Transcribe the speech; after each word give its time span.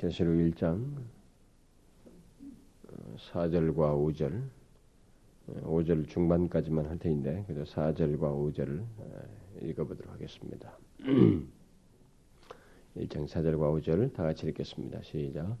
계시록 0.00 0.34
1장 0.34 0.82
4절과 3.18 3.76
5절 3.76 4.40
5절 5.62 6.08
중반까지만 6.08 6.86
할 6.86 6.98
테인데 6.98 7.44
그래도 7.46 7.64
4절과 7.64 8.18
5절을 8.18 8.82
읽어보도록 9.60 10.10
하겠습니다. 10.14 10.72
1장 12.96 13.28
4절과 13.28 13.82
5절 13.82 14.14
다 14.14 14.22
같이 14.22 14.46
읽겠습니다. 14.46 15.02
시작. 15.02 15.58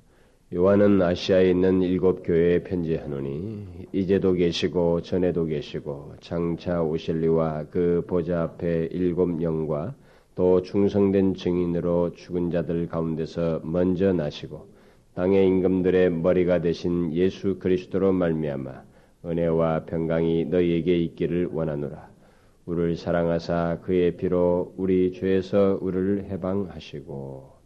요한은 0.54 1.02
아시아에 1.02 1.50
있는 1.50 1.82
일곱 1.82 2.22
교회에 2.22 2.62
편지하노니 2.62 3.88
이제도 3.92 4.32
계시고 4.32 5.02
전에도 5.02 5.44
계시고 5.44 6.14
장차 6.20 6.82
오실 6.82 7.20
리와 7.20 7.66
그 7.70 8.02
보좌 8.06 8.44
앞에 8.44 8.88
일곱 8.90 9.42
영과 9.42 9.94
또 10.34 10.62
충성된 10.62 11.34
증인으로 11.34 12.12
죽은 12.12 12.50
자들 12.50 12.88
가운데서 12.88 13.60
먼저 13.64 14.12
나시고 14.12 14.68
땅의 15.14 15.46
임금들의 15.46 16.10
머리가 16.10 16.60
되신 16.60 17.12
예수 17.12 17.58
그리스도로 17.58 18.12
말미암아 18.12 18.84
은혜와 19.24 19.84
평강이 19.84 20.46
너희에게 20.46 20.96
있기를 20.98 21.46
원하노라. 21.52 22.10
우리를 22.66 22.96
사랑하사 22.96 23.80
그의 23.82 24.16
피로 24.16 24.72
우리 24.76 25.12
죄에서 25.12 25.78
우리를 25.80 26.24
해방하시고 26.26 27.60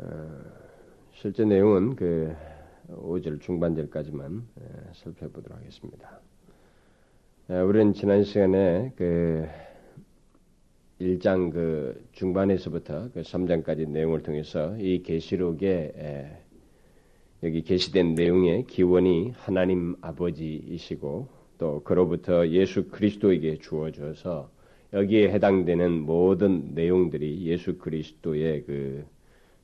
어, 0.00 0.40
실제 1.12 1.44
내용은 1.44 1.94
그 1.94 2.34
5절 2.88 3.40
중반절까지만 3.40 4.46
살펴보도록 4.94 5.58
하겠습니다. 5.58 6.20
우리는 7.50 7.94
지난 7.94 8.24
시간에 8.24 8.92
그 8.94 9.48
1장 11.00 11.50
그 11.50 12.06
중반에서부터 12.12 13.10
그 13.12 13.22
3장까지 13.22 13.88
내용을 13.88 14.22
통해서 14.22 14.76
이 14.76 15.02
계시록에 15.02 16.28
여기 17.42 17.62
게시된 17.62 18.14
내용의 18.16 18.66
기원이 18.66 19.32
하나님 19.34 19.96
아버지이시고 20.02 21.28
또 21.56 21.82
그로부터 21.84 22.46
예수 22.48 22.90
그리스도에게 22.90 23.56
주어져서 23.56 24.50
여기에 24.92 25.30
해당되는 25.30 26.02
모든 26.02 26.74
내용들이 26.74 27.46
예수 27.46 27.78
그리스도의 27.78 28.64
그 28.64 29.06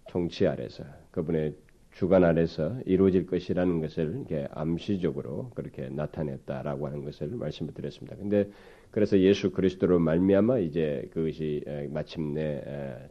통치 0.08 0.46
아래서 0.46 0.84
그분의 1.10 1.52
주관 1.94 2.24
아래서 2.24 2.76
이루어질 2.86 3.26
것이라는 3.26 3.80
것을 3.80 4.14
이렇게 4.16 4.48
암시적으로 4.50 5.50
그렇게 5.54 5.88
나타냈다라고 5.88 6.86
하는 6.86 7.04
것을 7.04 7.28
말씀을 7.28 7.72
드렸습니다. 7.72 8.16
근데 8.16 8.50
그래서 8.90 9.18
예수 9.18 9.50
그리스도로 9.50 9.98
말미암아 9.98 10.58
이제 10.58 11.08
그것이 11.12 11.64
마침내 11.90 12.62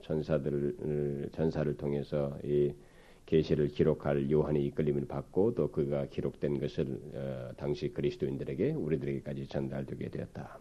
전사들 0.01 1.29
전사를 1.33 1.75
통해서 1.77 2.37
이 2.43 2.73
계시를 3.25 3.69
기록할 3.69 4.29
요한의 4.29 4.65
이끌림을 4.65 5.07
받고 5.07 5.55
또 5.55 5.71
그가 5.71 6.07
기록된 6.07 6.59
것을 6.59 6.85
어, 7.13 7.51
당시 7.55 7.87
그리스도인들에게 7.93 8.71
우리들에게까지 8.71 9.47
전달되게 9.47 10.09
되었다. 10.09 10.59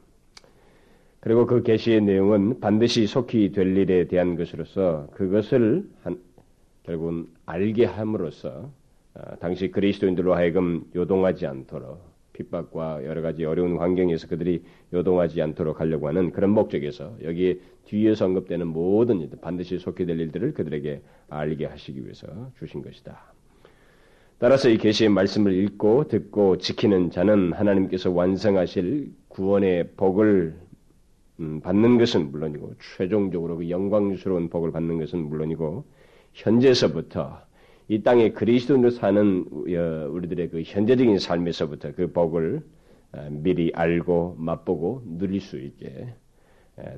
그리고 1.18 1.46
그 1.46 1.62
계시의 1.62 2.02
내용은 2.02 2.60
반드시 2.60 3.06
속히 3.06 3.52
될 3.52 3.76
일에 3.76 4.06
대한 4.06 4.36
것으로서 4.36 5.08
그것을 5.12 5.88
한, 6.02 6.18
결국은 6.84 7.26
알게 7.46 7.84
함으로써 7.84 8.70
어, 9.14 9.36
당시 9.40 9.70
그리스도인들로 9.70 10.34
하여금 10.34 10.84
요동하지 10.94 11.46
않도록 11.46 12.12
핍박과 12.32 13.04
여러 13.04 13.20
가지 13.20 13.44
어려운 13.44 13.78
환경에서 13.78 14.26
그들이 14.26 14.62
요동하지 14.92 15.42
않도록 15.42 15.80
하려고 15.80 16.08
하는 16.08 16.32
그런 16.32 16.50
목적에서 16.50 17.16
여기 17.22 17.60
뒤에서 17.84 18.24
언급되는 18.24 18.66
모든 18.66 19.20
일들, 19.20 19.38
반드시 19.40 19.78
속게 19.78 20.06
될 20.06 20.18
일들을 20.20 20.54
그들에게 20.54 21.02
알게 21.28 21.66
하시기 21.66 22.02
위해서 22.02 22.26
주신 22.58 22.82
것이다. 22.82 23.20
따라서 24.38 24.68
이 24.68 24.76
계시의 24.76 25.10
말씀을 25.10 25.52
읽고 25.52 26.08
듣고 26.08 26.58
지키는 26.58 27.10
자는 27.10 27.52
하나님께서 27.52 28.10
완성하실 28.10 29.12
구원의 29.28 29.90
복을 29.96 30.56
음, 31.40 31.60
받는 31.60 31.98
것은 31.98 32.30
물론이고 32.30 32.74
최종적으로 32.96 33.58
그 33.58 33.70
영광스러운 33.70 34.48
복을 34.48 34.72
받는 34.72 34.98
것은 34.98 35.18
물론이고 35.28 35.84
현재서부터 36.32 37.40
이 37.88 38.02
땅에 38.02 38.32
그리스도인으로 38.32 38.90
사는 38.90 39.44
어, 39.50 40.08
우리들의 40.10 40.50
그 40.50 40.62
현재적인 40.62 41.18
삶에서부터 41.18 41.92
그 41.94 42.12
복을 42.12 42.62
어, 43.12 43.28
미리 43.30 43.72
알고 43.74 44.36
맛보고 44.38 45.02
누릴 45.04 45.40
수 45.40 45.58
있게 45.58 46.14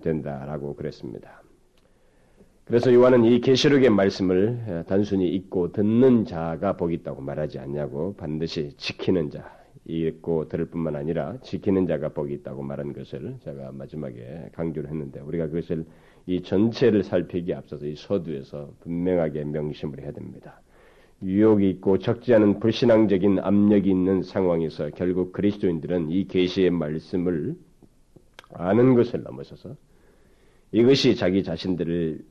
된다라고 0.02 0.76
그랬습니다. 0.76 1.42
그래서 2.64 2.94
요한은 2.94 3.24
이 3.24 3.40
계시록의 3.40 3.90
말씀을 3.90 4.64
어, 4.66 4.84
단순히 4.86 5.28
읽고 5.28 5.72
듣는 5.72 6.24
자가 6.24 6.76
복이 6.76 6.94
있다고 6.94 7.20
말하지 7.20 7.58
않냐고 7.58 8.14
반드시 8.16 8.74
지키는 8.78 9.30
자, 9.30 9.54
읽고 9.84 10.48
들을 10.48 10.64
뿐만 10.66 10.96
아니라 10.96 11.36
지키는 11.42 11.86
자가 11.86 12.10
복이 12.10 12.32
있다고 12.34 12.62
말한 12.62 12.94
것을 12.94 13.36
제가 13.44 13.72
마지막에 13.72 14.48
강조를 14.52 14.88
했는데 14.88 15.20
우리가 15.20 15.48
그것을 15.48 15.84
이 16.26 16.42
전체를 16.42 17.02
살피기 17.02 17.52
앞서서 17.54 17.86
이 17.86 17.96
서두에서 17.96 18.72
분명하게 18.80 19.44
명심을 19.44 20.00
해야 20.00 20.12
됩니다. 20.12 20.60
유혹이 21.22 21.70
있고 21.70 21.98
적지 21.98 22.34
않은 22.34 22.60
불신앙적인 22.60 23.38
압력이 23.38 23.88
있는 23.88 24.22
상황에서 24.22 24.90
결국 24.90 25.32
그리스도인들은 25.32 26.10
이 26.10 26.26
계시의 26.26 26.70
말씀을 26.70 27.56
아는 28.52 28.94
것을 28.94 29.22
넘어서서 29.22 29.76
이것이 30.72 31.14
자기 31.14 31.42
자신들을 31.42 32.24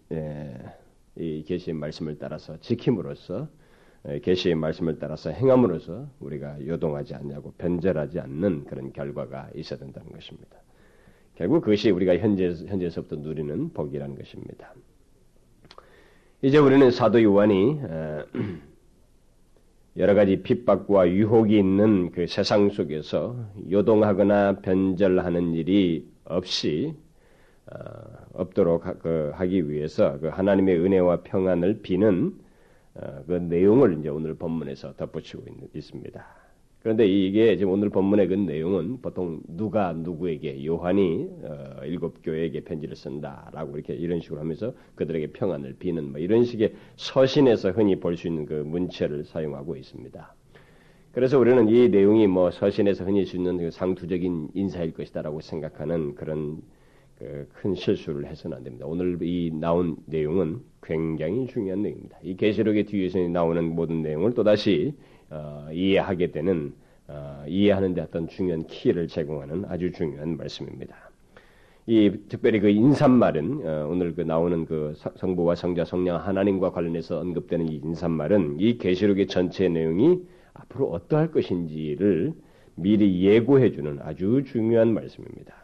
이 1.17 1.43
계시의 1.43 1.75
말씀을 1.75 2.17
따라서 2.19 2.59
지킴으로써 2.59 3.47
계시의 4.21 4.55
말씀을 4.55 4.99
따라서 4.99 5.29
행함으로써 5.29 6.07
우리가 6.19 6.65
요동하지 6.65 7.15
않냐고 7.15 7.53
변절하지 7.57 8.19
않는 8.19 8.65
그런 8.65 8.91
결과가 8.91 9.49
있어야 9.55 9.79
된다는 9.79 10.11
것입니다. 10.11 10.62
결국 11.35 11.61
그것이 11.61 11.89
우리가 11.89 12.17
현재, 12.17 12.53
현재서부터 12.67 13.17
누리는 13.17 13.73
복이라는 13.73 14.15
것입니다. 14.15 14.73
이제 16.41 16.57
우리는 16.57 16.91
사도 16.91 17.23
요한이 17.23 17.79
여러 19.97 20.13
가지 20.13 20.41
핍박과 20.41 21.09
유혹이 21.09 21.57
있는 21.57 22.11
그 22.11 22.27
세상 22.27 22.69
속에서 22.69 23.35
요동하거나 23.71 24.59
변절하는 24.61 25.53
일이 25.53 26.07
없이 26.25 26.93
어, 27.71 27.75
없도록 28.33 28.85
하, 28.85 28.93
그, 28.93 29.31
하기 29.35 29.69
위해서 29.69 30.19
그 30.19 30.27
하나님의 30.27 30.79
은혜와 30.79 31.23
평안을 31.23 31.81
비는 31.81 32.37
어, 32.95 33.23
그 33.25 33.33
내용을 33.33 33.99
이제 33.99 34.09
오늘 34.09 34.35
본문에서 34.35 34.95
덧붙이고 34.95 35.43
있, 35.47 35.75
있습니다. 35.75 36.42
그런데 36.83 37.07
이게 37.07 37.55
지금 37.55 37.71
오늘 37.71 37.89
본문의 37.89 38.27
그 38.27 38.33
내용은 38.33 39.01
보통 39.01 39.39
누가 39.47 39.93
누구에게 39.93 40.65
요한이 40.65 41.29
어, 41.43 41.85
일곱 41.85 42.21
교회에게 42.21 42.65
편지를 42.65 42.97
쓴다라고 42.97 43.77
이렇게 43.77 43.93
이런 43.93 44.19
식으로 44.19 44.41
하면서 44.41 44.73
그들에게 44.95 45.27
평안을 45.31 45.77
비는 45.79 46.11
뭐 46.11 46.19
이런 46.19 46.43
식의 46.43 46.73
서신에서 46.97 47.71
흔히 47.71 47.99
볼 47.99 48.17
수 48.17 48.27
있는 48.27 48.45
그 48.45 48.53
문체를 48.55 49.23
사용하고 49.23 49.77
있습니다. 49.77 50.35
그래서 51.13 51.39
우리는 51.39 51.69
이 51.69 51.87
내용이 51.87 52.27
뭐 52.27 52.51
서신에서 52.51 53.05
흔히 53.05 53.23
수 53.25 53.37
있는 53.37 53.57
그 53.59 53.71
상투적인 53.71 54.49
인사일 54.53 54.93
것이다라고 54.93 55.39
생각하는 55.39 56.15
그런 56.15 56.61
그 57.17 57.47
큰 57.53 57.75
실수를 57.75 58.25
해서는 58.25 58.57
안 58.57 58.63
됩니다. 58.63 58.85
오늘 58.85 59.17
이 59.21 59.51
나온 59.53 59.95
내용은 60.05 60.59
굉장히 60.81 61.47
중요한 61.47 61.81
내용입니다. 61.83 62.17
이 62.23 62.35
계시록의 62.35 62.85
뒤에서 62.85 63.19
나오는 63.19 63.63
모든 63.63 64.01
내용을 64.01 64.33
또다시 64.33 64.93
어, 65.33 65.67
이해하게 65.71 66.31
되는 66.31 66.73
어, 67.07 67.43
이해하는 67.47 67.93
데 67.93 68.01
어떤 68.01 68.27
중요한 68.27 68.65
키를 68.67 69.07
제공하는 69.07 69.65
아주 69.67 69.91
중요한 69.91 70.37
말씀입니다. 70.37 70.95
이 71.85 72.11
특별히 72.29 72.59
그 72.59 72.69
인사말은 72.69 73.61
어, 73.65 73.87
오늘 73.89 74.15
그 74.15 74.21
나오는 74.21 74.65
그 74.65 74.93
성부와 75.17 75.55
성자 75.55 75.85
성령 75.85 76.17
하나님과 76.17 76.71
관련해서 76.71 77.19
언급되는 77.19 77.67
이 77.67 77.81
인사말은 77.83 78.59
이 78.59 78.77
계시록의 78.77 79.27
전체 79.27 79.67
내용이 79.67 80.21
앞으로 80.53 80.91
어떠할 80.91 81.31
것인지를 81.31 82.33
미리 82.75 83.23
예고해 83.23 83.71
주는 83.71 83.99
아주 84.01 84.43
중요한 84.45 84.93
말씀입니다. 84.93 85.62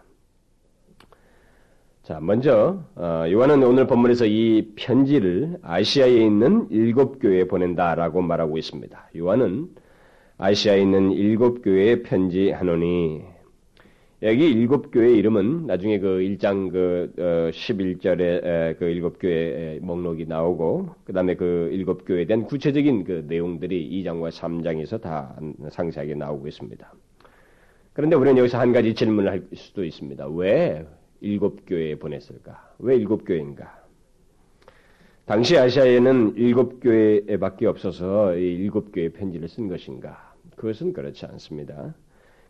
자, 2.10 2.20
먼저 2.20 2.84
어, 2.96 3.26
요한은 3.30 3.62
오늘 3.62 3.86
본문에서 3.86 4.26
이 4.26 4.72
편지를 4.76 5.60
아시아에 5.62 6.10
있는 6.10 6.66
일곱 6.72 7.20
교회에 7.20 7.44
보낸다라고 7.44 8.24
말하고 8.24 8.58
있습니다. 8.58 9.12
요한은 9.16 9.68
아시아에 10.40 10.82
있는 10.82 11.12
일곱 11.12 11.62
교회에 11.62 12.02
편지하노니 12.02 13.22
여기 14.24 14.50
일곱 14.50 14.90
교회 14.90 15.12
이름은 15.12 15.68
나중에 15.68 16.00
그 16.00 16.18
1장 16.22 16.72
그 16.72 17.14
어, 17.20 17.52
11절에 17.52 18.80
그 18.80 18.86
일곱 18.86 19.20
교회 19.20 19.78
목록이 19.80 20.26
나오고 20.26 20.90
그다음에 21.04 21.36
그 21.36 21.70
일곱 21.72 22.06
교회에 22.08 22.26
대한 22.26 22.46
구체적인 22.46 23.04
그 23.04 23.26
내용들이 23.28 23.88
2장과 24.02 24.32
3장에서 24.32 25.00
다 25.00 25.40
상세하게 25.70 26.16
나오고 26.16 26.48
있습니다. 26.48 26.92
그런데 27.94 28.16
우리는 28.16 28.36
여기서 28.40 28.58
한 28.58 28.74
가지 28.74 28.96
질문을 28.96 29.32
할 29.32 29.44
수도 29.54 29.86
있습니다. 29.86 30.28
왜 30.30 30.88
일곱 31.22 31.66
교회에 31.66 31.96
보냈을까? 31.96 32.74
왜 32.80 32.96
일곱 32.96 33.26
교회인가? 33.26 33.80
당시 35.26 35.58
아시아에는 35.58 36.36
일곱 36.38 36.80
교회밖에 36.80 37.68
없어서 37.68 38.36
이 38.36 38.56
일곱 38.56 38.92
교회 38.92 39.10
편지를 39.10 39.48
쓴 39.48 39.68
것인가? 39.68 40.34
그것은 40.56 40.94
그렇지 40.94 41.26
않습니다. 41.28 41.94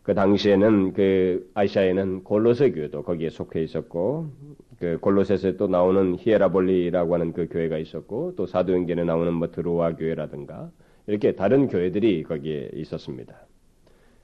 그 0.02 0.14
당시에는 0.14 0.94
그 0.94 1.50
아시아에는 1.54 2.24
골로새 2.24 2.72
교회도 2.72 3.02
거기에 3.02 3.28
속해 3.28 3.62
있었고 3.62 4.30
그 4.78 4.98
골로새에서 5.00 5.56
또 5.58 5.68
나오는 5.68 6.16
히에라볼리라고 6.18 7.14
하는 7.14 7.32
그 7.32 7.48
교회가 7.48 7.76
있었고 7.76 8.34
또 8.36 8.46
사도행전에 8.46 9.04
나오는 9.04 9.32
뭐 9.34 9.50
드로아 9.50 9.96
교회라든가 9.96 10.70
이렇게 11.06 11.32
다른 11.32 11.68
교회들이 11.68 12.22
거기에 12.22 12.70
있었습니다. 12.74 13.46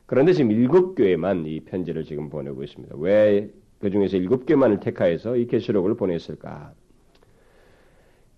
그런데 0.07 0.33
지금 0.33 0.51
일곱 0.51 0.95
교회만 0.95 1.47
이 1.47 1.61
편지를 1.61 2.05
지금 2.05 2.31
보내고 2.31 2.63
있습니다. 2.63 2.97
왜 2.99 3.51
그 3.79 3.91
중에서 3.91 4.17
일곱 4.17 4.47
교회만을 4.47 4.81
택하여서 4.81 5.37
이 5.37 5.47
계시록을 5.47 5.97
보냈을까? 5.97 6.73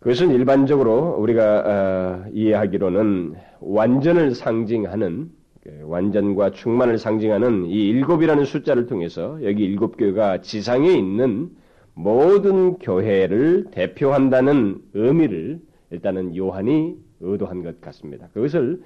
그것은 0.00 0.30
일반적으로 0.30 1.16
우리가 1.18 2.24
어, 2.26 2.30
이해하기로는 2.32 3.34
완전을 3.60 4.34
상징하는 4.34 5.30
그 5.62 5.80
완전과 5.84 6.52
충만을 6.52 6.98
상징하는 6.98 7.66
이 7.66 7.88
일곱이라는 7.88 8.44
숫자를 8.44 8.86
통해서 8.86 9.38
여기 9.42 9.64
일곱 9.64 9.96
교회가 9.96 10.40
지상에 10.40 10.92
있는 10.92 11.50
모든 11.94 12.78
교회를 12.78 13.66
대표한다는 13.72 14.80
의미를 14.94 15.60
일단은 15.90 16.36
요한이 16.36 16.96
의도한 17.20 17.64
것 17.64 17.80
같습니다. 17.80 18.28
그것을 18.32 18.80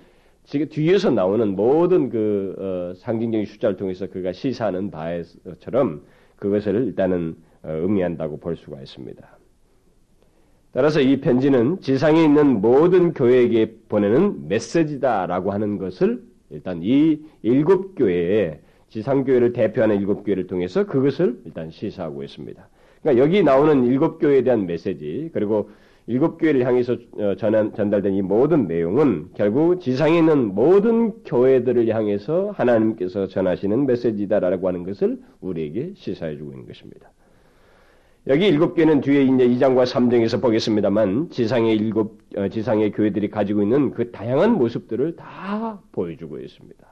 지금 0.44 0.68
뒤에서 0.70 1.10
나오는 1.10 1.54
모든 1.54 2.08
그 2.08 2.54
어, 2.58 2.94
상징적인 2.96 3.44
숫자를 3.46 3.76
통해서 3.76 4.06
그가 4.06 4.32
시사하는 4.32 4.90
바에처럼 4.90 6.02
그것을 6.42 6.86
일단은 6.86 7.36
어, 7.62 7.70
의미한다고 7.70 8.40
볼 8.40 8.56
수가 8.56 8.80
있습니다. 8.80 9.38
따라서 10.72 11.00
이 11.00 11.20
편지는 11.20 11.80
지상에 11.80 12.24
있는 12.24 12.60
모든 12.60 13.12
교회에게 13.12 13.76
보내는 13.88 14.48
메시지다라고 14.48 15.52
하는 15.52 15.78
것을 15.78 16.20
일단 16.50 16.80
이 16.82 17.22
일곱 17.42 17.94
교회의 17.94 18.58
지상 18.88 19.22
교회를 19.22 19.52
대표하는 19.52 19.96
일곱 19.98 20.24
교회를 20.24 20.48
통해서 20.48 20.84
그것을 20.84 21.40
일단 21.44 21.70
시사하고 21.70 22.24
있습니다. 22.24 22.68
그러니까 23.02 23.24
여기 23.24 23.44
나오는 23.44 23.84
일곱 23.84 24.18
교회에 24.18 24.42
대한 24.42 24.66
메시지 24.66 25.30
그리고 25.32 25.70
일곱 26.06 26.38
교회를 26.38 26.66
향해서 26.66 26.96
어, 27.12 27.34
전한, 27.36 27.72
전달된 27.74 28.14
이 28.14 28.22
모든 28.22 28.66
내용은 28.66 29.28
결국 29.34 29.80
지상에 29.80 30.18
있는 30.18 30.54
모든 30.54 31.22
교회들을 31.24 31.88
향해서 31.88 32.50
하나님께서 32.56 33.28
전하시는 33.28 33.86
메시지다라고 33.86 34.66
하는 34.66 34.82
것을 34.82 35.20
우리에게 35.40 35.92
시사해주고 35.94 36.50
있는 36.52 36.66
것입니다. 36.66 37.10
여기 38.28 38.46
일곱 38.46 38.74
개는 38.74 39.00
뒤에 39.00 39.22
이제 39.22 39.48
2장과 39.48 39.84
3장에서 39.84 40.40
보겠습니다만 40.40 41.30
지상의 41.30 41.76
일곱 41.76 42.18
어, 42.36 42.48
지상의 42.48 42.92
교회들이 42.92 43.30
가지고 43.30 43.62
있는 43.62 43.92
그 43.92 44.10
다양한 44.10 44.52
모습들을 44.52 45.16
다 45.16 45.80
보여주고 45.92 46.38
있습니다. 46.40 46.86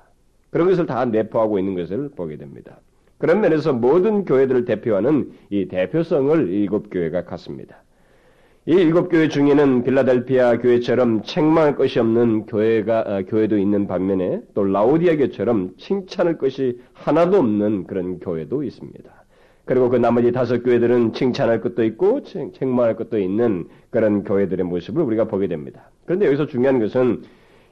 그런 0.50 0.68
것을 0.68 0.86
다 0.86 1.04
내포하고 1.04 1.58
있는 1.58 1.74
것을 1.74 2.10
보게 2.10 2.36
됩니다. 2.36 2.80
그런 3.18 3.40
면에서 3.40 3.72
모든 3.72 4.24
교회들을 4.24 4.64
대표하는 4.64 5.32
이 5.50 5.66
대표성을 5.68 6.48
일곱 6.48 6.90
교회가 6.90 7.24
갖습니다. 7.24 7.82
이 8.66 8.72
일곱 8.72 9.08
교회 9.08 9.28
중에는 9.28 9.84
빌라델피아 9.84 10.58
교회처럼 10.58 11.22
책망할 11.22 11.76
것이 11.76 11.98
없는 11.98 12.44
교회가 12.44 13.00
어, 13.00 13.22
교회도 13.26 13.56
있는 13.56 13.86
반면에 13.86 14.42
또 14.54 14.64
라오디아 14.64 15.16
교처럼 15.16 15.76
칭찬할 15.78 16.36
것이 16.36 16.78
하나도 16.92 17.38
없는 17.38 17.86
그런 17.86 18.20
교회도 18.20 18.62
있습니다. 18.62 19.10
그리고 19.64 19.88
그 19.88 19.96
나머지 19.96 20.30
다섯 20.30 20.62
교회들은 20.62 21.14
칭찬할 21.14 21.62
것도 21.62 21.84
있고 21.84 22.22
책망할 22.22 22.96
것도 22.96 23.18
있는 23.18 23.66
그런 23.88 24.24
교회들의 24.24 24.66
모습을 24.66 25.02
우리가 25.04 25.24
보게 25.24 25.46
됩니다. 25.46 25.88
그런데 26.04 26.26
여기서 26.26 26.46
중요한 26.46 26.80
것은 26.80 27.22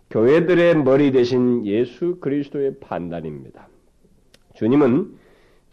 교회들의 0.08 0.84
머리 0.84 1.12
대신 1.12 1.66
예수 1.66 2.16
그리스도의 2.18 2.76
판단입니다. 2.80 3.68
주님은 4.54 5.17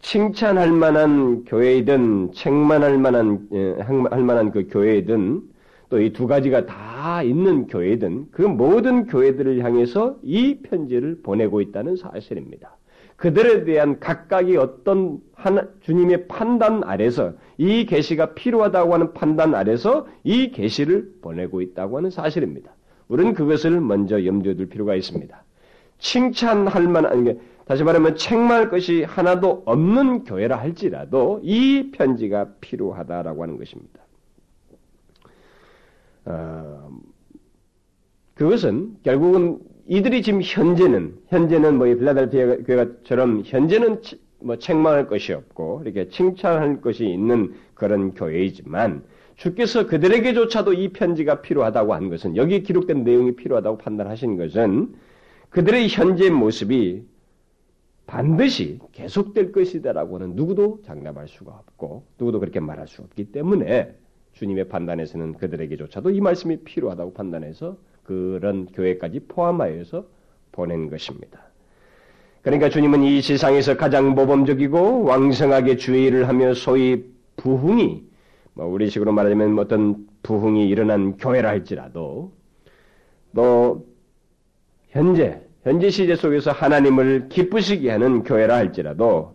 칭찬할 0.00 0.70
만한 0.72 1.44
교회이든 1.44 2.32
책만할 2.32 2.98
만한 2.98 3.48
예, 3.52 3.72
할 3.80 4.22
만한 4.22 4.50
그 4.52 4.68
교회이든 4.68 5.42
또 5.88 6.00
이 6.00 6.12
두 6.12 6.26
가지가 6.26 6.66
다 6.66 7.22
있는 7.22 7.66
교회든 7.68 8.26
그 8.32 8.42
모든 8.42 9.06
교회들을 9.06 9.62
향해서 9.62 10.16
이 10.22 10.58
편지를 10.62 11.20
보내고 11.22 11.60
있다는 11.60 11.96
사실입니다. 11.96 12.76
그들에 13.16 13.64
대한 13.64 13.98
각각이 13.98 14.56
어떤 14.56 15.18
하나, 15.34 15.66
주님의 15.82 16.26
판단 16.28 16.82
아래서 16.84 17.32
이 17.56 17.86
계시가 17.86 18.34
필요하다고 18.34 18.92
하는 18.94 19.14
판단 19.14 19.54
아래서 19.54 20.06
이 20.22 20.50
계시를 20.50 21.08
보내고 21.22 21.62
있다고 21.62 21.96
하는 21.96 22.10
사실입니다. 22.10 22.72
우리는 23.08 23.32
그것을 23.32 23.80
먼저 23.80 24.24
염두에 24.24 24.54
둘 24.54 24.68
필요가 24.68 24.94
있습니다. 24.96 25.44
칭찬할 25.98 26.88
만한 26.88 27.38
다시 27.66 27.82
말하면 27.82 28.14
책망할 28.14 28.70
것이 28.70 29.02
하나도 29.02 29.64
없는 29.66 30.22
교회라 30.24 30.56
할지라도 30.56 31.40
이 31.42 31.90
편지가 31.90 32.54
필요하다라고 32.60 33.42
하는 33.42 33.58
것입니다. 33.58 34.00
어, 36.26 36.90
그것은 38.34 38.96
결국은 39.02 39.58
이들이 39.88 40.22
지금 40.22 40.40
현재는 40.42 41.18
현재는 41.26 41.76
뭐 41.78 41.86
빌라델피아 41.86 42.56
교회처럼 42.58 43.42
현재는 43.44 44.00
뭐 44.40 44.58
책망할 44.58 45.08
것이 45.08 45.32
없고 45.32 45.82
이렇게 45.84 46.08
칭찬할 46.08 46.80
것이 46.80 47.04
있는 47.04 47.54
그런 47.74 48.14
교회이지만 48.14 49.02
주께서 49.34 49.88
그들에게조차도 49.88 50.72
이 50.72 50.92
편지가 50.92 51.42
필요하다고 51.42 51.94
한 51.94 52.10
것은 52.10 52.36
여기 52.36 52.62
기록된 52.62 53.02
내용이 53.02 53.34
필요하다고 53.34 53.78
판단하신 53.78 54.36
것은 54.36 54.94
그들의 55.50 55.88
현재 55.88 56.30
모습이 56.30 57.04
반드시 58.06 58.78
계속될 58.92 59.52
것이다라고는 59.52 60.36
누구도 60.36 60.80
장담할 60.84 61.28
수가 61.28 61.52
없고 61.52 62.04
누구도 62.18 62.40
그렇게 62.40 62.60
말할 62.60 62.86
수 62.86 63.02
없기 63.02 63.32
때문에 63.32 63.94
주님의 64.32 64.68
판단에서는 64.68 65.34
그들에게조차도 65.34 66.10
이 66.10 66.20
말씀이 66.20 66.58
필요하다고 66.58 67.14
판단해서 67.14 67.76
그런 68.04 68.66
교회까지 68.66 69.20
포함하여서 69.20 70.06
보낸 70.52 70.88
것입니다. 70.88 71.40
그러니까 72.42 72.68
주님은 72.68 73.02
이 73.02 73.20
세상에서 73.22 73.76
가장 73.76 74.10
모범적이고 74.10 75.02
왕성하게 75.02 75.76
주의를 75.76 76.28
하며 76.28 76.54
소위 76.54 77.04
부흥이 77.36 78.04
뭐 78.54 78.66
우리식으로 78.66 79.12
말하자면 79.12 79.58
어떤 79.58 80.06
부흥이 80.22 80.68
일어난 80.68 81.16
교회라 81.16 81.48
할지라도 81.48 82.32
또 83.34 83.86
현재 84.88 85.45
현재 85.66 85.90
시대 85.90 86.14
속에서 86.14 86.52
하나님을 86.52 87.28
기쁘시게 87.28 87.90
하는 87.90 88.22
교회라 88.22 88.54
할지라도 88.54 89.34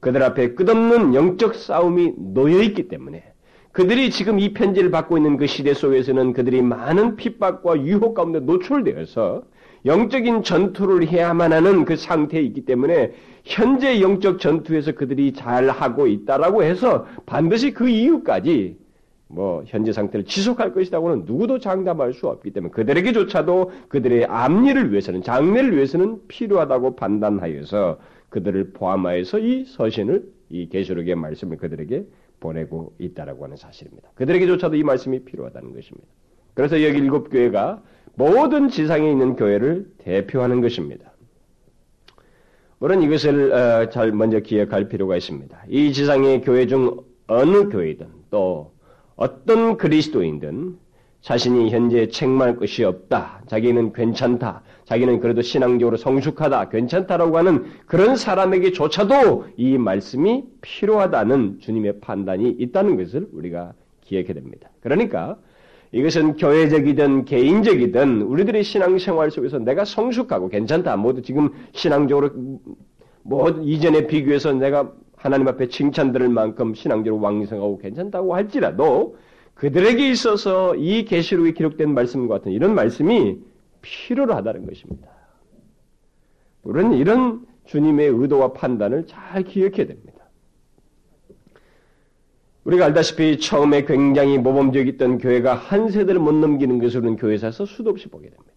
그들 0.00 0.20
앞에 0.20 0.54
끝없는 0.54 1.14
영적 1.14 1.54
싸움이 1.54 2.14
놓여 2.16 2.60
있기 2.60 2.88
때문에 2.88 3.22
그들이 3.70 4.10
지금 4.10 4.40
이 4.40 4.52
편지를 4.52 4.90
받고 4.90 5.16
있는 5.16 5.36
그 5.36 5.46
시대 5.46 5.72
속에서는 5.72 6.32
그들이 6.32 6.60
많은 6.60 7.14
핍박과 7.14 7.82
유혹 7.84 8.14
가운데 8.14 8.40
노출되어서 8.40 9.44
영적인 9.86 10.42
전투를 10.42 11.06
해야만 11.06 11.52
하는 11.52 11.84
그 11.84 11.94
상태에 11.94 12.40
있기 12.40 12.64
때문에 12.64 13.12
현재 13.44 14.00
영적 14.00 14.40
전투에서 14.40 14.90
그들이 14.96 15.34
잘 15.34 15.68
하고 15.68 16.08
있다라고 16.08 16.64
해서 16.64 17.06
반드시 17.26 17.70
그 17.70 17.88
이후까지 17.88 18.76
뭐 19.32 19.62
현재 19.66 19.92
상태를 19.92 20.24
지속할 20.24 20.74
것이라고는 20.74 21.24
누구도 21.24 21.60
장담할 21.60 22.12
수 22.12 22.26
없기 22.26 22.50
때문에 22.50 22.72
그들에게조차도 22.72 23.70
그들의 23.88 24.24
앞일을 24.24 24.90
위해서는 24.90 25.22
장래를 25.22 25.76
위해서는 25.76 26.26
필요하다고 26.26 26.96
판단하여서 26.96 27.98
그들을 28.28 28.72
포함하여서 28.72 29.38
이 29.38 29.64
서신을 29.66 30.24
이 30.48 30.68
계시록의 30.68 31.14
말씀을 31.14 31.58
그들에게 31.58 32.06
보내고 32.40 32.94
있다라고 32.98 33.44
하는 33.44 33.56
사실입니다. 33.56 34.10
그들에게조차도 34.16 34.74
이 34.74 34.82
말씀이 34.82 35.20
필요하다는 35.20 35.74
것입니다. 35.74 36.08
그래서 36.54 36.82
여기 36.82 36.98
일곱 36.98 37.30
교회가 37.30 37.82
모든 38.14 38.68
지상에 38.68 39.08
있는 39.08 39.36
교회를 39.36 39.92
대표하는 39.98 40.60
것입니다. 40.60 41.12
물론 42.80 43.02
이것을 43.02 43.52
어, 43.52 43.90
잘 43.90 44.10
먼저 44.10 44.40
기억할 44.40 44.88
필요가 44.88 45.16
있습니다. 45.16 45.64
이 45.68 45.92
지상의 45.92 46.40
교회 46.40 46.66
중 46.66 46.96
어느 47.28 47.68
교회든 47.68 48.08
또 48.30 48.72
어떤 49.20 49.76
그리스도인든 49.76 50.78
자신이 51.20 51.68
현재 51.68 52.08
책망할 52.08 52.56
것이 52.56 52.84
없다. 52.84 53.42
자기는 53.48 53.92
괜찮다. 53.92 54.62
자기는 54.86 55.20
그래도 55.20 55.42
신앙적으로 55.42 55.98
성숙하다. 55.98 56.70
괜찮다라고 56.70 57.36
하는 57.36 57.66
그런 57.84 58.16
사람에게조차도 58.16 59.48
이 59.58 59.76
말씀이 59.76 60.44
필요하다는 60.62 61.58
주님의 61.60 62.00
판단이 62.00 62.48
있다는 62.58 62.96
것을 62.96 63.28
우리가 63.32 63.74
기억해야 64.00 64.32
됩니다. 64.32 64.70
그러니까 64.80 65.36
이것은 65.92 66.36
교회적이든 66.36 67.26
개인적이든 67.26 68.22
우리들의 68.22 68.64
신앙생활 68.64 69.30
속에서 69.30 69.58
내가 69.58 69.84
성숙하고 69.84 70.48
괜찮다. 70.48 70.96
모두 70.96 71.20
지금 71.20 71.50
신앙적으로 71.72 72.30
뭐 73.22 73.50
이전에 73.50 74.06
비교해서 74.06 74.54
내가 74.54 74.90
하나님 75.20 75.48
앞에 75.48 75.68
칭찬 75.68 76.12
들을 76.12 76.30
만큼 76.30 76.72
신앙적으로 76.72 77.22
왕성하고 77.22 77.78
괜찮다고 77.78 78.34
할지라도 78.34 79.18
그들에게 79.52 80.10
있어서 80.10 80.74
이 80.76 81.04
계시록에 81.04 81.52
기록된 81.52 81.92
말씀과 81.92 82.38
같은 82.38 82.52
이런 82.52 82.74
말씀이 82.74 83.38
필요로 83.82 84.34
하다는 84.34 84.66
것입니다. 84.66 85.08
우리는 86.62 86.94
이런 86.94 87.46
주님의 87.66 88.08
의도와 88.08 88.54
판단을 88.54 89.06
잘 89.06 89.42
기억해야 89.42 89.86
됩니다. 89.86 90.24
우리가 92.64 92.86
알다시피 92.86 93.38
처음에 93.38 93.84
굉장히 93.84 94.38
모범적이었던 94.38 95.18
교회가 95.18 95.54
한 95.54 95.90
세대를 95.90 96.18
못 96.18 96.32
넘기는 96.32 96.78
것을 96.78 97.00
우리는 97.00 97.16
교회에서 97.16 97.66
수도 97.66 97.90
없이 97.90 98.08
보게 98.08 98.30
됩니다. 98.30 98.49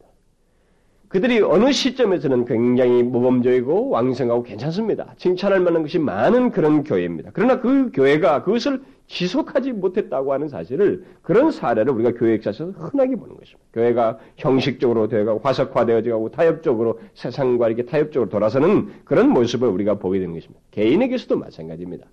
그들이 1.13 1.41
어느 1.41 1.71
시점에서는 1.71 2.45
굉장히 2.45 3.03
모범적이고 3.03 3.89
왕성하고 3.89 4.41
괜찮습니다. 4.41 5.13
칭찬할 5.17 5.59
만한 5.59 5.83
것이 5.83 5.99
많은 5.99 6.49
그런 6.49 6.83
교회입니다. 6.83 7.29
그러나 7.33 7.59
그 7.59 7.91
교회가 7.93 8.41
그것을 8.41 8.81
지속하지 9.05 9.73
못했다고 9.73 10.33
하는 10.33 10.47
사실을 10.47 11.05
그런 11.21 11.51
사례를 11.51 11.93
우리가 11.93 12.13
교회 12.13 12.33
역사에서 12.33 12.71
흔하게 12.71 13.15
보는 13.15 13.37
것입니다. 13.37 13.59
교회가 13.73 14.17
형식적으로 14.37 15.07
되어가고 15.07 15.41
화석화되어지고 15.43 16.31
타협적으로 16.31 16.99
세상과 17.13 17.67
이렇게 17.67 17.85
타협적으로 17.85 18.31
돌아서는 18.31 18.87
그런 19.03 19.29
모습을 19.29 19.67
우리가 19.67 19.99
보게 19.99 20.17
되는 20.17 20.33
것입니다. 20.33 20.59
개인에게서도 20.71 21.37
마찬가지입니다. 21.37 22.07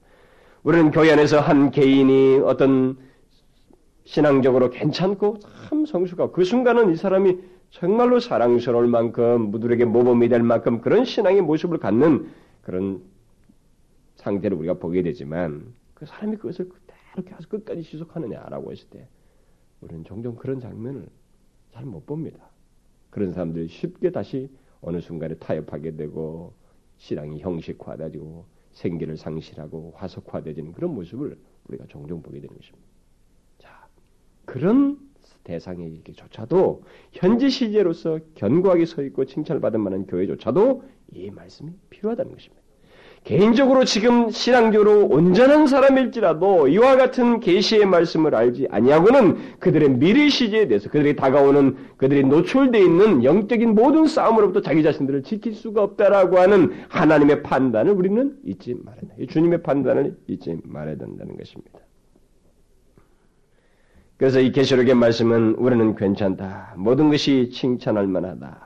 우리는 0.62 0.90
교회 0.90 1.10
안에서 1.10 1.40
한 1.40 1.70
개인이 1.70 2.40
어떤 2.44 2.98
신앙적으로 4.04 4.68
괜찮고 4.68 5.38
참 5.70 5.86
성숙하고 5.86 6.32
그 6.32 6.44
순간은 6.44 6.92
이 6.92 6.96
사람이 6.96 7.38
정말로 7.70 8.18
사랑스러울 8.20 8.88
만큼 8.88 9.50
무들에게 9.50 9.84
모범이 9.84 10.28
될 10.28 10.42
만큼 10.42 10.80
그런 10.80 11.04
신앙의 11.04 11.42
모습을 11.42 11.78
갖는 11.78 12.30
그런 12.62 13.02
상태를 14.16 14.56
우리가 14.58 14.74
보게 14.74 15.02
되지만 15.02 15.72
그 15.94 16.04
사람이 16.04 16.36
그것을 16.36 16.68
그대로 16.68 17.24
계속 17.24 17.48
끝까지 17.48 17.82
지속하느냐라고 17.82 18.72
했을 18.72 18.88
때 18.90 19.08
우리는 19.80 20.04
종종 20.04 20.34
그런 20.36 20.60
장면을 20.60 21.06
잘 21.72 21.84
못 21.84 22.04
봅니다. 22.04 22.50
그런 23.10 23.32
사람들이 23.32 23.68
쉽게 23.68 24.10
다시 24.10 24.50
어느 24.80 25.00
순간에 25.00 25.34
타협하게 25.36 25.96
되고 25.96 26.52
신앙이 26.98 27.40
형식화되고 27.40 28.44
생기를 28.72 29.16
상실하고 29.16 29.92
화석화되지는 29.96 30.72
그런 30.72 30.94
모습을 30.94 31.38
우리가 31.68 31.86
종종 31.88 32.22
보게 32.22 32.40
되는 32.40 32.54
것입니다. 32.54 32.86
자, 33.58 33.88
그런 34.44 34.98
대상에게조차도 35.44 36.82
현지 37.12 37.50
시제로서 37.50 38.18
견고하게 38.34 38.86
서 38.86 39.02
있고 39.02 39.24
칭찬을 39.24 39.60
받은 39.60 39.80
만한 39.80 40.06
교회조차도 40.06 40.82
이 41.14 41.30
말씀이 41.30 41.72
필요하다는 41.90 42.32
것입니다. 42.32 42.60
개인적으로 43.24 43.84
지금 43.84 44.30
신앙적으로 44.30 45.06
온전한 45.06 45.66
사람일지라도 45.66 46.68
이와 46.68 46.96
같은 46.96 47.40
계시의 47.40 47.84
말씀을 47.84 48.34
알지 48.34 48.68
아니하고는 48.70 49.58
그들의 49.58 49.90
미래 49.98 50.28
시제에 50.30 50.68
대해서 50.68 50.88
그들이 50.88 51.16
다가오는 51.16 51.76
그들이 51.98 52.24
노출되어 52.24 52.80
있는 52.80 53.22
영적인 53.22 53.74
모든 53.74 54.06
싸움으로부터 54.06 54.62
자기 54.62 54.82
자신들을 54.82 55.22
지킬 55.22 55.54
수가 55.54 55.82
없다라고 55.82 56.38
하는 56.38 56.72
하나님의 56.88 57.42
판단을 57.42 57.92
우리는 57.92 58.38
잊지 58.44 58.74
말아야 58.82 59.00
된다. 59.00 59.14
주님의 59.28 59.62
판단을 59.62 60.16
잊지 60.26 60.56
말아야 60.64 60.96
된다는 60.96 61.36
것입니다. 61.36 61.78
그래서 64.20 64.38
이 64.38 64.52
계시록의 64.52 64.96
말씀은 64.96 65.54
우리는 65.54 65.94
괜찮다. 65.94 66.74
모든 66.76 67.08
것이 67.08 67.48
칭찬할 67.48 68.06
만하다. 68.06 68.60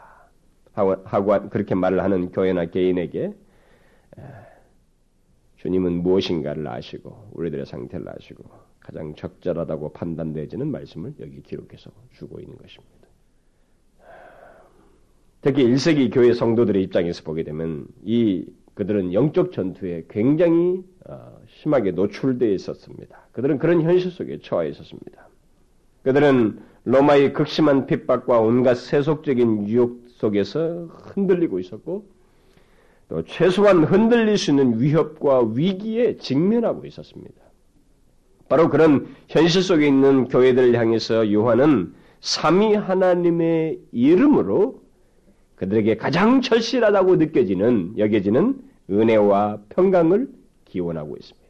하고 0.72 1.48
그렇게 1.48 1.76
말을 1.76 2.02
하는 2.02 2.32
교회나 2.32 2.70
개인에게 2.70 3.32
주님은 5.58 6.02
무엇인가를 6.02 6.66
아시고 6.66 7.30
우리들의 7.34 7.66
상태를 7.66 8.04
아시고 8.08 8.42
가장 8.80 9.14
적절하다고 9.14 9.92
판단되지는 9.92 10.66
말씀을 10.72 11.14
여기 11.20 11.40
기록해서 11.40 11.92
주고 12.14 12.40
있는 12.40 12.56
것입니다. 12.56 13.06
특히 15.40 15.64
1세기 15.68 16.12
교회 16.12 16.32
성도들의 16.32 16.82
입장에서 16.82 17.22
보게 17.22 17.44
되면 17.44 17.86
이 18.02 18.44
그들은 18.74 19.14
영적 19.14 19.52
전투에 19.52 20.06
굉장히 20.08 20.82
어, 21.06 21.38
심하게 21.46 21.92
노출되어 21.92 22.50
있었습니다. 22.54 23.28
그들은 23.30 23.58
그런 23.58 23.82
현실 23.82 24.10
속에 24.10 24.40
처해 24.40 24.70
있었습니다. 24.70 25.28
그들은 26.04 26.60
로마의 26.84 27.32
극심한 27.32 27.86
핍박과 27.86 28.38
온갖 28.38 28.74
세속적인 28.74 29.68
유혹 29.68 30.04
속에서 30.08 30.88
흔들리고 31.14 31.58
있었고 31.58 32.06
또 33.08 33.22
최소한 33.24 33.84
흔들릴 33.84 34.38
수 34.38 34.50
있는 34.50 34.80
위협과 34.80 35.50
위기에 35.54 36.16
직면하고 36.16 36.86
있었습니다. 36.86 37.34
바로 38.48 38.68
그런 38.68 39.06
현실 39.28 39.62
속에 39.62 39.86
있는 39.86 40.28
교회들을 40.28 40.78
향해서 40.78 41.32
요한은 41.32 41.94
삼위 42.20 42.74
하나님의 42.74 43.80
이름으로 43.92 44.82
그들에게 45.56 45.96
가장 45.96 46.40
절실하다고 46.40 47.16
느껴지는 47.16 47.94
여겨지는 47.96 48.60
은혜와 48.90 49.60
평강을 49.70 50.28
기원하고 50.64 51.16
있습니다. 51.16 51.44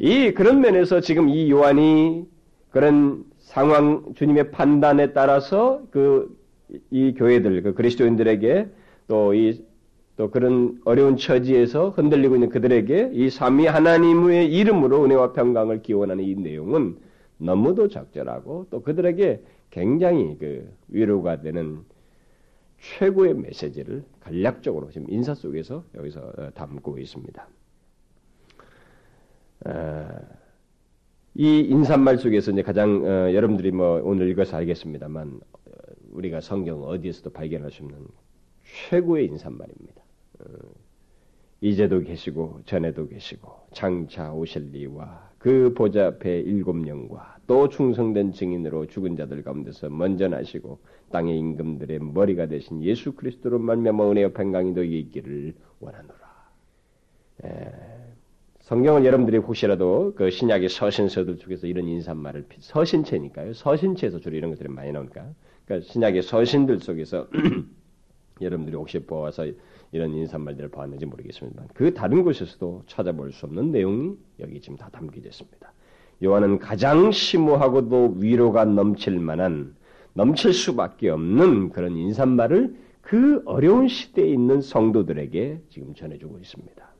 이 0.00 0.32
그런 0.32 0.60
면에서 0.60 1.00
지금 1.00 1.28
이 1.28 1.50
요한이 1.50 2.24
그런 2.70 3.24
상황 3.38 4.14
주님의 4.14 4.50
판단에 4.50 5.12
따라서 5.12 5.82
그 5.90 6.38
이 6.92 7.14
교회들 7.14 7.62
그 7.62 7.74
그리스도인들에게 7.74 8.68
또 9.08 9.34
이 9.34 9.70
또 10.20 10.30
그런 10.30 10.78
어려운 10.84 11.16
처지에서 11.16 11.88
흔들리고 11.88 12.36
있는 12.36 12.50
그들에게 12.50 13.12
이 13.14 13.30
삼위 13.30 13.64
하나님의 13.64 14.52
이름으로 14.52 15.02
은혜와 15.02 15.32
평강을 15.32 15.80
기원하는 15.80 16.22
이 16.24 16.34
내용은 16.34 16.98
너무도 17.38 17.88
적절하고 17.88 18.66
또 18.68 18.82
그들에게 18.82 19.42
굉장히 19.70 20.36
그 20.38 20.70
위로가 20.88 21.40
되는 21.40 21.78
최고의 22.80 23.32
메시지를 23.32 24.04
간략적으로 24.20 24.90
지금 24.90 25.06
인사 25.08 25.34
속에서 25.34 25.84
여기서 25.94 26.20
어, 26.20 26.50
담고 26.52 26.98
있습니다. 26.98 27.48
어, 29.64 30.08
이 31.34 31.60
인사말 31.60 32.18
속에서 32.18 32.50
이제 32.50 32.62
가장 32.62 33.04
어, 33.04 33.32
여러분들이 33.32 33.70
뭐 33.70 34.00
오늘 34.02 34.28
읽어서 34.30 34.56
알겠습니다만 34.56 35.40
어, 35.66 35.70
우리가 36.12 36.40
성경 36.40 36.82
어디에서도 36.82 37.30
발견할 37.30 37.70
수 37.70 37.84
없는 37.84 37.98
최고의 38.88 39.26
인사말입니다. 39.26 40.02
어, 40.40 40.44
이제도 41.60 42.00
계시고 42.00 42.60
전에도 42.64 43.06
계시고 43.06 43.52
장차 43.72 44.32
오실 44.32 44.70
리와 44.72 45.30
그 45.38 45.72
보좌 45.74 46.08
앞에 46.08 46.40
일곱 46.40 46.86
영과 46.86 47.38
또 47.46 47.68
충성된 47.68 48.32
증인으로 48.32 48.86
죽은 48.86 49.16
자들 49.16 49.42
가운데서 49.42 49.88
먼저 49.88 50.28
나시고 50.28 50.78
땅의 51.10 51.38
임금들의 51.38 51.98
머리가 52.00 52.46
되신 52.46 52.82
예수 52.82 53.12
그리스도로 53.12 53.58
말미암아 53.58 54.10
은혜와 54.10 54.30
평강이 54.32 54.72
너희에 54.72 54.98
있기를 54.98 55.54
원하노라. 55.80 56.20
에, 57.44 57.99
성경을 58.70 59.04
여러분들이 59.04 59.38
혹시라도 59.38 60.12
그 60.14 60.30
신약의 60.30 60.68
서신서들 60.68 61.38
중에서 61.38 61.66
이런 61.66 61.88
인사말을 61.88 62.44
서신체니까요. 62.60 63.52
서신체에서 63.52 64.20
주로 64.20 64.36
이런 64.36 64.52
것들이 64.52 64.68
많이 64.68 64.92
나오니까. 64.92 65.26
그러니까 65.64 65.92
신약의 65.92 66.22
서신들 66.22 66.78
속에서 66.78 67.26
여러분들이 68.40 68.76
혹시 68.76 69.00
보아서 69.00 69.44
이런 69.90 70.14
인사말들을 70.14 70.68
보았는지 70.68 71.04
모르겠습니다만 71.04 71.68
그 71.74 71.92
다른 71.94 72.22
곳에서도 72.22 72.84
찾아볼 72.86 73.32
수 73.32 73.46
없는 73.46 73.72
내용이 73.72 74.14
여기 74.38 74.60
지금 74.60 74.76
다 74.76 74.88
담겨져 74.92 75.30
있습니다. 75.30 75.72
요한은 76.22 76.60
가장 76.60 77.10
심오하고도 77.10 78.18
위로가 78.18 78.66
넘칠 78.66 79.18
만한 79.18 79.74
넘칠 80.12 80.52
수밖에 80.52 81.08
없는 81.08 81.70
그런 81.70 81.96
인사말을 81.96 82.76
그 83.00 83.42
어려운 83.46 83.88
시대에 83.88 84.28
있는 84.28 84.60
성도들에게 84.60 85.60
지금 85.70 85.92
전해주고 85.92 86.38
있습니다. 86.38 86.90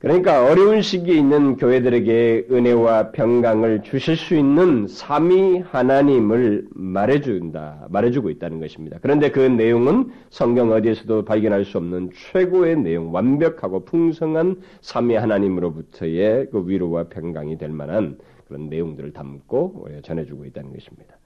그러니까 0.00 0.46
어려운 0.50 0.80
시기에 0.80 1.14
있는 1.14 1.56
교회들에게 1.56 2.46
은혜와 2.50 3.12
평강을 3.12 3.82
주실 3.82 4.16
수 4.16 4.34
있는 4.34 4.86
삼위 4.88 5.58
하나님을 5.58 6.68
말해준다, 6.70 7.88
말해주고 7.90 8.30
있다는 8.30 8.60
것입니다. 8.60 8.98
그런데 9.02 9.30
그 9.30 9.40
내용은 9.40 10.10
성경 10.30 10.72
어디에서도 10.72 11.26
발견할 11.26 11.66
수 11.66 11.76
없는 11.76 12.12
최고의 12.32 12.78
내용, 12.78 13.12
완벽하고 13.12 13.84
풍성한 13.84 14.62
삼위 14.80 15.16
하나님으로부터의 15.16 16.48
그 16.50 16.66
위로와 16.66 17.08
평강이 17.08 17.58
될 17.58 17.68
만한 17.68 18.16
그런 18.48 18.70
내용들을 18.70 19.12
담고 19.12 19.86
전해주고 20.02 20.46
있다는 20.46 20.72
것입니다. 20.72 21.18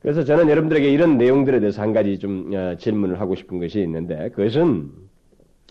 그래서 0.00 0.22
저는 0.22 0.48
여러분들에게 0.48 0.88
이런 0.88 1.18
내용들에 1.18 1.58
대해서 1.58 1.82
한 1.82 1.92
가지 1.92 2.20
좀 2.20 2.52
어, 2.54 2.76
질문을 2.76 3.20
하고 3.20 3.34
싶은 3.34 3.58
것이 3.58 3.80
있는데 3.80 4.28
그것은 4.28 4.90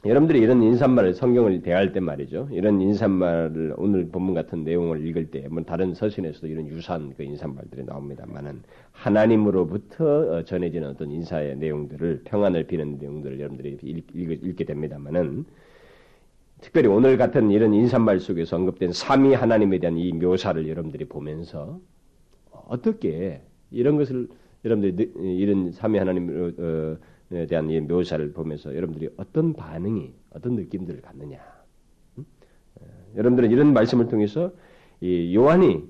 여러분들이 0.06 0.40
이런 0.40 0.62
인사말을 0.62 1.14
성경을 1.14 1.62
대할 1.62 1.94
때 1.94 2.02
말이죠. 2.02 2.50
이런 2.52 2.82
인사말을 2.82 3.76
오늘 3.78 4.10
본문 4.10 4.34
같은 4.34 4.66
내용을 4.66 5.08
읽을 5.08 5.32
때, 5.32 5.48
뭐 5.50 5.64
다른 5.64 5.94
서신에서도 5.94 6.48
이런 6.48 6.68
유사한 6.68 7.14
그 7.16 7.24
인사말들이 7.24 7.86
나옵니다만은 7.86 8.64
하나님으로부터 8.92 10.06
어, 10.06 10.44
전해지는 10.44 10.90
어떤 10.90 11.10
인사의 11.10 11.56
내용들을 11.56 12.24
평안을 12.26 12.66
비는 12.66 12.98
내용들을 13.00 13.40
여러분들이 13.40 13.78
읽, 13.82 14.56
게 14.58 14.66
됩니다만은 14.66 15.46
특별히 16.60 16.90
오늘 16.90 17.18
같은 17.18 17.50
이런 17.50 17.74
인사말 17.74 18.20
속에서 18.20 18.58
언급된 18.58 18.92
삼위 18.92 19.34
하나님에 19.34 19.80
대한 19.80 19.98
이 19.98 20.12
묘사를 20.12 20.68
여러분들이 20.68 21.06
보면서 21.06 21.80
어떻게 22.52 23.42
이런 23.72 23.96
것을 23.96 24.28
여러분들이 24.66 25.12
이런 25.16 25.72
삼위 25.72 25.98
하나님 25.98 26.30
에 27.34 27.48
대한 27.48 27.70
이 27.70 27.80
묘사를 27.82 28.32
보면서 28.34 28.76
여러분들이 28.76 29.10
어떤 29.18 29.54
반응이 29.54 30.14
어떤 30.32 30.54
느낌들을 30.54 31.02
갖느냐? 31.02 31.40
음? 32.18 32.26
여러분들은 33.16 33.50
이런 33.50 33.74
말씀을 33.74 34.08
통해서 34.08 34.52
이 35.02 35.36
요한이 35.36 35.84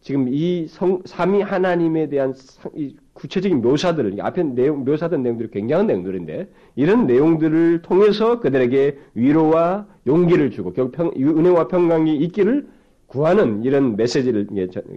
지금 0.00 0.28
이 0.28 0.66
성, 0.66 1.02
삼위 1.04 1.42
하나님에 1.42 2.08
대한 2.08 2.34
이 2.74 2.96
구체적인 3.12 3.62
묘사들을 3.62 4.20
앞에 4.20 4.42
내용 4.42 4.84
묘사된 4.84 5.22
내용들이 5.22 5.50
굉장한 5.50 5.86
내용들인데 5.86 6.48
이런 6.76 7.06
내용들을 7.06 7.82
통해서 7.82 8.40
그들에게 8.40 8.98
위로와 9.14 9.86
용기를 10.06 10.50
주고 10.50 10.72
결국 10.72 10.92
평, 10.92 11.10
은혜와 11.16 11.68
평강이 11.68 12.16
있기를 12.16 12.68
구하는 13.06 13.64
이런 13.64 13.96
메시지를 13.96 14.48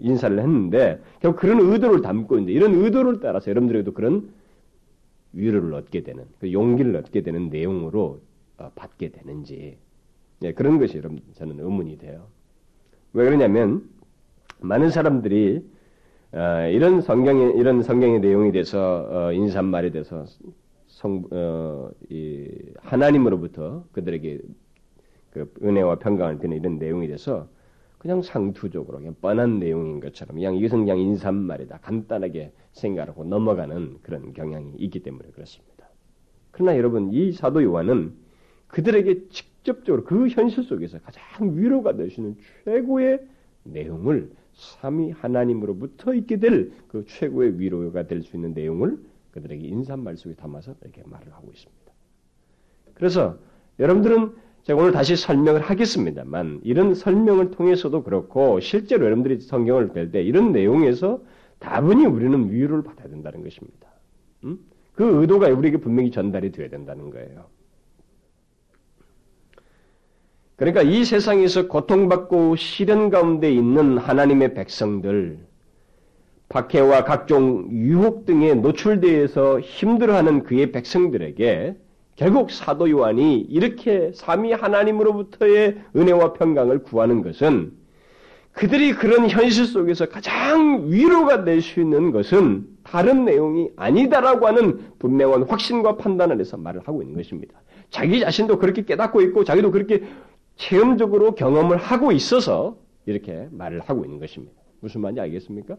인사를 0.02 0.38
했는데 0.38 1.02
결국 1.22 1.40
그런 1.40 1.60
의도를 1.60 2.02
담고 2.02 2.36
있는데 2.36 2.54
이런 2.54 2.74
의도를 2.76 3.20
따라서 3.22 3.50
여러분들에게도 3.50 3.94
그런 3.94 4.30
위로를 5.34 5.74
얻게 5.74 6.02
되는 6.02 6.26
그 6.40 6.52
용기를 6.52 6.96
얻게 6.96 7.22
되는 7.22 7.50
내용으로 7.50 8.22
어, 8.58 8.72
받게 8.76 9.10
되는지 9.10 9.78
예, 10.44 10.54
그런 10.54 10.80
것이 10.80 10.98
여러분 10.98 11.22
저는 11.36 11.60
의문이 11.60 11.98
돼요. 11.98 12.28
왜 13.14 13.26
그러냐면 13.26 13.90
많은 14.60 14.90
사람들이 14.90 15.64
어, 16.34 16.68
이런 16.72 17.02
성경의 17.02 17.58
이런 17.58 17.84
성경의 17.84 18.20
내용에 18.22 18.52
대해서 18.52 19.08
어, 19.10 19.34
인사말에 19.34 19.92
대해서 19.92 20.26
성, 20.88 21.24
어, 21.32 21.90
이 22.10 22.48
하나님으로부터 22.80 23.86
그들에게 23.92 24.40
그 25.32 25.54
은혜와 25.64 25.96
평강을 26.00 26.40
드는 26.40 26.58
이런 26.58 26.78
내용에 26.78 27.08
대해서 27.08 27.48
그냥 28.02 28.24
상투적으로 28.24 28.98
그냥 28.98 29.16
뻔한 29.22 29.60
내용인 29.60 30.00
것처럼 30.00 30.34
그냥 30.34 30.56
이것은 30.56 30.80
그냥 30.80 30.98
인사말이다 30.98 31.78
간단하게 31.84 32.52
생각하고 32.72 33.24
넘어가는 33.26 34.00
그런 34.02 34.34
경향이 34.34 34.74
있기 34.80 35.02
때문에 35.02 35.30
그렇습니다. 35.30 35.88
그러나 36.50 36.76
여러분 36.78 37.14
이 37.14 37.32
사도 37.32 37.62
요한은 37.62 38.14
그들에게 38.70 39.28
직접적으로 39.30 40.04
그 40.04 40.30
현실 40.30 40.64
속에서 40.64 40.98
가장 40.98 41.56
위로가 41.56 41.92
있는 41.92 42.38
최고의 42.66 43.20
내용을 43.66 44.32
삼위 44.54 45.12
하나님으로부터 45.12 46.16
있게 46.16 46.38
될 46.38 46.72
그 46.88 47.06
최고의 47.06 47.60
위로가 47.60 48.08
될 48.08 48.24
수 48.24 48.36
있는 48.36 48.56
내용을 48.56 48.98
그들에게 49.30 49.64
인사말 49.68 50.18
속에 50.18 50.34
담아서 50.34 50.74
이렇게 50.82 51.04
말을 51.06 51.32
하고 51.34 51.52
있습니다. 51.52 51.92
그래서 52.96 53.38
여러분들은 53.78 54.34
제가 54.64 54.80
오늘 54.80 54.92
다시 54.92 55.16
설명을 55.16 55.62
하겠습니다만 55.62 56.62
이런 56.64 56.94
설명을 56.94 57.52
통해서도 57.52 58.04
그렇고 58.04 58.60
실제로 58.60 59.06
여러분들이 59.06 59.40
성경을 59.40 59.90
뵐 59.90 60.12
때 60.12 60.22
이런 60.22 60.52
내용에서 60.52 61.20
다분히 61.60 62.06
우리는 62.06 62.52
위로를 62.52 62.84
받아야 62.84 63.08
된다는 63.08 63.44
것입니다. 63.44 63.88
음? 64.44 64.60
그 64.94 65.22
의도가 65.22 65.48
우리에게 65.48 65.78
분명히 65.78 66.12
전달이 66.12 66.52
되어야 66.52 66.70
된다는 66.70 67.10
거예요. 67.10 67.46
그러니까 70.58 70.84
이 70.84 71.04
세상에서 71.06 71.68
고통받고 71.68 72.56
시련 72.56 73.10
가운데 73.10 73.52
있는 73.52 73.98
하나님의 73.98 74.54
백성들, 74.54 75.40
박해와 76.50 77.04
각종 77.04 77.68
유혹 77.72 78.28
등에 78.28 78.54
노출되어서 78.54 79.60
힘들어하는 79.62 80.44
그의 80.44 80.72
백성들에게 80.72 81.78
결국 82.16 82.52
사도 82.52 82.90
요한이 82.90 83.40
이렇게 83.40 84.12
삼위 84.14 84.54
하나님으로부터의 84.54 85.82
은혜와 85.96 86.34
평강을 86.34 86.84
구하는 86.84 87.22
것은 87.24 87.74
그들이 88.54 88.94
그런 88.94 89.30
현실 89.30 89.66
속에서 89.66 90.08
가장 90.08 90.92
위로가 90.92 91.46
될 91.46 91.62
수 91.62 91.80
있는 91.80 92.12
것은 92.12 92.68
다른 92.84 93.24
내용이 93.24 93.70
아니다라고 93.78 94.46
하는 94.46 94.92
분명한 95.00 95.44
확신과 95.44 95.96
판단을 95.98 96.40
해서 96.40 96.58
말을 96.58 96.82
하고 96.86 97.02
있는 97.02 97.16
것입니다. 97.16 97.62
자기 97.90 98.20
자신도 98.20 98.60
그렇게 98.60 98.84
깨닫고 98.84 99.22
있고 99.22 99.44
자기도 99.44 99.72
그렇게 99.72 100.04
체험적으로 100.58 101.34
경험을 101.36 101.78
하고 101.78 102.12
있어서 102.12 102.78
이렇게 103.06 103.48
말을 103.52 103.80
하고 103.82 104.04
있는 104.04 104.20
것입니다. 104.20 104.54
무슨 104.82 105.02
말인지 105.02 105.22
알겠습니까? 105.22 105.78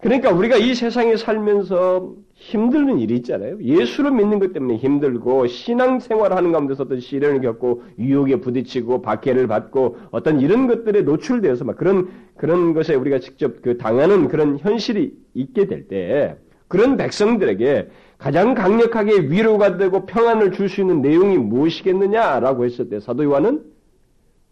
그러니까 0.00 0.30
우리가 0.30 0.56
이 0.56 0.74
세상에 0.74 1.16
살면서 1.16 2.14
힘들는 2.34 2.98
일이 2.98 3.16
있잖아요. 3.16 3.58
예수를 3.62 4.12
믿는 4.12 4.38
것 4.38 4.52
때문에 4.52 4.76
힘들고 4.76 5.46
신앙생활을 5.46 6.36
하는 6.36 6.52
가운데서 6.52 6.84
어떤 6.84 7.00
시련을 7.00 7.40
겪고 7.40 7.82
유혹에 7.98 8.36
부딪히고 8.40 9.00
박해를 9.02 9.46
받고 9.46 9.96
어떤 10.10 10.40
이런 10.40 10.66
것들에 10.66 11.02
노출되어서 11.02 11.64
막 11.64 11.76
그런 11.76 12.08
그런 12.36 12.74
것에 12.74 12.94
우리가 12.94 13.18
직접 13.20 13.62
그 13.62 13.78
당하는 13.78 14.28
그런 14.28 14.58
현실이 14.58 15.16
있게 15.34 15.66
될 15.66 15.88
때 15.88 16.36
그런 16.68 16.96
백성들에게 16.96 17.88
가장 18.18 18.54
강력하게 18.54 19.28
위로가 19.28 19.76
되고 19.78 20.04
평안을 20.04 20.52
줄 20.52 20.68
수 20.68 20.80
있는 20.82 21.00
내용이 21.00 21.38
무엇이겠느냐라고 21.38 22.64
했을 22.64 22.88
때 22.88 23.00
사도 23.00 23.24
요한은 23.24 23.64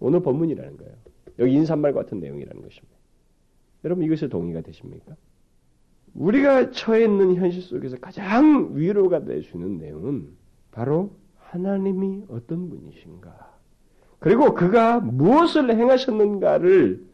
오늘 0.00 0.20
본문이라는 0.20 0.76
거예요. 0.76 0.92
여기 1.38 1.52
인사말 1.52 1.92
같은 1.92 2.20
내용이라는 2.20 2.62
것입니다. 2.62 2.94
여러분 3.84 4.04
이것에 4.04 4.28
동의가 4.28 4.60
되십니까? 4.62 5.14
우리가 6.14 6.70
처해 6.70 7.04
있는 7.04 7.34
현실 7.36 7.62
속에서 7.62 7.96
가장 7.98 8.70
위로가 8.74 9.24
될 9.24 9.42
수 9.42 9.56
있는 9.56 9.78
내용은 9.78 10.28
바로 10.70 11.16
하나님이 11.38 12.24
어떤 12.28 12.68
분이신가. 12.68 13.54
그리고 14.18 14.54
그가 14.54 15.00
무엇을 15.00 15.70
행하셨는가를 15.76 17.04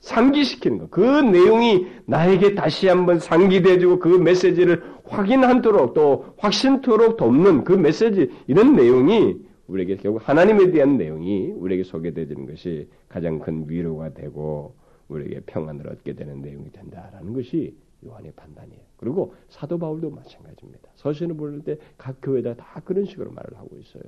상기시키는 0.00 0.78
것. 0.78 0.90
그 0.90 1.00
내용이 1.00 1.86
나에게 2.06 2.54
다시 2.54 2.88
한번 2.88 3.18
상기돼주고 3.18 3.98
그 3.98 4.08
메시지를 4.08 4.82
확인하도록 5.04 5.94
또 5.94 6.26
확신토록 6.38 7.16
돕는 7.16 7.64
그 7.64 7.72
메시지, 7.72 8.30
이런 8.46 8.76
내용이 8.76 9.36
우리에게 9.66 9.96
결국 9.96 10.26
하나님에 10.26 10.70
대한 10.70 10.96
내용이 10.96 11.52
우리에게 11.52 11.84
소개되는 11.84 12.46
것이 12.46 12.88
가장 13.08 13.38
큰 13.38 13.64
위로가 13.68 14.14
되고 14.14 14.74
우리에게 15.08 15.40
평안을 15.46 15.88
얻게 15.88 16.14
되는 16.14 16.40
내용이 16.40 16.70
된다라는 16.70 17.34
것이 17.34 17.74
요한의 18.06 18.32
판단이에요. 18.32 18.80
그리고 18.96 19.34
사도 19.48 19.78
바울도 19.78 20.10
마찬가지입니다. 20.10 20.90
서신을 20.96 21.36
보낼 21.36 21.60
때각 21.62 22.16
교회다 22.22 22.54
다 22.54 22.80
그런 22.84 23.04
식으로 23.04 23.30
말을 23.30 23.56
하고 23.58 23.76
있어요. 23.78 24.02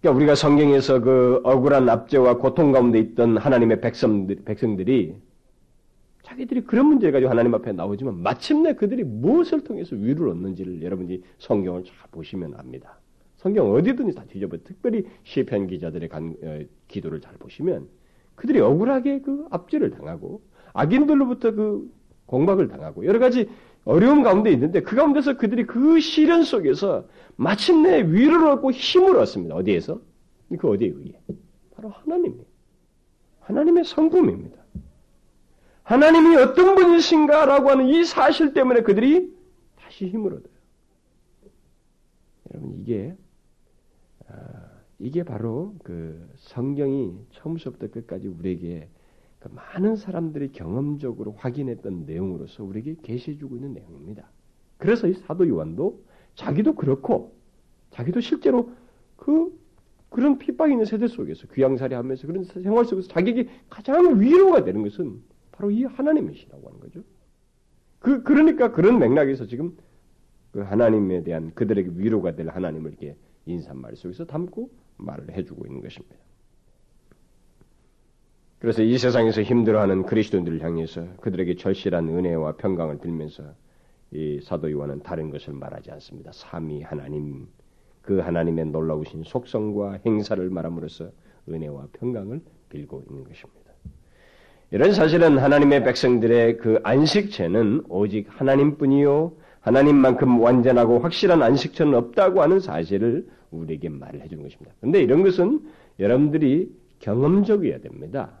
그러니까 0.00 0.16
우리가 0.16 0.34
성경에서 0.34 1.00
그 1.00 1.40
억울한 1.44 1.88
압제와 1.88 2.38
고통 2.38 2.72
가운데 2.72 2.98
있던 2.98 3.36
하나님의 3.36 3.80
백성들, 3.80 4.44
백성들이 4.44 5.14
자기들이 6.22 6.62
그런 6.62 6.86
문제 6.86 7.10
가지고 7.10 7.30
하나님 7.30 7.54
앞에 7.54 7.72
나오지만 7.72 8.18
마침내 8.18 8.74
그들이 8.74 9.04
무엇을 9.04 9.64
통해서 9.64 9.96
위를 9.96 10.28
얻는지를 10.28 10.82
여러분이 10.82 11.22
성경을 11.38 11.84
잘 11.84 11.94
보시면 12.12 12.54
압니다. 12.56 12.98
성경 13.36 13.72
어디든지 13.72 14.14
다 14.14 14.24
뒤져봐. 14.28 14.58
특별히 14.64 15.06
시편 15.24 15.66
기자들의 15.66 16.08
간, 16.08 16.36
어, 16.42 16.60
기도를 16.88 17.20
잘 17.20 17.34
보시면 17.34 17.88
그들이 18.40 18.58
억울하게 18.60 19.20
그 19.20 19.46
압제를 19.50 19.90
당하고 19.90 20.40
악인들로부터 20.72 21.52
그 21.52 21.90
공박을 22.24 22.68
당하고 22.68 23.04
여러 23.04 23.18
가지 23.18 23.50
어려움 23.84 24.22
가운데 24.22 24.50
있는데 24.50 24.80
그 24.80 24.96
가운데서 24.96 25.36
그들이 25.36 25.66
그 25.66 26.00
시련 26.00 26.42
속에서 26.42 27.06
마침내 27.36 28.00
위로를 28.00 28.48
얻고 28.52 28.70
힘을 28.70 29.18
얻습니다. 29.18 29.56
어디에서? 29.56 30.00
그 30.58 30.68
어디에 30.70 30.88
의해? 30.88 31.20
바로 31.76 31.90
하나님이에요. 31.90 32.44
하나님의 33.40 33.84
성품입니다. 33.84 34.56
하나님이 35.82 36.36
어떤 36.36 36.76
분이신가라고 36.76 37.68
하는 37.68 37.88
이 37.88 38.04
사실 38.04 38.54
때문에 38.54 38.82
그들이 38.82 39.34
다시 39.76 40.06
힘을 40.08 40.32
얻어요. 40.32 40.52
여러분 42.54 42.80
이게 42.80 43.14
아, 43.14 43.29
이게 45.00 45.22
바로 45.22 45.74
그 45.82 46.28
성경이 46.36 47.14
처음부터 47.30 47.88
끝까지 47.88 48.28
우리에게 48.28 48.88
그 49.38 49.48
많은 49.48 49.96
사람들이 49.96 50.52
경험적으로 50.52 51.32
확인했던 51.32 52.04
내용으로서 52.04 52.62
우리에게 52.62 52.96
계시해주고 53.02 53.56
있는 53.56 53.72
내용입니다. 53.72 54.30
그래서 54.76 55.08
이 55.08 55.14
사도 55.14 55.48
요한도 55.48 56.04
자기도 56.34 56.74
그렇고 56.74 57.34
자기도 57.90 58.20
실제로 58.20 58.72
그 59.16 59.58
그런 60.10 60.38
핍박 60.38 60.70
있는 60.70 60.84
세대 60.84 61.08
속에서 61.08 61.46
귀양살이 61.48 61.94
하면서 61.94 62.26
그런 62.26 62.44
생활 62.44 62.84
속에서 62.84 63.08
자기에게 63.08 63.48
가장 63.70 64.20
위로가 64.20 64.64
되는 64.64 64.82
것은 64.82 65.22
바로 65.52 65.70
이 65.70 65.84
하나님이시라고 65.84 66.68
하는 66.68 66.80
거죠. 66.80 67.02
그 68.00 68.22
그러니까 68.22 68.72
그런 68.72 68.98
맥락에서 68.98 69.46
지금 69.46 69.76
그 70.52 70.60
하나님에 70.60 71.22
대한 71.22 71.54
그들에게 71.54 71.92
위로가 71.94 72.34
될 72.34 72.48
하나님을 72.48 72.90
이렇게 72.90 73.16
인사말 73.46 73.96
속에서 73.96 74.26
담고 74.26 74.70
말을 75.00 75.32
해주고 75.32 75.66
있는 75.66 75.80
것입니다. 75.80 76.16
그래서 78.58 78.82
이 78.82 78.98
세상에서 78.98 79.42
힘들어하는 79.42 80.04
그리스도인들을 80.04 80.62
향해서 80.62 81.14
그들에게 81.20 81.56
절실한 81.56 82.08
은혜와 82.08 82.56
평강을 82.56 82.98
빌면서 82.98 83.42
이 84.12 84.40
사도 84.42 84.70
요한은 84.70 85.02
다른 85.02 85.30
것을 85.30 85.54
말하지 85.54 85.90
않습니다. 85.92 86.30
삼위 86.32 86.82
하나님 86.82 87.48
그 88.02 88.18
하나님의 88.18 88.66
놀라우신 88.66 89.22
속성과 89.24 90.00
행사를 90.04 90.50
말함으로써 90.50 91.10
은혜와 91.48 91.88
평강을 91.94 92.40
빌고 92.68 93.04
있는 93.08 93.24
것입니다. 93.24 93.60
이런 94.72 94.92
사실은 94.92 95.38
하나님의 95.38 95.82
백성들의 95.84 96.58
그 96.58 96.80
안식체는 96.82 97.84
오직 97.88 98.26
하나님뿐이요 98.28 99.32
하나님만큼 99.60 100.40
완전하고 100.40 101.00
확실한 101.00 101.42
안식처는 101.42 101.94
없다고 101.94 102.42
하는 102.42 102.60
사실을 102.60 103.26
우리에게 103.50 103.88
말을 103.88 104.22
해주는 104.22 104.42
것입니다. 104.42 104.72
그런데 104.80 105.02
이런 105.02 105.22
것은 105.22 105.60
여러분들이 105.98 106.70
경험적이어야 107.00 107.80
됩니다. 107.80 108.40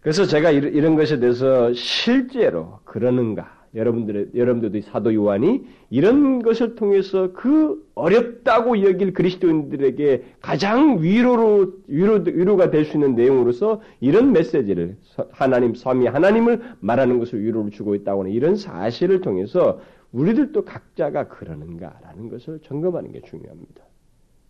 그래서 0.00 0.26
제가 0.26 0.50
이런 0.50 0.96
것에 0.96 1.18
대해서 1.18 1.72
실제로 1.72 2.78
그러는가 2.84 3.64
여러분들의, 3.74 4.28
여러분들도 4.36 4.86
사도 4.86 5.12
요한이 5.14 5.64
이런 5.90 6.42
것을 6.42 6.74
통해서 6.76 7.32
그 7.32 7.84
어렵다고 7.94 8.80
여길 8.82 9.14
그리스도인들에게 9.14 10.24
가장 10.40 11.02
위로로, 11.02 11.72
위로, 11.88 12.22
위로가 12.24 12.70
될 12.70 12.84
수 12.84 12.96
있는 12.96 13.14
내용으로서 13.14 13.80
이런 14.00 14.32
메시지를 14.32 14.96
하나님, 15.32 15.74
삼위 15.74 16.06
하나님을 16.06 16.62
말하는 16.80 17.18
것을 17.18 17.42
위로를 17.42 17.70
주고 17.72 17.94
있다고 17.94 18.20
하는 18.22 18.32
이런 18.32 18.56
사실을 18.56 19.20
통해서 19.22 19.80
우리들도 20.12 20.64
각자가 20.64 21.26
그러는가라는 21.28 22.28
것을 22.28 22.60
점검하는 22.60 23.10
게 23.10 23.22
중요합니다. 23.22 23.84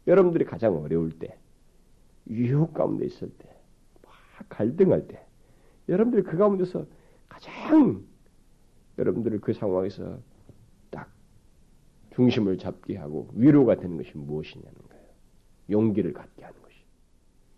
여러분들이 0.06 0.44
가장 0.44 0.76
어려울 0.76 1.10
때, 1.18 1.36
유혹 2.28 2.74
가운데 2.74 3.06
있을 3.06 3.30
때, 3.30 3.48
막 4.02 4.12
갈등할 4.48 5.06
때, 5.08 5.24
여러분들이 5.88 6.22
그 6.22 6.36
가운데서 6.36 6.86
가장 7.28 8.04
여러분들을 8.98 9.40
그 9.40 9.52
상황에서 9.52 10.18
딱 10.90 11.10
중심을 12.14 12.58
잡게 12.58 12.96
하고 12.96 13.28
위로가 13.34 13.76
되는 13.76 13.96
것이 13.96 14.16
무엇이냐는 14.16 14.72
거예요. 14.88 15.04
용기를 15.70 16.12
갖게 16.12 16.44
하는 16.44 16.60
것이. 16.62 16.76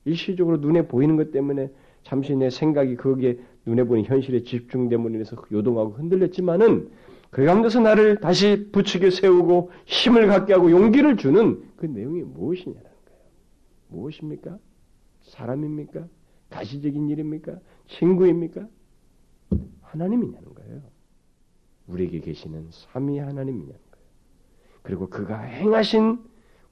일시적으로 0.05 0.59
눈에 0.59 0.89
보이는 0.89 1.17
것 1.17 1.31
때문에 1.31 1.71
잠시 2.03 2.35
내 2.37 2.51
생각이 2.51 2.97
거기에 2.97 3.39
눈에 3.67 3.85
보이는 3.85 4.09
현실에 4.09 4.45
집중됨으로 4.45 5.15
인해서 5.15 5.37
요동하고 5.51 5.93
흔들렸지만은 5.93 6.91
그 7.37 7.45
가운데서 7.45 7.81
나를 7.81 8.17
다시 8.17 8.71
부추겨 8.73 9.11
세우고 9.11 9.71
힘을 9.85 10.27
갖게 10.27 10.55
하고 10.55 10.71
용기를 10.71 11.19
주는 11.19 11.63
그 11.77 11.85
내용이 11.85 12.23
무엇이냐는 12.23 12.83
거예요. 12.83 13.23
무엇입니까? 13.89 14.57
사람입니까? 15.21 16.07
가시적인 16.49 17.11
일입니까? 17.11 17.59
친구입니까? 17.89 18.67
하나님이냐는 19.83 20.55
거예요. 20.55 20.81
우리에게 21.89 22.21
계시는 22.21 22.69
삼위 22.71 23.19
하나님이냐는 23.19 23.67
거예요. 23.67 24.07
그리고 24.81 25.11
그가 25.11 25.39
행하신 25.39 26.19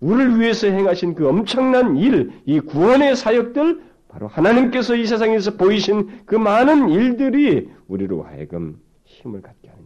우리를 0.01 0.41
위해서 0.41 0.67
행하신 0.67 1.15
그 1.15 1.29
엄청난 1.29 1.99
일, 1.99 2.33
이 2.47 2.59
구원의 2.61 3.17
사역들 3.17 3.83
바로 4.09 4.29
하나님께서 4.29 4.97
이 4.97 5.05
세상에서 5.05 5.59
보이신 5.59 6.25
그 6.25 6.37
많은 6.37 6.89
일들이 6.89 7.71
우리로 7.87 8.23
하여금 8.23 8.81
힘을 9.05 9.43
갖게 9.43 9.65
거예요. 9.69 9.84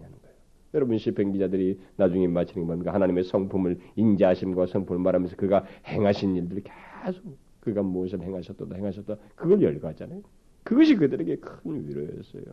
여러분 0.74 0.98
시편 0.98 1.32
기자들이 1.32 1.80
나중에 1.96 2.28
마치는 2.28 2.66
겁니까? 2.66 2.92
하나님의 2.92 3.24
성품을 3.24 3.78
인자하심과 3.96 4.66
성품을 4.66 5.00
말하면서 5.02 5.36
그가 5.36 5.64
행하신 5.86 6.36
일들이 6.36 6.62
계속 7.04 7.24
그가 7.60 7.82
무엇을 7.82 8.20
행하셨다 8.20 8.66
행하셨다 8.74 9.16
그걸 9.34 9.62
열거하잖아요. 9.62 10.22
그것이 10.62 10.96
그들에게 10.96 11.36
큰 11.36 11.88
위로였어요. 11.88 12.44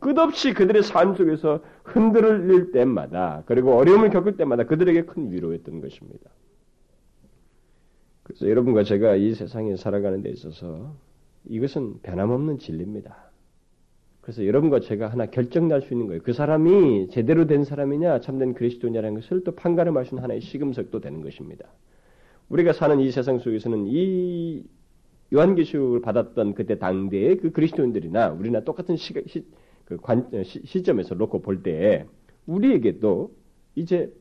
끝없이 0.00 0.52
그들의 0.52 0.82
삶 0.82 1.14
속에서 1.14 1.62
흔들릴 1.84 2.72
때마다 2.72 3.44
그리고 3.46 3.74
어려움을 3.74 4.10
겪을 4.10 4.36
때마다 4.36 4.64
그들에게 4.64 5.04
큰 5.04 5.30
위로였던 5.30 5.80
것입니다. 5.80 6.30
그래서 8.24 8.48
여러분과 8.48 8.82
제가 8.82 9.14
이 9.14 9.34
세상에 9.34 9.76
살아가는 9.76 10.22
데 10.22 10.30
있어서 10.30 10.94
이것은 11.44 12.00
변함없는 12.02 12.58
진리입니다. 12.58 13.31
그래서 14.22 14.46
여러분과 14.46 14.80
제가 14.80 15.08
하나 15.08 15.26
결정 15.26 15.68
날 15.68 15.82
수 15.82 15.92
있는 15.92 16.06
거예요. 16.06 16.22
그 16.22 16.32
사람이 16.32 17.08
제대로 17.10 17.46
된 17.46 17.64
사람이냐 17.64 18.20
참된 18.20 18.54
그리스도냐라는 18.54 19.20
것을 19.20 19.42
또 19.44 19.52
판가름할 19.54 20.06
수 20.06 20.14
있는 20.14 20.22
하나의 20.22 20.40
시금석도 20.40 21.00
되는 21.00 21.20
것입니다. 21.22 21.68
우리가 22.48 22.72
사는 22.72 22.98
이 23.00 23.10
세상 23.10 23.38
속에서는 23.38 23.86
이 23.88 24.64
요한계시록을 25.32 26.02
받았던 26.02 26.54
그때 26.54 26.78
당대의 26.78 27.38
그 27.38 27.50
그리스도인들이나 27.50 28.30
우리나 28.30 28.60
똑같은 28.60 28.96
시, 28.96 29.14
시, 29.26 29.44
그 29.84 29.96
관, 29.96 30.28
시, 30.44 30.82
점에서 30.82 31.14
놓고 31.14 31.42
볼 31.42 31.62
때 31.62 32.06
우리에게도 32.46 33.32
이제 33.74 34.12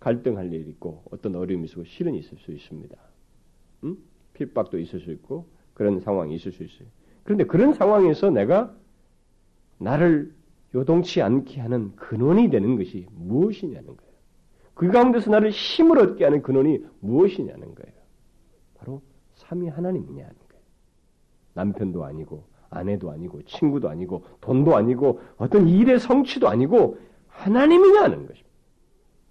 갈등할 0.00 0.52
일이 0.52 0.68
있고 0.70 1.02
어떤 1.10 1.34
어려움이 1.36 1.66
있고 1.66 1.84
실현이 1.84 2.18
있을 2.18 2.36
수 2.38 2.52
있습니다. 2.52 2.96
음? 3.84 3.96
핍박도 4.34 4.78
있을 4.78 5.00
수 5.00 5.10
있고 5.12 5.46
그런 5.72 6.00
상황이 6.00 6.34
있을 6.34 6.52
수 6.52 6.62
있어요. 6.62 6.88
그런데 7.22 7.44
그런 7.44 7.72
상황에서 7.72 8.30
내가 8.30 8.74
나를 9.78 10.34
요동치 10.74 11.22
않게 11.22 11.60
하는 11.60 11.94
근원이 11.96 12.50
되는 12.50 12.76
것이 12.76 13.06
무엇이냐는 13.12 13.86
거예요. 13.86 14.12
그 14.74 14.90
가운데서 14.90 15.30
나를 15.30 15.50
힘을 15.50 15.98
얻게 15.98 16.24
하는 16.24 16.42
근원이 16.42 16.84
무엇이냐는 17.00 17.74
거예요. 17.74 17.96
바로 18.74 19.02
삼위 19.34 19.68
하나님이냐는 19.68 20.34
거예요. 20.34 20.64
남편도 21.54 22.04
아니고 22.04 22.44
아내도 22.68 23.10
아니고 23.10 23.42
친구도 23.42 23.88
아니고 23.88 24.24
돈도 24.40 24.76
아니고 24.76 25.20
어떤 25.36 25.68
일의 25.68 25.98
성취도 25.98 26.48
아니고 26.48 26.98
하나님이냐는 27.28 28.26
것입니다. 28.26 28.50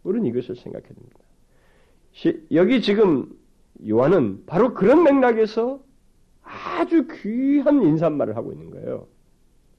우리는 0.03 0.27
이것을 0.27 0.55
생각해야 0.55 0.89
됩니다. 0.89 1.19
여기 2.51 2.81
지금 2.81 3.37
요한은 3.87 4.45
바로 4.45 4.73
그런 4.73 5.03
맥락에서 5.03 5.79
아주 6.41 7.07
귀한 7.07 7.81
인사말을 7.83 8.35
하고 8.37 8.51
있는 8.51 8.69
거예요. 8.71 9.07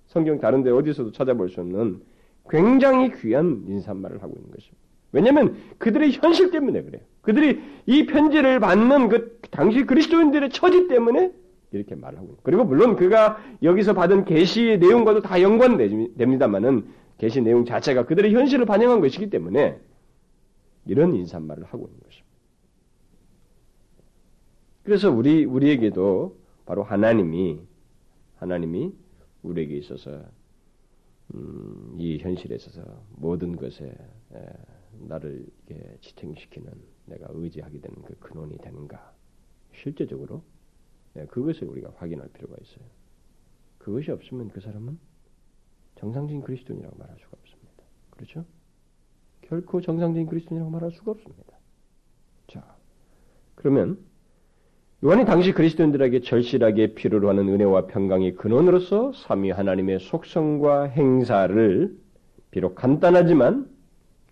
성경 0.07 0.39
다른데 0.39 0.71
어디서도 0.71 1.13
찾아볼 1.13 1.49
수 1.49 1.61
없는 1.61 2.01
굉장히 2.49 3.11
귀한 3.21 3.65
인사말을 3.67 4.23
하고 4.23 4.35
있는 4.37 4.51
것입니다. 4.51 4.87
왜냐하면 5.13 5.57
그들의 5.79 6.13
현실 6.13 6.51
때문에 6.51 6.83
그래요. 6.83 7.03
그들이 7.23 7.61
이 7.87 8.07
편지를 8.07 8.61
받는 8.61 9.09
그 9.09 9.39
당시 9.51 9.85
그리스도인들의 9.85 10.51
처지 10.51 10.89
때문에 10.89 11.33
이렇게 11.73 11.95
말을 11.95 12.19
하고 12.19 12.29
있는 12.29 12.39
그리고 12.43 12.65
물론 12.65 12.97
그가 12.97 13.39
여기서 13.63 13.95
받은 13.95 14.25
계시의 14.25 14.79
내용과도 14.79 15.23
다 15.23 15.41
연관됩니다만은 15.43 16.87
계시 17.19 17.41
내용 17.41 17.65
자체가 17.65 18.07
그들의 18.07 18.33
현실을 18.35 18.67
반영한 18.67 19.01
것이기 19.01 19.31
때문에 19.31 19.79
이런 20.87 21.15
인사말을 21.15 21.65
하고 21.65 21.87
있는 21.87 22.01
것입니다. 22.01 22.27
그래서 24.85 25.11
우리 25.11 25.45
우리에게도 25.45 26.37
바로 26.65 26.83
하나님이 26.85 27.59
하나님이 28.37 28.93
우리에게 29.47 29.77
있어서 29.79 30.25
음, 31.35 31.95
이 31.99 32.19
현실에 32.19 32.57
있어서 32.57 32.83
모든 33.17 33.57
것에 33.57 33.87
에, 33.87 34.53
나를 34.93 35.47
지탱시키는 36.01 36.73
내가 37.07 37.27
의지하게 37.31 37.81
되는 37.81 38.03
그 38.03 38.15
근원이 38.19 38.59
되는가 38.59 39.15
실제적으로 39.75 40.43
네, 41.15 41.27
그것을 41.27 41.69
우리가 41.69 41.93
확인할 41.97 42.29
필요가 42.29 42.57
있어요. 42.61 42.85
그것이 43.79 44.11
없으면 44.11 44.49
그 44.49 44.61
사람은 44.61 44.99
정상적인 45.97 46.43
그리스도인이라고 46.43 46.97
말할 46.99 47.17
수가 47.19 47.37
없습니다. 47.41 47.85
그렇죠? 48.11 48.45
결코 49.43 49.81
정상적인 49.81 50.27
그리스도인이라고 50.27 50.71
말할 50.71 50.93
수가 50.93 51.13
없습니다. 51.13 51.59
자, 52.49 52.77
그러면 53.55 53.99
요한이 55.05 55.27
당시 55.27 55.53
그리스도인들에게 55.53 56.21
절실하게 56.21 56.95
필요로 56.95 57.29
하는 57.29 57.49
은혜와 57.49 57.87
평강의 57.87 58.37
근원으로서 58.37 59.13
삼위 59.13 59.51
하나님의 59.51 60.01
속성과 60.01 60.85
행사를 60.85 61.95
비록 62.51 62.75
간단하지만 62.75 63.69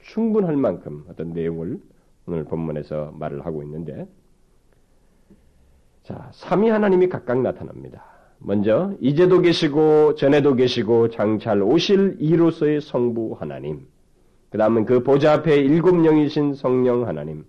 충분할 0.01 0.57
만큼 0.57 1.05
어떤 1.11 1.35
내용을 1.35 1.79
오늘 2.27 2.45
본문에서 2.45 3.13
말을 3.15 3.45
하고 3.45 3.63
있는데 3.63 4.07
자, 6.03 6.31
삼위 6.33 6.71
하나님이 6.71 7.11
각각 7.11 7.43
나타납니다. 7.43 8.05
먼저 8.39 8.95
이제도 9.01 9.43
계시고 9.43 10.15
전에도 10.15 10.55
계시고 10.55 11.11
장찰 11.11 11.63
오실 11.63 12.17
이로서의 12.21 12.81
성부 12.81 13.37
하나님. 13.39 13.87
그 14.49 14.57
다음은 14.57 14.87
그 14.87 15.03
보좌 15.03 15.35
앞에 15.35 15.57
일곱 15.57 15.95
명이신 15.95 16.55
성령 16.55 17.07
하나님. 17.07 17.45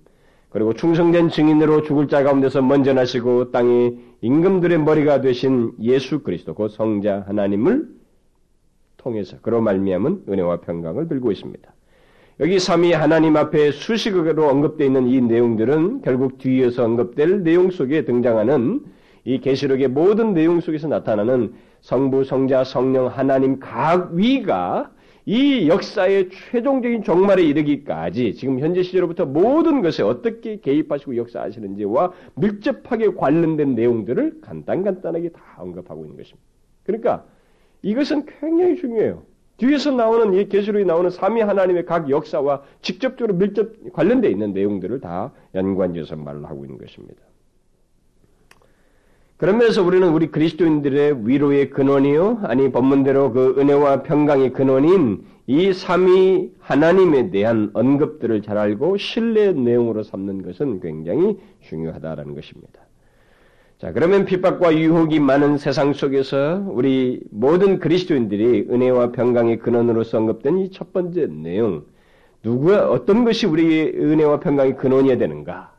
그리고 0.56 0.74
충성된 0.74 1.32
증인으로 1.32 1.82
죽을 1.82 2.08
자 2.08 2.24
가운데서 2.24 2.62
먼저 2.62 2.94
나시고 2.94 3.52
땅이 3.52 3.98
임금들의 4.22 4.80
머리가 4.80 5.20
되신 5.20 5.74
예수 5.82 6.24
그리스도 6.24 6.54
그 6.54 6.70
성자 6.70 7.26
하나님을 7.28 7.90
통해서 8.96 9.36
그로 9.42 9.60
말미암은 9.60 10.24
은혜와 10.30 10.62
평강을 10.62 11.10
빌고 11.10 11.34
있습니다. 11.34 11.74
여기 12.40 12.58
삼위 12.58 12.94
하나님 12.94 13.36
앞에 13.36 13.72
수식어로 13.72 14.48
언급되어 14.48 14.88
있는 14.88 15.08
이 15.08 15.20
내용들은 15.20 16.04
결국 16.04 16.38
뒤에서 16.38 16.86
언급될 16.86 17.44
내용 17.44 17.70
속에 17.70 18.06
등장하는 18.06 18.80
이 19.26 19.42
계시록의 19.42 19.90
모든 19.90 20.34
내용 20.34 20.62
속에서 20.62 20.88
나타나는 20.88 21.54
성부, 21.82 22.24
성자, 22.24 22.64
성령, 22.64 23.08
하나님 23.08 23.60
각 23.60 24.14
위가 24.14 24.90
이 25.26 25.68
역사의 25.68 26.30
최종적인 26.30 27.02
종말에 27.04 27.44
이르기까지 27.44 28.36
지금 28.36 28.60
현재 28.60 28.84
시절부터 28.84 29.26
모든 29.26 29.82
것에 29.82 30.04
어떻게 30.04 30.60
개입하시고 30.60 31.18
역사하시는지와 31.18 32.14
밀접하게 32.36 33.16
관련된 33.16 33.74
내용들을 33.74 34.42
간단간단하게 34.42 35.30
다 35.30 35.42
언급하고 35.58 36.04
있는 36.04 36.18
것입니다. 36.18 36.46
그러니까 36.84 37.26
이것은 37.82 38.26
굉장히 38.40 38.76
중요해요. 38.76 39.24
뒤에서 39.58 39.92
나오는 39.92 40.34
이 40.34 40.48
계시록에 40.48 40.84
나오는 40.84 41.10
삼위 41.10 41.42
하나님의 41.42 41.86
각 41.86 42.10
역사와 42.10 42.62
직접적으로 42.82 43.36
밀접 43.36 43.72
관련되어 43.94 44.30
있는 44.30 44.54
내용들을 44.54 45.00
다 45.00 45.32
연관지어서 45.56 46.18
말을 46.18 46.46
하고 46.46 46.66
있는 46.66 46.78
것입니다. 46.78 47.22
그러면서 49.38 49.84
우리는 49.84 50.08
우리 50.14 50.28
그리스도인들의 50.28 51.28
위로의 51.28 51.70
근원이요, 51.70 52.40
아니 52.44 52.72
본문대로 52.72 53.34
그 53.34 53.56
은혜와 53.58 54.04
평강의 54.04 54.54
근원인 54.54 55.26
이 55.48 55.74
삼위 55.74 56.52
하나님에 56.60 57.30
대한 57.32 57.70
언급들을 57.74 58.42
잘 58.42 58.58
알고 58.58 58.98
신뢰 58.98 59.52
내용으로 59.52 60.04
삼는 60.04 60.42
것은 60.42 60.80
굉장히 60.80 61.38
중요하다라는 61.62 62.34
것입니다. 62.34 62.80
자, 63.78 63.92
그러면 63.92 64.24
핍박과 64.24 64.78
유혹이 64.78 65.20
많은 65.20 65.58
세상 65.58 65.92
속에서 65.92 66.64
우리 66.70 67.20
모든 67.30 67.80
그리스도인들이 67.80 68.68
은혜와 68.72 69.12
평강의 69.12 69.60
근원으로서 69.60 70.18
언급된 70.18 70.60
이 70.60 70.70
첫 70.72 70.94
번째 70.94 71.28
내용, 71.28 71.84
누구가 72.42 72.90
어떤 72.90 73.26
것이 73.26 73.46
우리의 73.48 73.96
은혜와 73.98 74.40
평강의 74.40 74.78
근원이어야 74.78 75.18
되는가? 75.18 75.74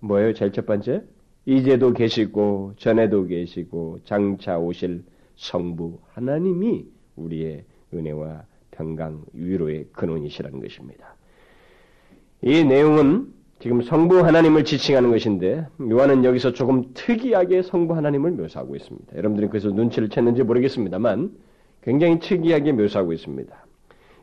뭐예요? 0.00 0.32
제일 0.32 0.52
첫 0.52 0.64
번째? 0.64 1.02
이제도 1.48 1.94
계시고 1.94 2.74
전에도 2.76 3.24
계시고 3.24 4.00
장차 4.04 4.58
오실 4.58 5.02
성부 5.36 5.98
하나님이 6.12 6.84
우리의 7.16 7.64
은혜와 7.94 8.42
평강 8.70 9.22
위로의 9.32 9.86
근원이시라는 9.92 10.60
것입니다. 10.60 11.16
이 12.42 12.62
내용은 12.64 13.32
지금 13.60 13.80
성부 13.80 14.26
하나님을 14.26 14.64
지칭하는 14.64 15.10
것인데 15.10 15.66
요한은 15.80 16.22
여기서 16.22 16.52
조금 16.52 16.84
특이하게 16.92 17.62
성부 17.62 17.96
하나님을 17.96 18.32
묘사하고 18.32 18.76
있습니다. 18.76 19.16
여러분들이 19.16 19.48
그래서 19.48 19.70
눈치를 19.70 20.10
챘는지 20.10 20.42
모르겠습니다만 20.42 21.32
굉장히 21.80 22.18
특이하게 22.18 22.72
묘사하고 22.72 23.14
있습니다. 23.14 23.56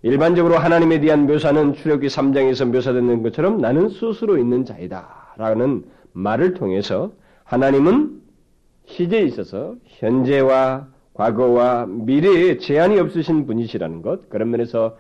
일반적으로 0.04 0.58
하나님에 0.58 1.00
대한 1.00 1.26
묘사는 1.26 1.74
출애굽기 1.74 2.06
3장에서 2.06 2.72
묘사되는 2.72 3.24
것처럼 3.24 3.58
나는 3.58 3.90
스스로 3.90 4.38
있는 4.38 4.64
자이다 4.64 5.34
라는 5.38 5.86
말을 6.16 6.54
통해서 6.54 7.12
하나님은 7.44 8.22
시제에 8.86 9.24
있어서 9.24 9.76
현재와 9.86 10.88
과거와 11.14 11.86
미래에 11.88 12.58
제한이 12.58 13.00
없으신 13.00 13.46
분이시라는 13.46 14.02
것, 14.02 14.30
그런 14.30 14.50
면에서 14.50 14.98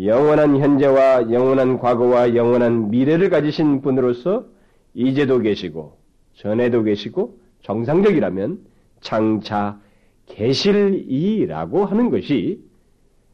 영원한 0.00 0.56
현재와 0.58 1.30
영원한 1.30 1.78
과거와 1.78 2.34
영원한 2.34 2.90
미래를 2.90 3.28
가지신 3.28 3.82
분으로서 3.82 4.46
이제도 4.94 5.38
계시고 5.38 5.98
전에도 6.34 6.82
계시고 6.82 7.38
정상적이라면 7.62 8.60
장차 9.00 9.78
계실이라고 10.26 11.84
하는 11.84 12.10
것이 12.10 12.62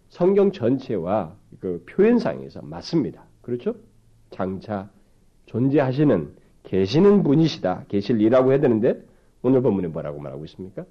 성경 0.09 0.53
전체와 0.53 1.35
그 1.61 1.85
표현상에서 1.89 2.63
맞습니다. 2.63 3.25
그렇죠? 3.43 3.75
장차 4.31 4.91
존재하시는 5.47 6.35
계시는 6.69 7.23
분이시다. 7.23 7.87
계실이라고 7.89 8.53
해야 8.53 8.61
되는데 8.61 9.03
오늘 9.43 9.63
본문에 9.63 9.89
뭐라고 9.89 10.21
말하고 10.21 10.45
있습니까? 10.45 10.85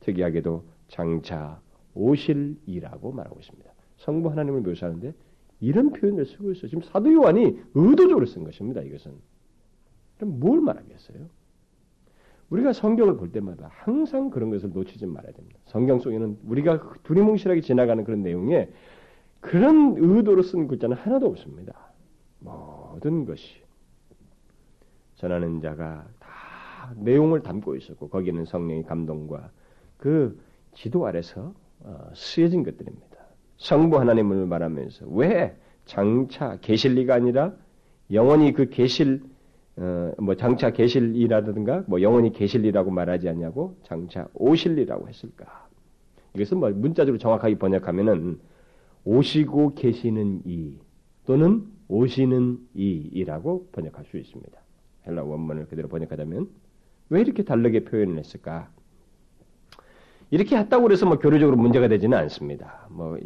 특이하게도 0.00 0.64
장차 0.88 1.60
오실 1.94 2.56
이라고 2.66 3.12
말하고 3.12 3.38
있습니다. 3.38 3.70
성부 3.98 4.30
하나님을 4.30 4.60
묘사하는데 4.62 5.14
이런 5.60 5.92
표현을 5.92 6.26
쓰고 6.26 6.52
있어요. 6.52 6.68
지금 6.68 6.82
사도 6.82 7.12
요한이 7.12 7.58
의도적으로 7.74 8.26
쓴 8.26 8.44
것입니다. 8.44 8.80
이것은. 8.82 9.12
그럼 10.16 10.40
뭘 10.40 10.60
말하겠어요? 10.60 11.26
우리가 12.50 12.72
성경을 12.72 13.16
볼 13.16 13.30
때마다 13.30 13.70
항상 13.70 14.30
그런 14.30 14.50
것을 14.50 14.70
놓치지 14.72 15.06
말아야 15.06 15.32
됩니다. 15.32 15.60
성경 15.66 16.00
속에는 16.00 16.38
우리가 16.44 16.94
두리뭉실하게 17.04 17.60
지나가는 17.60 18.02
그런 18.02 18.22
내용에 18.22 18.68
그런 19.40 19.94
의도로 19.96 20.42
쓴 20.42 20.66
글자는 20.66 20.96
하나도 20.96 21.26
없습니다. 21.26 21.92
모든 22.40 23.26
것이 23.26 23.67
전하는 25.18 25.60
자가 25.60 26.06
다 26.18 26.94
내용을 26.96 27.42
담고 27.42 27.76
있었고 27.76 28.08
거기는 28.08 28.44
성령의 28.44 28.84
감동과 28.84 29.50
그 29.96 30.40
지도 30.74 31.06
아래서 31.06 31.52
어, 31.80 32.10
쓰여진 32.14 32.62
것들입니다. 32.62 33.06
성부 33.58 33.98
하나님을 33.98 34.46
말하면서 34.46 35.06
왜 35.08 35.56
장차 35.84 36.58
계실리가 36.60 37.14
아니라 37.14 37.52
영원히 38.12 38.52
그 38.52 38.70
계실 38.70 39.22
어, 39.76 40.12
뭐 40.18 40.34
장차 40.36 40.70
계실이라든가 40.70 41.84
뭐 41.86 42.00
영원히 42.00 42.32
계실리라고 42.32 42.90
말하지 42.90 43.28
않냐고 43.28 43.76
장차 43.82 44.28
오실리라고 44.34 45.08
했을까? 45.08 45.68
이것은 46.34 46.58
뭐 46.58 46.70
문자적으로 46.70 47.18
정확하게 47.18 47.58
번역하면은 47.58 48.40
오시고 49.04 49.74
계시는 49.74 50.42
이 50.44 50.78
또는 51.26 51.66
오시는 51.88 52.58
이이라고 52.74 53.68
번역할 53.72 54.04
수 54.04 54.16
있습니다. 54.16 54.67
헬라 55.06 55.22
원문을 55.24 55.66
그대로 55.66 55.88
번역하자면 55.88 56.48
왜 57.10 57.20
이렇게 57.20 57.44
다르게 57.44 57.84
표현을 57.84 58.18
했을까? 58.18 58.70
이렇게 60.30 60.56
했다고 60.56 60.90
해서 60.92 61.06
뭐 61.06 61.18
교류적으로 61.18 61.56
문제가 61.56 61.88
되지는 61.88 62.16
않습니다. 62.18 62.86
뭐 62.90 63.18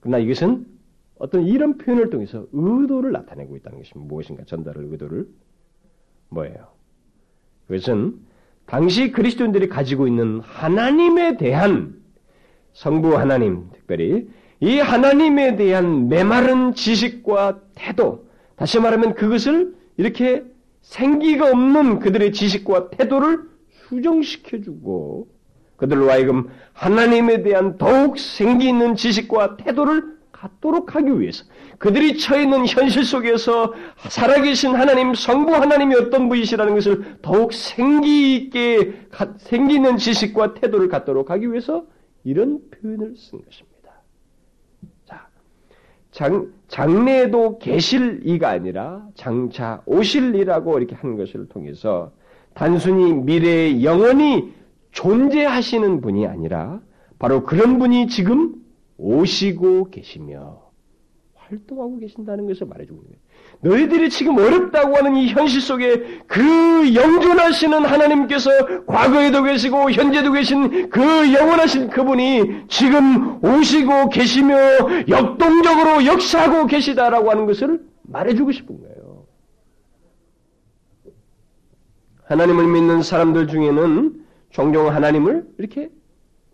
그러나 0.00 0.18
이것은 0.18 0.66
어떤 1.18 1.42
이런 1.46 1.78
표현을 1.78 2.10
통해서 2.10 2.46
의도를 2.52 3.12
나타내고 3.12 3.56
있다는 3.56 3.78
것입니다. 3.78 4.08
무엇인가 4.08 4.44
전달을 4.44 4.84
의도를 4.84 5.26
뭐예요? 6.28 6.68
그것은 7.66 8.20
당시 8.66 9.12
그리스도인들이 9.12 9.68
가지고 9.68 10.06
있는 10.06 10.40
하나님에 10.40 11.36
대한 11.36 12.00
성부 12.74 13.16
하나님 13.16 13.70
특별히 13.72 14.28
이 14.60 14.78
하나님에 14.78 15.56
대한 15.56 16.08
메마른 16.08 16.74
지식과 16.74 17.60
태도 17.74 18.26
다시 18.56 18.80
말하면 18.80 19.14
그것을 19.14 19.74
이렇게 19.96 20.44
생기가 20.86 21.50
없는 21.50 21.98
그들의 21.98 22.32
지식과 22.32 22.90
태도를 22.90 23.40
수정시켜주고 23.88 25.28
그들로 25.76 26.10
하여금 26.10 26.48
하나님에 26.72 27.42
대한 27.42 27.76
더욱 27.76 28.18
생기 28.18 28.68
있는 28.68 28.94
지식과 28.94 29.56
태도를 29.56 30.16
갖도록 30.32 30.94
하기 30.94 31.20
위해서 31.20 31.44
그들이 31.78 32.18
처해 32.18 32.44
있는 32.44 32.66
현실 32.66 33.04
속에서 33.04 33.74
살아계신 34.08 34.74
하나님, 34.74 35.14
성부 35.14 35.54
하나님이 35.54 35.96
어떤 35.96 36.28
분이시라는 36.28 36.74
것을 36.74 37.16
더욱 37.20 37.52
생기 37.52 38.36
있게 38.36 38.94
생기 39.38 39.74
있는 39.74 39.96
지식과 39.96 40.54
태도를 40.54 40.88
갖도록 40.88 41.30
하기 41.30 41.50
위해서 41.50 41.84
이런 42.22 42.60
표현을 42.70 43.14
쓴 43.16 43.44
것입니다. 43.44 43.75
자, 46.16 46.30
장, 46.30 46.50
장래에도 46.68 47.58
계실 47.58 48.22
이가 48.24 48.48
아니라 48.48 49.06
장차 49.14 49.82
오실 49.84 50.34
이라고 50.34 50.78
이렇게 50.78 50.94
한 50.94 51.14
것을 51.14 51.46
통해서 51.46 52.10
단순히 52.54 53.12
미래에 53.12 53.82
영원히 53.82 54.54
존재하시는 54.92 56.00
분이 56.00 56.26
아니라 56.26 56.80
바로 57.18 57.44
그런 57.44 57.78
분이 57.78 58.08
지금 58.08 58.54
오시고 58.96 59.90
계시며 59.90 60.62
활동하고 61.48 61.98
계신다는 61.98 62.46
것을 62.46 62.66
말해주고 62.66 63.02
있는 63.02 63.10
거예요. 63.10 63.26
너희들이 63.60 64.10
지금 64.10 64.36
어렵다고 64.38 64.96
하는 64.96 65.16
이 65.16 65.28
현실 65.28 65.60
속에 65.60 66.20
그 66.26 66.94
영존하시는 66.94 67.84
하나님께서 67.84 68.84
과거에도 68.86 69.42
계시고 69.42 69.90
현재도 69.90 70.32
계신 70.32 70.90
그 70.90 71.00
영원하신 71.32 71.88
그분이 71.88 72.66
지금 72.68 73.42
오시고 73.44 74.10
계시며 74.10 74.56
역동적으로 75.08 76.04
역사하고 76.04 76.66
계시다라고 76.66 77.30
하는 77.30 77.46
것을 77.46 77.80
말해주고 78.02 78.52
싶은 78.52 78.80
거예요. 78.80 79.26
하나님을 82.24 82.66
믿는 82.66 83.02
사람들 83.02 83.46
중에는 83.46 84.24
종종 84.50 84.88
하나님을 84.88 85.46
이렇게 85.58 85.90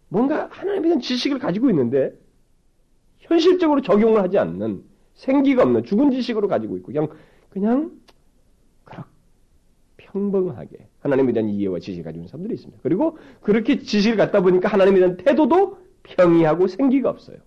뭔가 0.08 0.48
하나님에 0.50 0.88
대한 0.88 1.00
지식을 1.00 1.38
가지고 1.38 1.70
있는데 1.70 2.12
현실적으로 3.22 3.80
적용을 3.80 4.22
하지 4.22 4.38
않는 4.38 4.82
생기가 5.14 5.62
없는 5.62 5.84
죽은 5.84 6.10
지식으로 6.10 6.48
가지고 6.48 6.76
있고 6.76 6.92
그냥 6.92 7.08
그냥 7.48 7.92
그렇게 8.84 9.08
평범하게 9.98 10.88
하나님에 11.00 11.32
대한 11.32 11.48
이해와 11.48 11.78
지식을 11.78 12.04
가지고 12.04 12.20
있는 12.20 12.28
사람들이 12.28 12.54
있습니다. 12.54 12.80
그리고 12.82 13.18
그렇게 13.40 13.78
지식을 13.78 14.16
갖다 14.16 14.40
보니까 14.40 14.68
하나님에 14.68 14.98
대한 14.98 15.16
태도도 15.16 15.78
평이하고 16.02 16.66
생기가 16.66 17.10
없어요. 17.10 17.38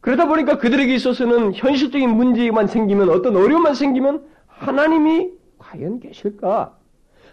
그러다 0.00 0.26
보니까 0.26 0.58
그들에게 0.58 0.94
있어서는 0.94 1.54
현실적인 1.54 2.08
문제만 2.10 2.66
생기면 2.66 3.10
어떤 3.10 3.36
어려움만 3.36 3.74
생기면 3.74 4.26
하나님이 4.46 5.30
과연 5.58 6.00
계실까? 6.00 6.79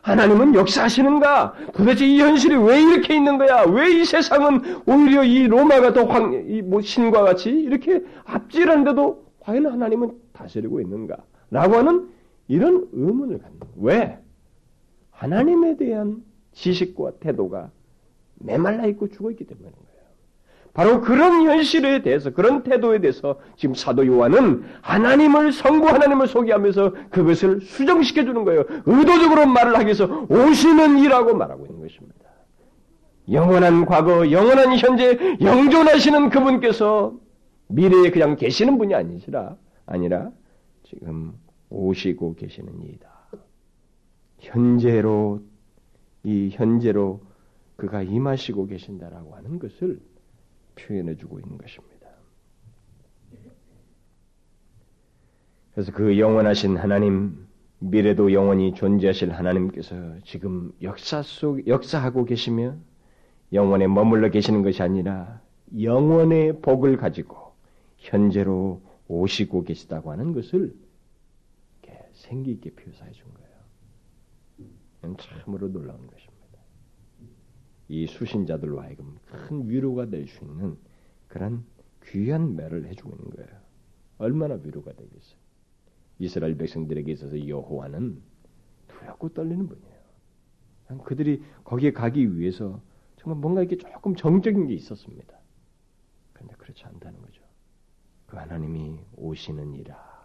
하나님은 0.02 0.56
역사하시는가? 0.56 1.54
도대체 1.74 2.06
이 2.08 2.20
현실이 2.22 2.56
왜 2.56 2.82
이렇게 2.82 3.16
있는 3.16 3.38
거야? 3.38 3.64
왜 3.64 3.88
이 4.00 4.06
세상은 4.06 4.62
오히려 4.86 5.24
이 5.24 5.48
로마가 5.48 5.94
더 5.94 6.06
황, 6.06 6.34
이 6.48 6.62
뭐 6.62 6.82
신과 6.82 7.24
같이 7.24 7.50
이렇게 7.50 8.04
앞질하는데도 8.26 9.26
과연 9.40 9.66
하나님은 9.68 10.12
다스리고 10.34 10.82
있는가? 10.82 11.18
라고 11.52 11.76
하는 11.76 12.10
이런 12.48 12.88
의문을 12.94 13.40
갖는 13.40 13.60
거예요. 13.60 13.74
왜? 13.78 14.20
하나님에 15.12 15.78
대한 15.78 16.24
지식과 16.54 17.12
태도가 17.20 17.72
메말라 18.40 18.86
있고 18.88 19.10
죽어 19.10 19.32
있기 19.32 19.46
거예요. 19.74 19.87
바로 20.78 21.02
그런 21.02 21.42
현실에 21.42 22.04
대해서 22.04 22.30
그런 22.30 22.62
태도에 22.62 23.00
대해서 23.00 23.40
지금 23.56 23.74
사도 23.74 24.06
요한은 24.06 24.64
하나님을 24.82 25.52
성부 25.52 25.88
하나님을 25.88 26.28
소개하면서 26.28 26.94
그것을 27.10 27.62
수정시켜 27.62 28.24
주는 28.24 28.46
거예요. 28.46 28.64
의도적으로 28.86 29.48
말을 29.48 29.74
하기 29.74 29.86
위해서 29.86 30.06
오시는 30.30 31.00
이라고 31.00 31.36
말하고 31.36 31.66
있는 31.66 31.82
것입니다. 31.82 32.20
영원한 33.32 33.88
과거, 33.88 34.30
영원한 34.30 34.78
현재, 34.78 35.18
영존하시는 35.42 36.30
그분께서 36.30 37.16
미래에 37.70 38.12
그냥 38.12 38.36
계시는 38.36 38.78
분이 38.78 38.94
아니시라 38.94 39.56
아니라 39.88 40.30
지금 40.84 41.34
오시고 41.72 42.36
계시는 42.36 42.84
이다. 42.84 43.10
현재로 44.38 45.42
이 46.22 46.50
현재로 46.52 47.22
그가 47.78 48.04
임하시고 48.04 48.68
계신다라고 48.68 49.36
하는 49.36 49.58
것을 49.58 50.00
표현해 50.78 51.16
주고 51.16 51.40
있는 51.40 51.58
것입니다. 51.58 52.08
그래서 55.74 55.92
그 55.92 56.18
영원하신 56.18 56.78
하나님, 56.78 57.48
미래도 57.80 58.34
영원히 58.34 58.74
존재하실 58.74 59.32
하나님께서 59.32 59.96
지금 60.24 60.72
역사 60.82 61.22
속, 61.22 61.68
역사하고 61.68 62.26
계시며 62.26 62.76
영원에 63.54 63.88
머물러 63.88 64.30
계시는 64.30 64.64
것이 64.64 64.82
아니라 64.82 65.42
영원의 65.80 66.62
복을 66.62 66.98
가지고 66.98 67.54
현재로 67.98 68.82
오시고 69.08 69.64
계시다고 69.64 70.12
하는 70.12 70.34
것을 70.34 70.74
생기 72.18 72.52
있게 72.52 72.72
표사해 72.72 73.12
준 73.12 73.26
거예요. 73.34 75.16
참으로 75.18 75.72
놀라운 75.72 76.00
것입니다. 76.08 76.17
이 77.90 78.06
수신자들로 78.08 78.82
하여금 78.82 79.18
큰 79.26 79.70
위로가 79.70 80.08
될 80.10 80.28
수 80.28 80.44
있는 80.44 80.78
그런 81.28 81.66
귀한 82.06 82.56
매를 82.56 82.86
해주고 82.88 83.10
있는 83.16 83.30
거예요. 83.32 83.50
얼마나 84.18 84.56
위로가 84.56 84.94
되겠어요. 84.94 85.38
이스라엘 86.20 86.58
백성들에게 86.58 87.12
있어서 87.12 87.48
여호와는 87.48 88.22
두렵고 88.88 89.30
떨리는 89.30 89.68
분이에요. 89.68 89.98
그들이 91.04 91.44
거기에 91.64 91.92
가기 91.92 92.38
위해서 92.38 92.82
정말 93.18 93.40
뭔가 93.40 93.62
이렇게 93.62 93.78
조금 93.78 94.16
정적인 94.16 94.68
게 94.68 94.74
있었습니다. 94.74 95.38
그런데 96.34 96.56
그렇지 96.56 96.84
않다는 96.86 97.22
거죠. 97.22 97.42
그 98.26 98.38
하나님이 98.38 99.00
오시는 99.18 99.74
이라 99.76 100.18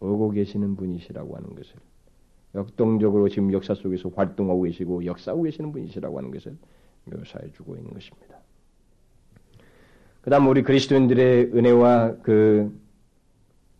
오고 0.00 0.30
계시는 0.30 0.76
분이시라고 0.76 1.36
하는 1.36 1.54
것을 1.54 1.76
역동적으로 2.54 3.28
지금 3.28 3.52
역사 3.52 3.74
속에서 3.74 4.10
활동하고 4.14 4.62
계시고 4.62 5.04
역사하고 5.04 5.42
계시는 5.44 5.72
분이시라고 5.72 6.18
하는 6.18 6.30
것을 6.30 6.56
묘사해 7.04 7.50
주고 7.52 7.76
있는 7.76 7.92
것입니다. 7.92 8.38
그 10.20 10.30
다음 10.30 10.46
우리 10.48 10.62
그리스도인들의 10.62 11.52
은혜와 11.54 12.18
그 12.22 12.78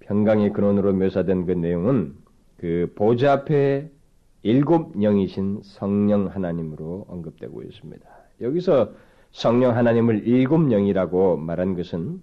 평강의 0.00 0.52
근원으로 0.52 0.92
묘사된 0.94 1.46
그 1.46 1.52
내용은 1.52 2.16
그 2.56 2.92
보좌 2.96 3.32
앞에 3.32 3.90
일곱 4.42 4.96
영이신 5.00 5.61
성령 5.62 6.26
하나님으로 6.26 7.06
언급되고 7.08 7.62
있습니다. 7.62 8.08
여기서 8.40 8.92
성령 9.30 9.76
하나님을 9.76 10.26
일곱 10.26 10.68
영이라고 10.68 11.37
말한 11.37 11.76
것은 11.76 12.20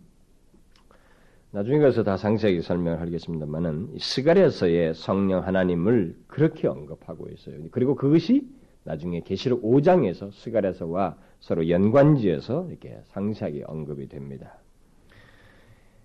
나중에 1.51 1.79
가서 1.79 2.03
다 2.03 2.15
상세하게 2.15 2.61
설명을 2.61 3.01
하겠습니다만은 3.01 3.95
스가랴서의 3.97 4.93
성령 4.93 5.45
하나님을 5.45 6.15
그렇게 6.27 6.67
언급하고 6.67 7.27
있어요. 7.29 7.55
그리고 7.71 7.95
그것이 7.95 8.47
나중에 8.83 9.21
계시록 9.21 9.63
5장에서 9.63 10.31
스가랴서와 10.31 11.17
서로 11.39 11.67
연관지어서 11.67 12.67
이렇게 12.69 12.99
상세하게 13.05 13.63
언급이 13.65 14.07
됩니다. 14.07 14.59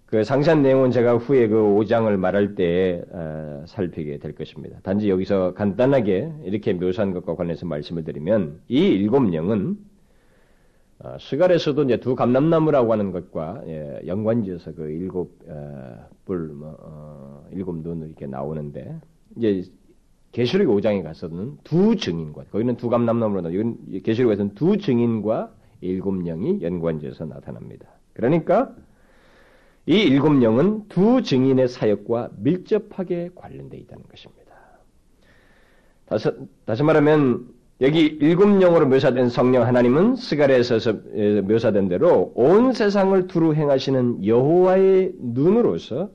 그 0.07 0.23
상세한 0.23 0.63
내용은 0.63 0.91
제가 0.91 1.17
후에 1.17 1.49
그 1.49 1.57
5장을 1.57 2.15
말할 2.17 2.55
때 2.55 3.03
어, 3.11 3.65
살피게 3.67 4.19
될 4.19 4.35
것입니다. 4.35 4.79
단지 4.83 5.11
여기서 5.11 5.55
간단하게 5.55 6.33
이렇게 6.45 6.73
묘사한 6.73 7.13
것과 7.13 7.35
관련해서 7.35 7.67
말씀을 7.67 8.05
드리면 8.05 8.61
이 8.69 8.79
일곱 8.79 9.33
영은 9.35 9.77
어, 11.01 11.17
시갈에서도 11.19 11.83
이제 11.85 11.99
두 11.99 12.15
감람나무라고 12.15 12.93
하는 12.93 13.11
것과 13.11 13.63
예, 13.67 14.01
연관지어서 14.07 14.75
그 14.75 14.91
일곱 14.91 15.39
어, 15.49 16.09
뿔, 16.25 16.49
뭐, 16.49 16.77
어, 16.81 17.47
일곱 17.53 17.79
눈을 17.79 18.09
이렇게 18.09 18.27
나오는데 18.27 19.01
이제 19.37 19.65
계시록 20.33 20.69
5장에 20.77 21.03
가서는 21.03 21.59
두 21.65 21.97
증인과 21.97 22.45
거기는 22.51 22.77
두 22.77 22.89
감람나무로 22.89 23.43
나 23.43 23.51
이건 23.51 24.03
계시록에서는 24.03 24.55
두 24.55 24.77
증인과 24.79 25.55
일곱 25.81 26.23
영이 26.23 26.63
연관지어서 26.63 27.27
나타납니다. 27.27 27.89
그러니까 28.13 28.75
이 29.87 29.97
일곱 29.97 30.43
영은 30.43 30.89
두 30.89 31.23
증인의 31.23 31.69
사역과 31.69 32.31
밀접하게 32.39 33.31
관련되어 33.35 33.79
있다는 33.81 34.05
것입니다. 34.09 34.45
다시, 36.07 36.31
다시 36.65 36.83
말하면 36.83 37.54
여기 37.85 38.17
일곱 38.23 38.47
영으로 38.47 38.87
묘사된 38.87 39.29
성령 39.29 39.67
하나님은 39.67 40.17
스가랴에서 40.17 40.79
묘사된 41.45 41.91
대로 41.91 42.33
온 42.35 42.73
세상을 42.73 43.27
두루 43.27 43.53
행하시는 43.55 44.25
여호와의 44.25 45.13
눈으로서 45.21 46.09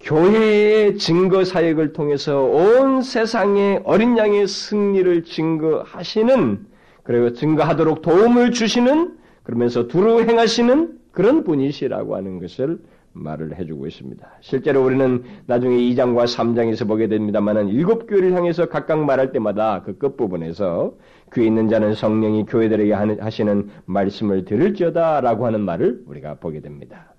교회의 0.00 0.98
증거 0.98 1.44
사역을 1.44 1.94
통해서 1.94 2.42
온 2.42 3.00
세상의 3.00 3.80
어린 3.84 4.18
양의 4.18 4.46
승리를 4.46 5.24
증거하시는 5.24 6.66
그리고 7.04 7.32
증거하도록 7.32 8.02
도움을 8.02 8.50
주시는 8.52 9.16
그러면서 9.42 9.88
두루 9.88 10.24
행하시는 10.24 10.92
그런 11.10 11.42
분이시라고 11.42 12.16
하는 12.16 12.38
것을 12.38 12.78
말을 13.12 13.58
해주고 13.58 13.86
있습니다. 13.86 14.28
실제로 14.40 14.84
우리는 14.84 15.24
나중에 15.46 15.76
2장과 15.76 16.24
3장에서 16.24 16.86
보게 16.86 17.08
됩니다만은 17.08 17.68
일곱 17.68 18.06
교회를 18.06 18.34
향해서 18.34 18.66
각각 18.66 19.04
말할 19.04 19.32
때마다 19.32 19.82
그 19.82 19.98
끝부분에서 19.98 20.94
귀 21.34 21.46
있는 21.46 21.68
자는 21.68 21.94
성령이 21.94 22.46
교회들에게 22.46 22.92
하시는 22.92 23.70
말씀을 23.86 24.44
들을지어다 24.44 25.20
라고 25.20 25.46
하는 25.46 25.60
말을 25.60 26.02
우리가 26.06 26.34
보게 26.34 26.60
됩니다. 26.60 27.14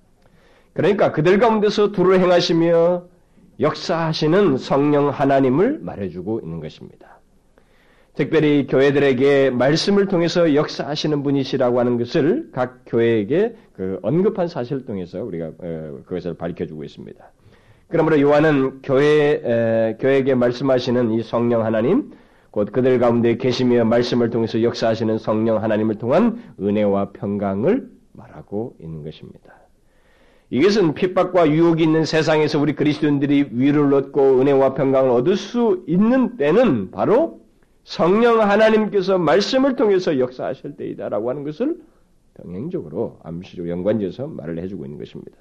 그러니까 0.74 1.12
그들 1.12 1.40
가운데서 1.40 1.92
두루 1.92 2.16
행하시며 2.16 3.04
역사하시는 3.60 4.58
성령 4.58 5.10
하나님을 5.10 5.80
말해주고 5.82 6.40
있는 6.42 6.60
것입니다. 6.60 7.11
특별히 8.22 8.68
교회들에게 8.68 9.50
말씀을 9.50 10.06
통해서 10.06 10.54
역사하시는 10.54 11.24
분이시라고 11.24 11.80
하는 11.80 11.98
것을 11.98 12.50
각 12.52 12.82
교회에게 12.86 13.56
그 13.74 13.98
언급한 14.04 14.48
사실을 14.48 14.86
통해서 14.86 15.24
우리가 15.24 15.48
어, 15.58 16.00
그것을 16.06 16.36
밝혀주고 16.36 16.84
있습니다. 16.84 17.32
그러므로 17.88 18.22
요한은 18.22 18.84
교회 18.84 19.42
에, 19.44 19.98
교회에게 20.00 20.36
말씀하시는 20.36 21.14
이 21.14 21.24
성령 21.24 21.66
하나님, 21.66 22.12
곧 22.52 22.72
그들 22.72 23.00
가운데 23.00 23.38
계시며 23.38 23.86
말씀을 23.86 24.30
통해서 24.30 24.62
역사하시는 24.62 25.18
성령 25.18 25.64
하나님을 25.64 25.96
통한 25.96 26.44
은혜와 26.62 27.14
평강을 27.14 27.90
말하고 28.12 28.76
있는 28.80 29.04
것입니다. 29.04 29.56
이것은 30.52 30.94
핍박과 30.94 31.50
유혹이 31.50 31.82
있는 31.82 32.06
세상에서 32.06 32.60
우리 32.60 32.76
그리스도인들이 32.76 33.50
위를 33.52 33.92
얻고 33.92 34.42
은혜와 34.42 34.76
평강을 34.76 35.10
얻을 35.10 35.38
수 35.38 35.84
있는 35.88 36.38
때는 36.38 36.92
바로 36.92 37.41
성령 37.84 38.42
하나님께서 38.42 39.18
말씀을 39.18 39.76
통해서 39.76 40.20
역사하실 40.20 40.78
때이다라고 40.78 41.30
하는 41.30 41.44
것을 41.44 41.82
병행적으로 42.36 43.20
암시적 43.24 43.68
연관지어서 43.68 44.28
말을 44.28 44.60
해주고 44.60 44.86
있는 44.86 44.98
것입니다. 44.98 45.38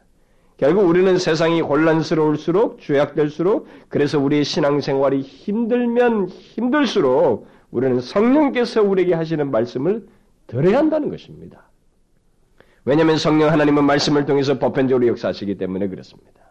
결국 0.56 0.82
우리는 0.88 1.16
세상이 1.16 1.62
혼란스러울수록 1.62 2.80
죄악될수록 2.80 3.66
그래서 3.88 4.18
우리의 4.18 4.44
신앙생활이 4.44 5.22
힘들면 5.22 6.28
힘들수록 6.28 7.46
우리는 7.70 8.00
성령께서 8.00 8.82
우리에게 8.82 9.14
하시는 9.14 9.50
말씀을 9.50 10.06
들어야 10.46 10.78
한다는 10.78 11.08
것입니다. 11.08 11.70
왜냐하면 12.84 13.16
성령 13.16 13.50
하나님은 13.50 13.84
말씀을 13.84 14.26
통해서 14.26 14.58
보편적으로 14.58 15.06
역사하시기 15.06 15.56
때문에 15.56 15.88
그렇습니다. 15.88 16.49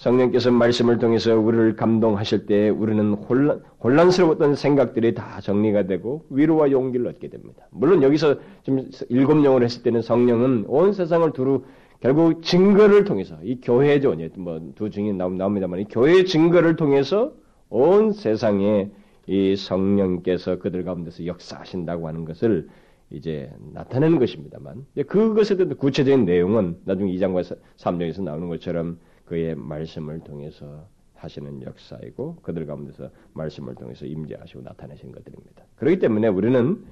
성령께서 0.00 0.50
말씀을 0.50 0.98
통해서 0.98 1.38
우리를 1.38 1.76
감동하실 1.76 2.46
때 2.46 2.70
우리는 2.70 3.12
혼란, 3.12 3.62
혼란스러웠던 3.84 4.54
생각들이 4.54 5.12
다 5.12 5.40
정리가 5.42 5.86
되고 5.86 6.24
위로와 6.30 6.70
용기를 6.70 7.06
얻게 7.06 7.28
됩니다. 7.28 7.68
물론 7.70 8.02
여기서 8.02 8.36
지금 8.62 8.88
일곱 9.10 9.44
영을 9.44 9.62
했을 9.62 9.82
때는 9.82 10.00
성령은 10.00 10.64
온 10.68 10.94
세상을 10.94 11.30
두루 11.32 11.64
결국 12.00 12.42
증거를 12.42 13.04
통해서 13.04 13.36
이 13.42 13.60
교회죠. 13.60 14.16
뭐두 14.36 14.88
증인 14.88 15.18
나옵니다만 15.18 15.80
이 15.80 15.84
교회의 15.84 16.24
증거를 16.24 16.76
통해서 16.76 17.34
온 17.68 18.12
세상에 18.12 18.90
이 19.26 19.54
성령께서 19.54 20.60
그들 20.60 20.82
가운데서 20.84 21.26
역사하신다고 21.26 22.08
하는 22.08 22.24
것을 22.24 22.68
이제 23.10 23.52
나타내는 23.74 24.18
것입니다만 24.18 24.86
그것에 25.06 25.58
대한 25.58 25.76
구체적인 25.76 26.24
내용은 26.24 26.78
나중에 26.84 27.12
2장과 27.12 27.58
3장에서 27.76 28.22
나오는 28.22 28.48
것처럼 28.48 28.98
그의 29.30 29.54
말씀을 29.54 30.18
통해서 30.20 30.88
하시는 31.14 31.62
역사이고 31.62 32.38
그들 32.42 32.66
가운데서 32.66 33.10
말씀을 33.34 33.76
통해서 33.76 34.04
임재하시고 34.04 34.62
나타내신 34.62 35.12
것들입니다. 35.12 35.62
그렇기 35.76 36.00
때문에 36.00 36.26
우리는 36.26 36.84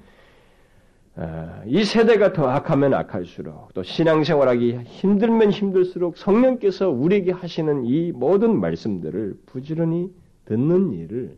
아, 1.17 1.61
이 1.65 1.83
세대가 1.83 2.31
더 2.31 2.47
악하면 2.47 2.93
악할수록 2.93 3.73
또 3.73 3.83
신앙생활하기 3.83 4.83
힘들면 4.85 5.51
힘들수록 5.51 6.15
성령께서 6.15 6.89
우리에게 6.89 7.33
하시는 7.33 7.83
이 7.83 8.13
모든 8.13 8.57
말씀들을 8.57 9.41
부지런히 9.45 10.09
듣는 10.45 10.93
일을 10.93 11.37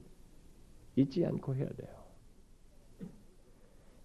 잊지 0.98 1.26
않고 1.26 1.56
해야 1.56 1.66
돼요. 1.66 1.90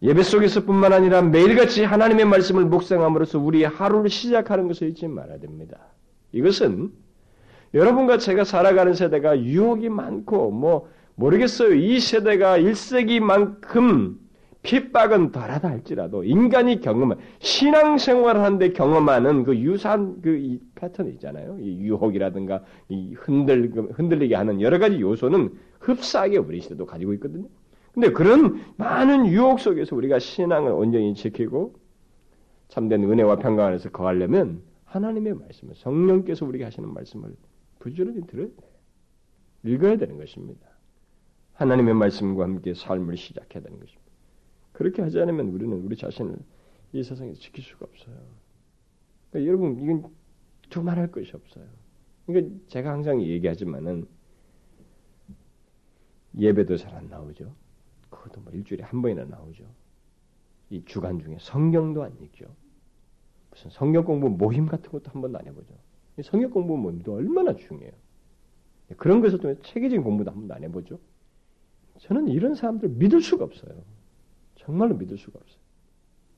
예배 0.01 0.23
속에서뿐만 0.23 0.95
아니라 0.95 1.21
매일같이 1.21 1.85
하나님의 1.85 2.25
말씀을 2.25 2.65
묵상함으로써 2.65 3.39
우리의 3.39 3.69
하루를 3.69 4.09
시작하는 4.09 4.67
것을 4.67 4.89
잊지 4.89 5.09
말아야 5.09 5.39
됩니다. 5.39 5.79
이것은 6.37 6.91
여러분과 7.75 8.19
제가 8.19 8.45
살아가는 8.45 8.95
세대가 8.95 9.39
유혹이 9.39 9.89
많고 9.89 10.51
뭐 10.51 10.89
모르겠어요. 11.17 11.75
이 11.75 11.99
세대가 11.99 12.59
1세기만큼 12.59 14.17
핍박은 14.63 15.31
덜하다 15.31 15.69
할지라도 15.69 16.25
인간이 16.25 16.81
경험한 16.81 17.19
신앙생활을 17.39 18.41
하는데 18.41 18.73
경험하는 18.73 19.45
그 19.45 19.57
유사한 19.57 20.21
그 20.23 20.59
패턴이 20.75 21.11
있잖아요. 21.13 21.57
이 21.61 21.79
유혹이라든가 21.79 22.63
이 22.89 23.15
흔들 23.15 23.73
흔들리게 23.95 24.35
하는 24.35 24.61
여러 24.61 24.79
가지 24.79 25.01
요소는 25.01 25.53
흡사하게 25.81 26.39
우리 26.39 26.61
시대도 26.61 26.85
가지고 26.85 27.15
있거든요. 27.15 27.47
근데 27.95 28.11
그런 28.11 28.61
많은 28.77 29.27
유혹 29.29 29.61
속에서 29.61 29.95
우리가 29.97 30.19
신앙을 30.19 30.73
온전히 30.73 31.15
지키고 31.15 31.75
참된 32.69 33.05
은혜와 33.05 33.37
평강 33.37 33.67
안에서 33.69 33.91
거하려면 33.91 34.61
하나님의 34.87 35.35
말씀을 35.35 35.75
성령께서 35.75 36.47
우리에게 36.47 36.65
하시는 36.65 36.93
말씀을 36.93 37.37
부지런히 37.79 38.27
들어야 38.27 38.47
돼요. 38.47 38.71
읽어야 39.65 39.97
되는 39.97 40.17
것입니다. 40.17 40.69
하나님의 41.55 41.95
말씀과 41.95 42.45
함께 42.45 42.75
삶을 42.75 43.17
시작해야 43.17 43.63
되는 43.63 43.79
것입니다. 43.79 44.05
그렇게 44.73 45.03
하지 45.03 45.19
않으면 45.21 45.49
우리는 45.49 45.77
우리 45.85 45.97
자신을 45.97 46.37
이 46.93 47.03
세상에서 47.03 47.41
지킬 47.41 47.65
수가 47.65 47.87
없어요. 47.87 48.17
그러니까 49.31 49.49
여러분 49.49 49.83
이건 49.83 50.11
두말할 50.71 51.11
것이 51.11 51.35
없어요. 51.35 51.67
그러니까 52.27 52.57
제가 52.69 52.93
항상 52.93 53.23
얘기하지만은 53.23 54.07
예배도 56.39 56.77
잘 56.77 56.95
안 56.95 57.09
나오죠. 57.09 57.55
그것도 58.11 58.41
뭐 58.43 58.53
일주일에 58.53 58.85
한 58.85 59.03
번이나 59.03 59.25
나오죠. 59.25 59.65
이 60.71 60.85
주간 60.85 61.19
중에 61.19 61.37
성경도 61.41 62.03
안 62.03 62.17
읽죠. 62.21 62.47
무슨 63.57 63.71
성경 63.71 64.05
공부 64.05 64.29
모임 64.29 64.67
같은 64.67 64.91
것도 64.91 65.11
한 65.11 65.23
번도 65.23 65.39
안 65.39 65.47
해보죠. 65.47 65.75
성경 66.23 66.51
공부 66.51 66.77
모임도 66.77 67.15
얼마나 67.15 67.57
중요해요. 67.57 67.93
그런 68.99 69.23
것을 69.23 69.39
통해 69.39 69.55
체계적인 69.63 70.05
공부도 70.05 70.31
한 70.31 70.41
번도 70.41 70.55
안 70.55 70.63
해보죠. 70.65 70.99
저는 72.01 72.29
이런 72.29 72.55
사람들 72.55 72.91
믿을 72.91 73.23
수가 73.23 73.45
없어요. 73.45 73.73
정말로 74.57 74.95
믿을 74.95 75.17
수가 75.17 75.39
없어요. 75.41 75.59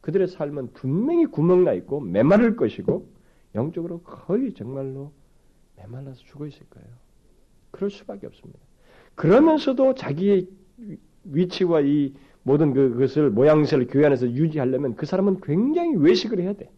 그들의 0.01 0.29
삶은 0.29 0.73
분명히 0.75 1.27
구멍 1.27 1.65
나 1.65 1.73
있고 1.73 2.01
메마를 2.01 2.55
것이고 2.55 3.09
영적으로 3.57 4.01
거의 4.03 4.55
정말로 4.55 5.13
메말라서 5.77 6.21
죽어 6.21 6.47
있을 6.47 6.67
거예요. 6.71 6.89
그럴 7.73 7.91
수밖에 7.91 8.29
없습니다. 8.29 8.61
그러면서도 9.17 9.95
자기의 9.95 10.49
위치와 11.25 11.81
이 11.81 12.15
모든 12.45 12.73
그, 12.73 12.91
그것을 12.91 13.31
모양새를 13.31 13.89
교회 13.89 14.07
안에서 14.07 14.31
유지하려면 14.31 14.95
그 14.95 15.05
사람은 15.05 15.41
굉장히 15.41 15.97
외식을 15.97 16.39
해야 16.41 16.53
돼. 16.53 16.71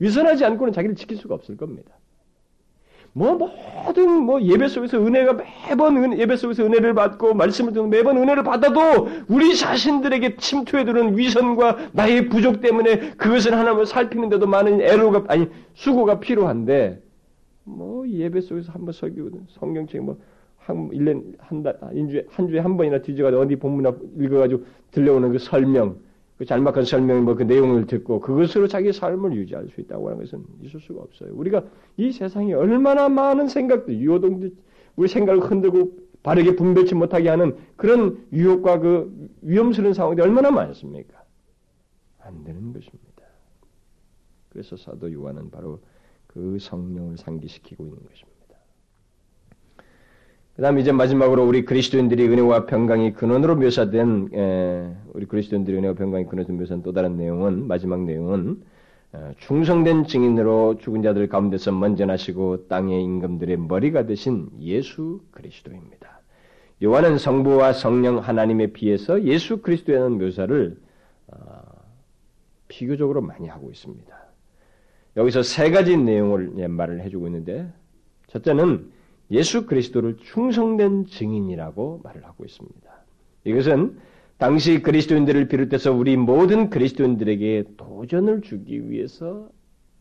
위선하지 0.00 0.44
않고는 0.44 0.72
자기를 0.72 0.96
지킬 0.96 1.16
수가 1.16 1.34
없을 1.34 1.56
겁니다. 1.56 1.92
뭐 3.12 3.34
모든 3.34 4.22
뭐 4.22 4.40
예배 4.40 4.68
속에서 4.68 4.98
은혜가 5.04 5.32
매번 5.68 5.96
은, 5.96 6.18
예배 6.18 6.36
속에서 6.36 6.64
은혜를 6.64 6.94
받고 6.94 7.34
말씀을 7.34 7.72
통해 7.72 7.88
매번 7.88 8.16
은혜를 8.18 8.44
받아도 8.44 9.08
우리 9.28 9.56
자신들에게 9.56 10.36
침투해 10.36 10.84
드는 10.84 11.18
위선과 11.18 11.90
나의 11.92 12.28
부족 12.28 12.60
때문에 12.60 13.12
그것을 13.16 13.54
하나님을 13.58 13.86
살피는데도 13.86 14.46
많은 14.46 14.80
애로가 14.80 15.24
아니 15.26 15.48
수고가 15.74 16.20
필요한데 16.20 17.02
뭐 17.64 18.08
예배 18.08 18.40
속에서 18.42 18.72
한번 18.72 18.92
설교거든 18.92 19.46
성경책 19.48 20.02
뭐 20.02 20.16
한 20.70 20.90
1년 20.90 21.34
한 21.38 21.62
달 21.62 21.76
한 21.80 22.08
주에 22.08 22.24
한 22.30 22.48
주에 22.48 22.58
한 22.60 22.76
번이나 22.76 23.02
뒤져가지고 23.02 23.42
어디 23.42 23.56
본문 23.56 24.12
읽어 24.20 24.38
가지고 24.38 24.64
들려오는 24.92 25.32
그 25.32 25.38
설명 25.38 25.96
그 26.40 26.46
잘막한 26.46 26.86
설명, 26.86 27.26
뭐 27.26 27.34
그 27.34 27.42
내용을 27.42 27.86
듣고 27.86 28.18
그것으로 28.18 28.66
자기 28.66 28.94
삶을 28.94 29.34
유지할 29.34 29.68
수 29.68 29.78
있다고 29.82 30.08
하는 30.08 30.20
것은 30.20 30.42
있을 30.62 30.80
수가 30.80 31.02
없어요. 31.02 31.34
우리가 31.34 31.66
이 31.98 32.12
세상에 32.12 32.54
얼마나 32.54 33.10
많은 33.10 33.46
생각들, 33.46 34.00
유호동들, 34.00 34.50
우리 34.96 35.06
생각을 35.06 35.42
흔들고 35.42 35.92
바르게 36.22 36.56
분별치 36.56 36.94
못하게 36.94 37.28
하는 37.28 37.58
그런 37.76 38.26
유혹과 38.32 38.78
그 38.78 39.28
위험스러운 39.42 39.92
상황들이 39.92 40.26
얼마나 40.26 40.50
많습니까? 40.50 41.22
안 42.20 42.42
되는 42.42 42.72
것입니다. 42.72 43.22
그래서 44.48 44.78
사도 44.78 45.12
요한은 45.12 45.50
바로 45.50 45.78
그 46.26 46.56
성령을 46.58 47.18
상기시키고 47.18 47.84
있는 47.84 47.98
것입니다. 47.98 48.39
그 50.60 50.62
다음 50.62 50.78
이제 50.78 50.92
마지막으로 50.92 51.46
우리 51.46 51.64
그리스도인들이 51.64 52.28
은혜와 52.28 52.66
평강이 52.66 53.14
근원으로 53.14 53.56
묘사된 53.56 54.28
에, 54.34 54.94
우리 55.14 55.24
그리스도인들이 55.24 55.78
은혜와 55.78 55.94
평강이 55.94 56.26
근원으로 56.26 56.54
묘사된 56.54 56.82
또 56.82 56.92
다른 56.92 57.16
내용은 57.16 57.66
마지막 57.66 58.02
내용은 58.04 58.62
어, 59.14 59.32
충성된 59.38 60.04
증인으로 60.04 60.76
죽은 60.76 61.00
자들 61.00 61.30
가운데서 61.30 61.72
먼저 61.72 62.04
나시고 62.04 62.68
땅의 62.68 63.02
임금들의 63.02 63.56
머리가 63.56 64.04
되신 64.04 64.50
예수 64.60 65.22
그리스도입니다. 65.30 66.20
요한은 66.82 67.16
성부와 67.16 67.72
성령 67.72 68.18
하나님에 68.18 68.66
비해서 68.66 69.22
예수 69.24 69.62
그리스도에 69.62 69.96
대한 69.96 70.18
묘사를 70.18 70.76
어, 71.28 71.38
비교적으로 72.68 73.22
많이 73.22 73.48
하고 73.48 73.70
있습니다. 73.70 74.14
여기서 75.16 75.42
세 75.42 75.70
가지 75.70 75.96
내용을 75.96 76.52
예, 76.58 76.66
말을 76.66 77.00
해주고 77.00 77.28
있는데 77.28 77.66
첫째는 78.26 78.99
예수 79.30 79.66
그리스도를 79.66 80.16
충성된 80.18 81.06
증인이라고 81.06 82.00
말을 82.02 82.24
하고 82.24 82.44
있습니다. 82.44 82.90
이것은 83.44 83.98
당시 84.38 84.80
그리스도인들을 84.80 85.48
비롯해서 85.48 85.92
우리 85.92 86.16
모든 86.16 86.70
그리스도인들에게 86.70 87.64
도전을 87.76 88.42
주기 88.42 88.90
위해서 88.90 89.50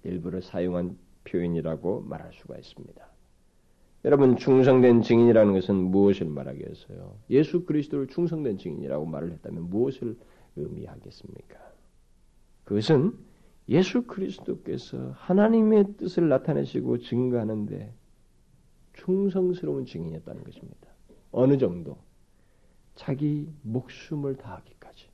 일부러 0.04 0.42
사용한 0.42 0.98
표현이라고 1.26 2.06
말할 2.08 2.32
수가 2.34 2.58
있습니다. 2.58 3.10
여러분 4.06 4.38
충성된 4.38 5.02
증인이라는 5.02 5.54
것은 5.54 5.76
무엇을 5.76 6.28
말하겠어요? 6.28 7.18
예수 7.30 7.66
그리스도를 7.66 8.08
충성된 8.08 8.58
증인이라고 8.58 9.06
말을 9.06 9.34
했다면 9.34 9.70
무엇을 9.70 10.16
의미하겠습니까? 10.56 11.58
그것은 12.64 13.14
예수 13.68 14.04
그리스도께서 14.04 15.12
하나님의 15.16 15.98
뜻을 15.98 16.30
나타내시고 16.30 17.00
증거하는데 17.00 17.94
충성스러운 19.00 19.86
증인이었다는 19.86 20.44
것입니다. 20.44 20.88
어느 21.32 21.58
정도 21.58 21.98
자기 22.96 23.48
목숨을 23.62 24.36
다하기까지, 24.36 25.08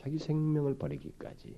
자기 0.00 0.18
생명을 0.18 0.76
버리기까지 0.76 1.56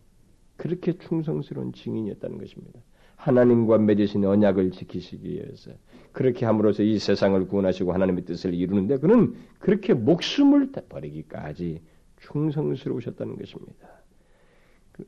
그렇게 0.57 0.99
충성스러운 0.99 1.73
증인이었다는 1.73 2.39
것입니다. 2.39 2.81
하나님과 3.17 3.79
맺으신 3.79 4.25
언약을 4.25 4.71
지키시기 4.71 5.29
위해서 5.29 5.73
그렇게 6.13 6.47
함으로써 6.47 6.83
이 6.83 6.99
세상을 6.99 7.47
구원하시고 7.49 7.93
하나님의 7.93 8.25
뜻을 8.25 8.55
이루는데 8.55 8.97
그는 8.99 9.35
그렇게 9.59 9.93
목숨을 9.95 10.73
버리기까지 10.73 11.83
충성스러우셨다는 12.21 13.37
것입니다. 13.37 13.89
그, 14.93 15.07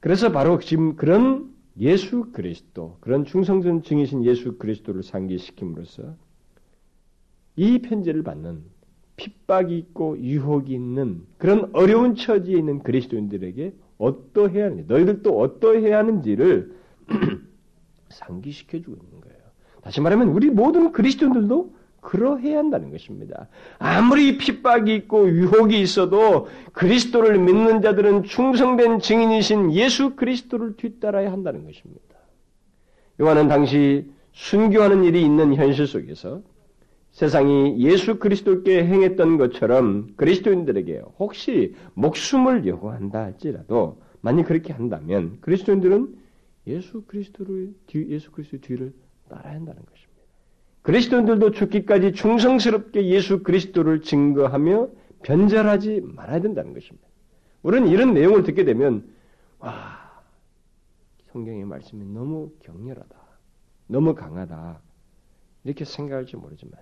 그래서 0.00 0.30
바로 0.30 0.58
지금 0.60 0.96
그런 0.96 1.57
예수 1.80 2.32
그리스도 2.32 2.96
그런 3.00 3.24
충성전 3.24 3.82
증이신 3.82 4.24
예수 4.24 4.58
그리스도를 4.58 5.02
상기시킴으로써 5.02 6.16
이 7.56 7.78
편지를 7.80 8.22
받는 8.22 8.62
핍박이 9.16 9.76
있고 9.78 10.18
유혹이 10.18 10.72
있는 10.72 11.26
그런 11.38 11.70
어려운 11.72 12.14
처지에 12.14 12.56
있는 12.56 12.80
그리스도인들에게 12.80 13.74
어떠해야 13.98 14.66
하는지 14.66 14.84
너희들 14.86 15.22
또 15.22 15.40
어떠해야 15.40 15.98
하는지를 15.98 16.76
상기시켜 18.10 18.78
주고 18.78 18.96
있는 18.96 19.20
거예요. 19.20 19.38
다시 19.82 20.00
말하면 20.00 20.28
우리 20.28 20.50
모든 20.50 20.92
그리스도인들도 20.92 21.74
그러해야 22.08 22.56
한다는 22.58 22.90
것입니다. 22.90 23.48
아무리 23.78 24.38
핍박이 24.38 24.94
있고 24.94 25.28
유혹이 25.28 25.78
있어도 25.78 26.48
그리스도를 26.72 27.38
믿는 27.38 27.82
자들은 27.82 28.22
충성된 28.22 29.00
증인이신 29.00 29.74
예수 29.74 30.16
그리스도를 30.16 30.76
뒤따라야 30.78 31.30
한다는 31.30 31.66
것입니다. 31.66 32.02
요한은 33.20 33.48
당시 33.48 34.10
순교하는 34.32 35.04
일이 35.04 35.22
있는 35.22 35.54
현실 35.54 35.86
속에서 35.86 36.40
세상이 37.10 37.78
예수 37.78 38.18
그리스도께 38.18 38.86
행했던 38.86 39.36
것처럼 39.36 40.14
그리스도인들에게 40.16 41.02
혹시 41.18 41.74
목숨을 41.92 42.66
요구한다 42.66 43.18
할지라도 43.18 44.00
만약 44.22 44.44
그렇게 44.44 44.72
한다면 44.72 45.36
그리스도인들은 45.42 46.16
예수 46.68 47.02
그리스도를 47.02 47.74
예수 47.94 48.30
그리스도 48.30 48.62
뒤를 48.62 48.94
따라야 49.28 49.56
한다는 49.56 49.82
것입니다. 49.82 50.07
그리스도인들도 50.88 51.50
죽기까지 51.50 52.12
충성스럽게 52.14 53.08
예수 53.08 53.42
그리스도를 53.42 54.00
증거하며 54.00 54.88
변절하지 55.22 56.00
말아야 56.02 56.40
된다는 56.40 56.72
것입니다. 56.72 57.06
우리는 57.62 57.88
이런 57.88 58.14
내용을 58.14 58.42
듣게 58.42 58.64
되면 58.64 59.06
와 59.58 60.22
성경의 61.30 61.66
말씀이 61.66 62.06
너무 62.06 62.52
격렬하다, 62.60 63.16
너무 63.88 64.14
강하다 64.14 64.80
이렇게 65.64 65.84
생각할지 65.84 66.38
모르지만 66.38 66.80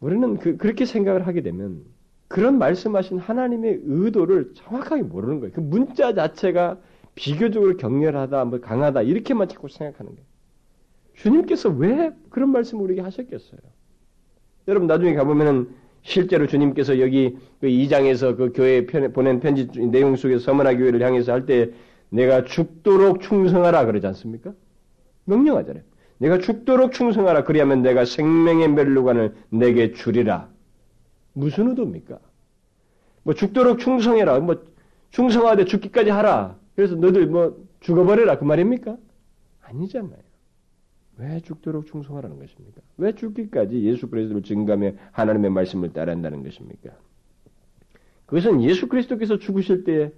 우리는 0.00 0.36
그, 0.36 0.58
그렇게 0.58 0.84
생각을 0.84 1.26
하게 1.26 1.40
되면 1.40 1.82
그런 2.28 2.58
말씀하신 2.58 3.20
하나님의 3.20 3.80
의도를 3.84 4.52
정확하게 4.52 5.04
모르는 5.04 5.40
거예요. 5.40 5.54
그 5.54 5.60
문자 5.60 6.12
자체가 6.12 6.78
비교적으로 7.14 7.78
격렬하다, 7.78 8.44
뭐 8.44 8.60
강하다 8.60 9.00
이렇게만 9.00 9.48
자꾸 9.48 9.70
생각하는 9.70 10.14
거예요. 10.14 10.27
주님께서 11.18 11.68
왜 11.70 12.12
그런 12.30 12.50
말씀을 12.50 12.84
우리에게 12.84 13.02
하셨겠어요? 13.02 13.60
여러분 14.68 14.86
나중에 14.86 15.14
가보면은 15.14 15.68
실제로 16.02 16.46
주님께서 16.46 17.00
여기 17.00 17.36
그 17.60 17.66
2장에서 17.66 18.36
그 18.36 18.52
교회에 18.52 18.86
보낸 18.86 19.40
편지 19.40 19.66
내용 19.90 20.16
속에서 20.16 20.44
서머나 20.44 20.76
교회를 20.76 21.02
향해서 21.02 21.32
할 21.32 21.44
때 21.46 21.70
내가 22.10 22.44
죽도록 22.44 23.20
충성하라 23.20 23.84
그러지 23.86 24.06
않습니까? 24.06 24.54
명령하잖아요. 25.24 25.82
내가 26.18 26.38
죽도록 26.38 26.92
충성하라 26.92 27.44
그리하면 27.44 27.82
내가 27.82 28.04
생명의 28.04 28.68
멸류관을 28.68 29.34
내게 29.50 29.92
주리라. 29.92 30.48
무슨 31.34 31.68
의도입니까? 31.68 32.18
뭐 33.24 33.34
죽도록 33.34 33.78
충성해라. 33.78 34.40
뭐 34.40 34.64
충성하되 35.10 35.66
죽기까지 35.66 36.10
하라. 36.10 36.56
그래서 36.74 36.94
너들 36.94 37.26
뭐 37.26 37.56
죽어버려라 37.80 38.38
그 38.38 38.44
말입니까? 38.44 38.96
아니잖아요. 39.62 40.27
왜 41.18 41.40
죽도록 41.40 41.86
충성하라는 41.86 42.38
것입니까? 42.38 42.80
왜 42.96 43.14
죽기까지 43.14 43.82
예수 43.82 44.08
그리스도를 44.08 44.42
증가하며 44.42 44.92
하나님의 45.10 45.50
말씀을 45.50 45.92
따라한다는 45.92 46.44
것입니까? 46.44 46.96
그것은 48.26 48.62
예수 48.62 48.88
그리스도께서 48.88 49.38
죽으실 49.38 49.84
때 49.84 50.12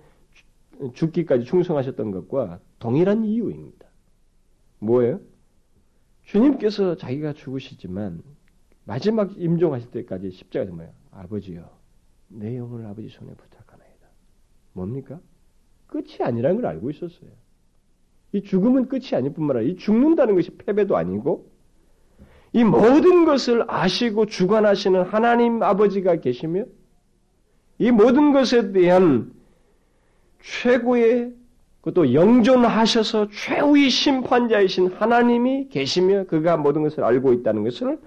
죽기까지 0.94 1.44
충성하셨던 1.44 2.10
것과 2.10 2.60
동일한 2.78 3.24
이유입니다. 3.24 3.86
뭐예요? 4.78 5.20
주님께서 6.24 6.96
자기가 6.96 7.32
죽으시지만 7.32 8.22
마지막 8.84 9.38
임종하실 9.38 9.90
때까지 9.90 10.30
십자가에서 10.30 10.74
뭐예요? 10.74 10.92
아버지요, 11.12 11.68
내 12.28 12.56
영혼을 12.56 12.86
아버지 12.86 13.08
손에 13.08 13.32
부탁하나이다. 13.34 14.06
뭡니까? 14.74 15.20
끝이 15.86 16.18
아니라는 16.20 16.60
걸 16.60 16.66
알고 16.66 16.90
있었어요. 16.90 17.30
이 18.32 18.42
죽음은 18.42 18.88
끝이 18.88 19.08
아닐 19.14 19.32
뿐만 19.32 19.56
아니라 19.56 19.72
이 19.72 19.76
죽는다는 19.76 20.34
것이 20.34 20.50
패배도 20.50 20.96
아니고 20.96 21.50
이 22.52 22.64
모든 22.64 23.24
것을 23.24 23.64
아시고 23.68 24.26
주관하시는 24.26 25.02
하나님 25.02 25.62
아버지가 25.62 26.16
계시며 26.16 26.64
이 27.78 27.90
모든 27.90 28.32
것에 28.32 28.72
대한 28.72 29.32
최고의 30.42 31.32
그것도 31.80 32.12
영존하셔서 32.12 33.28
최후의 33.30 33.88
심판자이신 33.88 34.88
하나님이 34.92 35.68
계시며 35.68 36.24
그가 36.24 36.56
모든 36.56 36.82
것을 36.82 37.04
알고 37.04 37.32
있다는 37.32 37.64
것을 37.64 37.98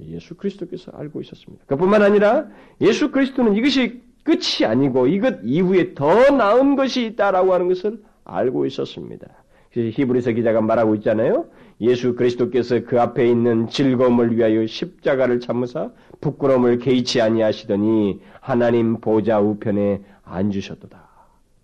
예수 0.00 0.36
그리스도께서 0.36 0.92
알고 0.92 1.20
있었습니다. 1.20 1.64
그뿐만 1.66 2.02
아니라 2.02 2.46
예수 2.80 3.10
그리스도는 3.10 3.56
이것이 3.56 4.02
끝이 4.22 4.64
아니고 4.64 5.08
이것 5.08 5.40
이후에 5.42 5.94
더 5.94 6.30
나은 6.30 6.76
것이 6.76 7.04
있다라고 7.06 7.52
하는 7.54 7.68
것을 7.68 8.02
알고 8.24 8.66
있었습니다. 8.66 9.41
히브리서 9.74 10.32
기자가 10.32 10.60
말하고 10.60 10.94
있잖아요. 10.96 11.46
예수 11.80 12.14
그리스도께서 12.14 12.84
그 12.84 13.00
앞에 13.00 13.28
있는 13.28 13.68
즐거움을 13.68 14.36
위하여 14.36 14.66
십자가를 14.66 15.40
참으사 15.40 15.90
부끄러움을 16.20 16.78
개의치 16.78 17.20
아니하시더니 17.20 18.20
하나님 18.40 19.00
보좌 19.00 19.40
우편에 19.40 20.02
앉으셨도다. 20.24 21.08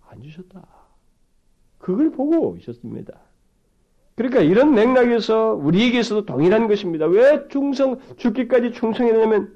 앉으셨다. 0.09 0.65
그걸 1.77 2.11
보고 2.11 2.57
있었습니다. 2.59 3.13
그러니까 4.15 4.41
이런 4.41 4.73
맥락에서 4.73 5.53
우리에게서도 5.53 6.25
동일한 6.25 6.67
것입니다. 6.67 7.05
왜 7.05 7.47
충성 7.47 7.99
죽기까지 8.17 8.73
충성해야 8.73 9.13
되냐면 9.13 9.55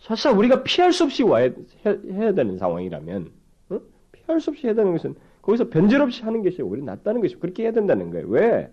사실 0.00 0.32
우리가 0.32 0.64
피할 0.64 0.92
수 0.92 1.04
없이 1.04 1.22
와야 1.22 1.50
해야 1.86 2.32
되는 2.32 2.58
상황이라면 2.58 3.30
어? 3.70 3.80
피할 4.10 4.40
수 4.40 4.50
없이 4.50 4.66
해야 4.66 4.74
되는 4.74 4.90
것은 4.92 5.14
거기서 5.48 5.70
변절 5.70 6.02
없이 6.02 6.22
하는 6.24 6.42
것이 6.42 6.60
오히려 6.60 6.84
낫다는 6.84 7.22
것이 7.22 7.36
그렇게 7.36 7.62
해야 7.62 7.72
된다는 7.72 8.10
거예요. 8.10 8.26
왜? 8.28 8.70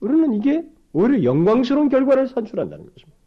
우리는 0.00 0.34
이게 0.34 0.62
오히려 0.92 1.22
영광스러운 1.22 1.88
결과를 1.88 2.28
산출한다는 2.28 2.84
것입니다. 2.84 3.18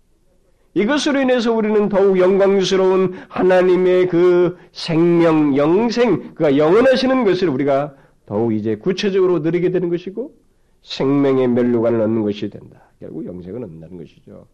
이것으로 0.76 1.22
인해서 1.22 1.52
우리는 1.52 1.90
더욱 1.90 2.20
영광스러운 2.20 3.14
하나님의 3.28 4.08
그 4.08 4.58
생명, 4.72 5.58
영생, 5.58 6.36
그가 6.36 6.56
영원하시는 6.58 7.24
것을 7.24 7.50
우리가 7.50 7.96
더욱 8.28 8.54
이제 8.54 8.76
구체적으로 8.76 9.40
누리게 9.40 9.72
되는 9.72 9.90
것이고 9.90 10.36
생명의 10.84 11.48
멸류관을 11.48 12.02
얻는 12.02 12.22
것이 12.22 12.52
된다. 12.52 12.84
결국 13.00 13.26
영생을 13.26 13.64
얻는다는 13.64 13.98
것이죠. 13.98 14.46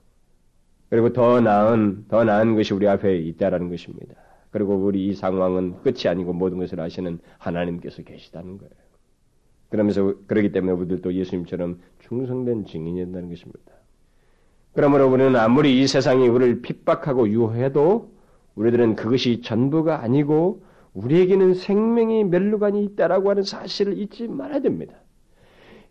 그리고 0.89 1.12
더 1.12 1.41
나은, 1.41 2.06
더 2.08 2.24
나은 2.24 2.56
것이 2.56 2.74
우리 2.74 2.88
앞에 2.88 3.18
있다라는 3.18 3.70
것입니다. 3.70 4.16
그리고 4.52 4.76
우리 4.76 5.08
이 5.08 5.14
상황은 5.14 5.82
끝이 5.82 6.08
아니고 6.08 6.34
모든 6.34 6.58
것을 6.58 6.80
아시는 6.80 7.20
하나님께서 7.38 8.04
계시다는 8.04 8.58
거예요. 8.58 8.72
그러면서 9.70 10.16
그러기 10.26 10.52
때문에 10.52 10.74
우리들도 10.74 11.14
예수님처럼 11.14 11.80
충성된 12.00 12.66
증인이 12.66 13.00
된다는 13.00 13.30
것입니다. 13.30 13.74
그러므로 14.74 15.08
우리는 15.08 15.36
아무리 15.36 15.82
이 15.82 15.88
세상이 15.88 16.28
우리를 16.28 16.62
핍박하고 16.62 17.30
유해도 17.30 18.12
우리들은 18.56 18.95
그것이 18.95 19.41
전부가 19.41 20.02
아니고 20.02 20.64
우리에게는 20.93 21.54
생명의 21.54 22.24
멸류관이 22.26 22.84
있다라고 22.84 23.30
하는 23.30 23.43
사실을 23.43 23.97
잊지 23.97 24.28
말아야 24.28 24.60
됩니다. 24.60 24.95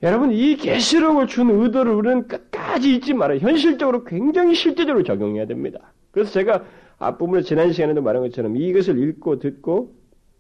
여러분 0.03 0.33
이 0.33 0.57
계시록을 0.57 1.27
준 1.27 1.51
의도를 1.51 1.93
우리는 1.93 2.29
끝까지 2.29 2.97
잊지 2.97 3.15
말아요. 3.15 3.39
현실적으로 3.39 4.05
굉장히 4.05 4.55
실제적으로 4.55 5.03
적용해야 5.03 5.47
됩니다. 5.47 5.93
그래서 6.11 6.31
제가 6.33 6.65
앞부분에 6.99 7.43
지난 7.43 7.73
시간에도 7.73 8.03
말한 8.03 8.23
것처럼 8.23 8.57
이것을 8.57 8.99
읽고 8.99 9.39
듣고 9.39 9.95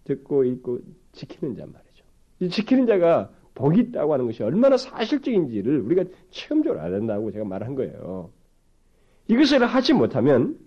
듣고 0.04 0.44
읽고 0.44 0.80
지키는 1.12 1.54
자 1.54 1.66
말이죠. 1.66 2.04
이 2.40 2.48
지키는 2.48 2.86
자가 2.86 3.30
복이 3.54 3.80
있다고 3.80 4.12
하는 4.12 4.26
것이 4.26 4.42
얼마나 4.42 4.76
사실적인지를 4.76 5.80
우리가 5.80 6.04
체험적으로 6.30 6.80
알아야 6.80 6.98
된다고 6.98 7.30
제가 7.30 7.44
말한 7.44 7.74
거예요. 7.74 8.30
이것을 9.28 9.64
하지 9.66 9.92
못하면 9.92 10.58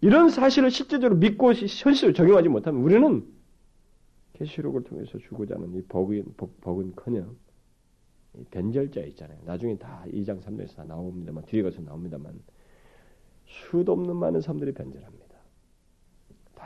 이런 0.00 0.28
사실을 0.28 0.70
실제적으로 0.70 1.18
믿고 1.18 1.52
현실을 1.52 2.14
적용하지 2.14 2.48
못하면 2.48 2.82
우리는 2.82 3.24
계시록을 4.34 4.84
통해서 4.84 5.18
주고자 5.18 5.54
하는 5.54 5.74
이 5.74 5.82
복은, 5.82 6.34
복, 6.36 6.60
복은커녕 6.60 7.34
변절자 8.50 9.00
있잖아요. 9.00 9.38
나중에 9.44 9.78
다 9.78 10.04
2장 10.08 10.42
3장에서 10.42 10.76
다 10.76 10.84
나옵니다만 10.84 11.44
뒤에 11.46 11.62
가서 11.62 11.80
나옵니다만 11.80 12.38
수도 13.46 13.92
없는 13.92 14.14
많은 14.16 14.40
사람들이 14.40 14.72
변절합니다. 14.72 15.25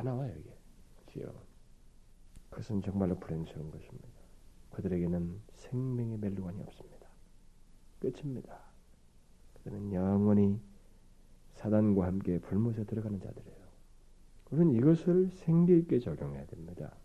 다 0.01 0.03
나와요, 0.03 0.33
이게. 0.39 0.51
뒤에. 1.07 1.27
그것은 2.49 2.81
정말로 2.81 3.19
불행스러운 3.19 3.71
것입니다. 3.71 4.09
그들에게는 4.71 5.41
생명의 5.55 6.17
멜루관이 6.19 6.63
없습니다. 6.63 7.07
끝입니다. 8.01 8.59
그들은 9.55 9.93
영원히 9.93 10.59
사단과 11.57 12.07
함께 12.07 12.39
불못에 12.39 12.85
들어가는 12.85 13.21
자들이에요. 13.21 13.61
우리는 14.53 14.73
이것을 14.73 15.31
생기 15.35 15.79
있게 15.79 16.01
적용해야 16.01 16.47
됩니다. 16.47 16.97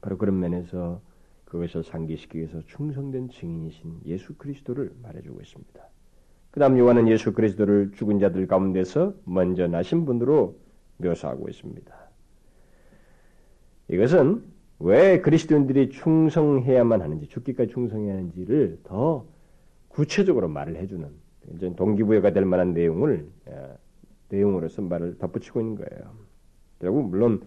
바로 0.00 0.18
그런 0.18 0.40
면에서 0.40 1.00
그것을 1.44 1.84
상기시키기 1.84 2.38
위해서 2.38 2.62
충성된 2.62 3.28
증인이신 3.28 4.00
예수 4.06 4.34
그리스도를 4.36 4.92
말해주고 5.02 5.40
있습니다. 5.40 5.88
그 6.50 6.60
다음 6.60 6.78
요한은 6.78 7.08
예수 7.08 7.32
그리스도를 7.32 7.92
죽은 7.92 8.18
자들 8.18 8.46
가운데서 8.48 9.14
먼저 9.24 9.68
나신 9.68 10.04
분으로 10.04 10.61
묘사하고 11.02 11.48
있습니다. 11.48 11.94
이것은 13.88 14.42
왜 14.78 15.20
그리스도인들이 15.20 15.90
충성해야만 15.90 17.02
하는지, 17.02 17.28
죽기까지 17.28 17.72
충성해야 17.72 18.14
하는지를 18.14 18.78
더 18.82 19.26
구체적으로 19.88 20.48
말을 20.48 20.76
해주는 20.76 21.08
동기부여가 21.76 22.32
될 22.32 22.44
만한 22.44 22.72
내용을 22.72 23.28
어, 23.46 23.76
내용으로서 24.28 24.82
말을 24.82 25.18
덧붙이고 25.18 25.60
있는 25.60 25.74
거예요. 25.76 26.12
결국 26.80 27.08
물론 27.10 27.42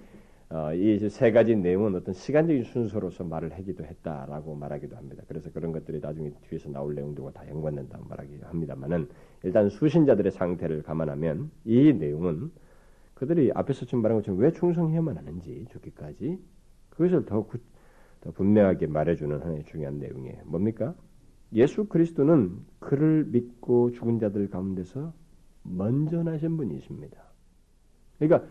어, 0.50 0.74
이세 0.74 1.32
가지 1.32 1.56
내용은 1.56 1.96
어떤 1.96 2.14
시간적인 2.14 2.64
순서로서 2.66 3.24
말을 3.24 3.52
하기도 3.54 3.84
했다라고 3.84 4.56
말하기도 4.56 4.96
합니다. 4.96 5.24
그래서 5.28 5.52
그런 5.52 5.72
것들이 5.72 6.00
나중에 6.00 6.32
뒤에서 6.48 6.70
나올 6.70 6.94
내용들과 6.94 7.32
다 7.32 7.50
연관된다고 7.50 8.06
말하기도 8.08 8.46
합니다만은 8.46 9.10
일단 9.44 9.70
수신자들의 9.70 10.32
상태를 10.32 10.84
감안하면 10.84 11.50
이 11.66 11.92
내용은 11.94 12.52
그들이 13.16 13.52
앞에서 13.56 13.86
지금 13.86 14.02
말한 14.02 14.20
것처럼 14.20 14.40
왜 14.40 14.52
충성해야만 14.52 15.18
하는지 15.18 15.66
죽기까지 15.72 16.38
그것을 16.90 17.26
더, 17.26 17.44
구, 17.44 17.58
더 18.22 18.32
분명하게 18.32 18.88
말해주는 18.88 19.42
하나의 19.42 19.64
중요한 19.64 19.98
내용이에요. 20.00 20.44
뭡니까? 20.46 20.94
예수 21.54 21.86
그리스도는 21.86 22.58
그를 22.80 23.26
믿고 23.26 23.92
죽은 23.92 24.20
자들 24.20 24.50
가운데서 24.50 25.14
먼저 25.64 26.24
나신 26.24 26.58
분이십니다. 26.58 27.18
그러니까 28.20 28.48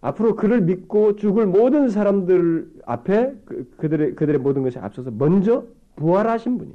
앞으로 0.00 0.34
그를 0.34 0.60
믿고 0.62 1.16
죽을 1.16 1.46
모든 1.46 1.88
사람들 1.88 2.70
앞에 2.86 3.34
그, 3.44 3.70
그들의 3.76 4.14
그들의 4.14 4.40
모든 4.40 4.62
것에 4.62 4.80
앞서서 4.80 5.10
먼저 5.10 5.66
부활하신 5.96 6.58
분이 6.58 6.72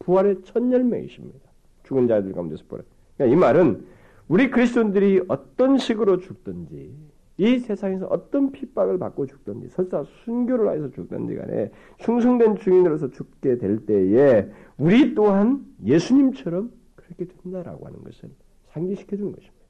부활의 0.00 0.42
첫 0.44 0.70
열매이십니다. 0.70 1.50
죽은 1.84 2.08
자들 2.08 2.32
가운데서 2.32 2.64
부활. 2.68 2.82
그러니까 3.16 3.36
이 3.36 3.38
말은 3.38 3.84
우리 4.32 4.50
그리스도인들이 4.50 5.24
어떤 5.28 5.76
식으로 5.76 6.16
죽든지 6.16 6.90
이 7.36 7.58
세상에서 7.58 8.06
어떤 8.06 8.50
핍박을 8.50 8.98
받고 8.98 9.26
죽든지 9.26 9.68
설사 9.68 10.04
순교를 10.24 10.72
해서 10.72 10.90
죽든지 10.90 11.34
간에 11.34 11.70
충성된 11.98 12.56
주인으로서 12.56 13.10
죽게 13.10 13.58
될 13.58 13.84
때에 13.84 14.48
우리 14.78 15.14
또한 15.14 15.66
예수님처럼 15.84 16.72
그렇게 16.94 17.26
된다라고 17.26 17.86
하는 17.86 18.02
것을 18.04 18.30
상기시켜 18.70 19.16
주는 19.16 19.32
것입니다. 19.32 19.66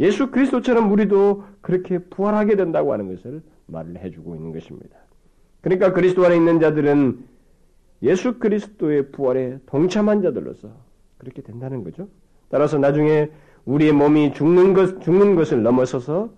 예수 0.00 0.30
그리스도처럼 0.30 0.90
우리도 0.90 1.44
그렇게 1.60 1.98
부활하게 1.98 2.56
된다고 2.56 2.94
하는 2.94 3.14
것을 3.14 3.42
말을 3.66 3.98
해주고 3.98 4.34
있는 4.34 4.54
것입니다. 4.54 4.96
그러니까 5.60 5.92
그리스도 5.92 6.24
안에 6.24 6.36
있는 6.36 6.58
자들은 6.58 7.22
예수 8.02 8.38
그리스도의 8.38 9.10
부활에 9.10 9.58
동참한 9.66 10.22
자들로서 10.22 10.70
그렇게 11.18 11.42
된다는 11.42 11.84
거죠. 11.84 12.08
따라서 12.48 12.78
나중에 12.78 13.30
우리의 13.66 13.92
몸이 13.92 14.32
죽는 14.34 14.74
것, 14.74 15.00
죽는 15.02 15.36
것을 15.36 15.62
넘어서서 15.62 16.30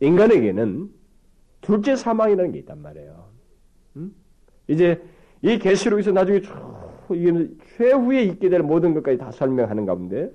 인간에게는 0.00 0.90
둘째 1.60 1.96
사망이라는 1.96 2.52
게 2.52 2.58
있단 2.60 2.80
말이에요. 2.80 3.28
음? 3.96 4.14
이제 4.68 5.02
이 5.42 5.58
계시록에서 5.58 6.12
나중에 6.12 6.40
최후에 7.76 8.22
있게 8.22 8.48
될 8.48 8.62
모든 8.62 8.94
것까지 8.94 9.18
다 9.18 9.30
설명하는 9.30 9.86
가운데 9.86 10.30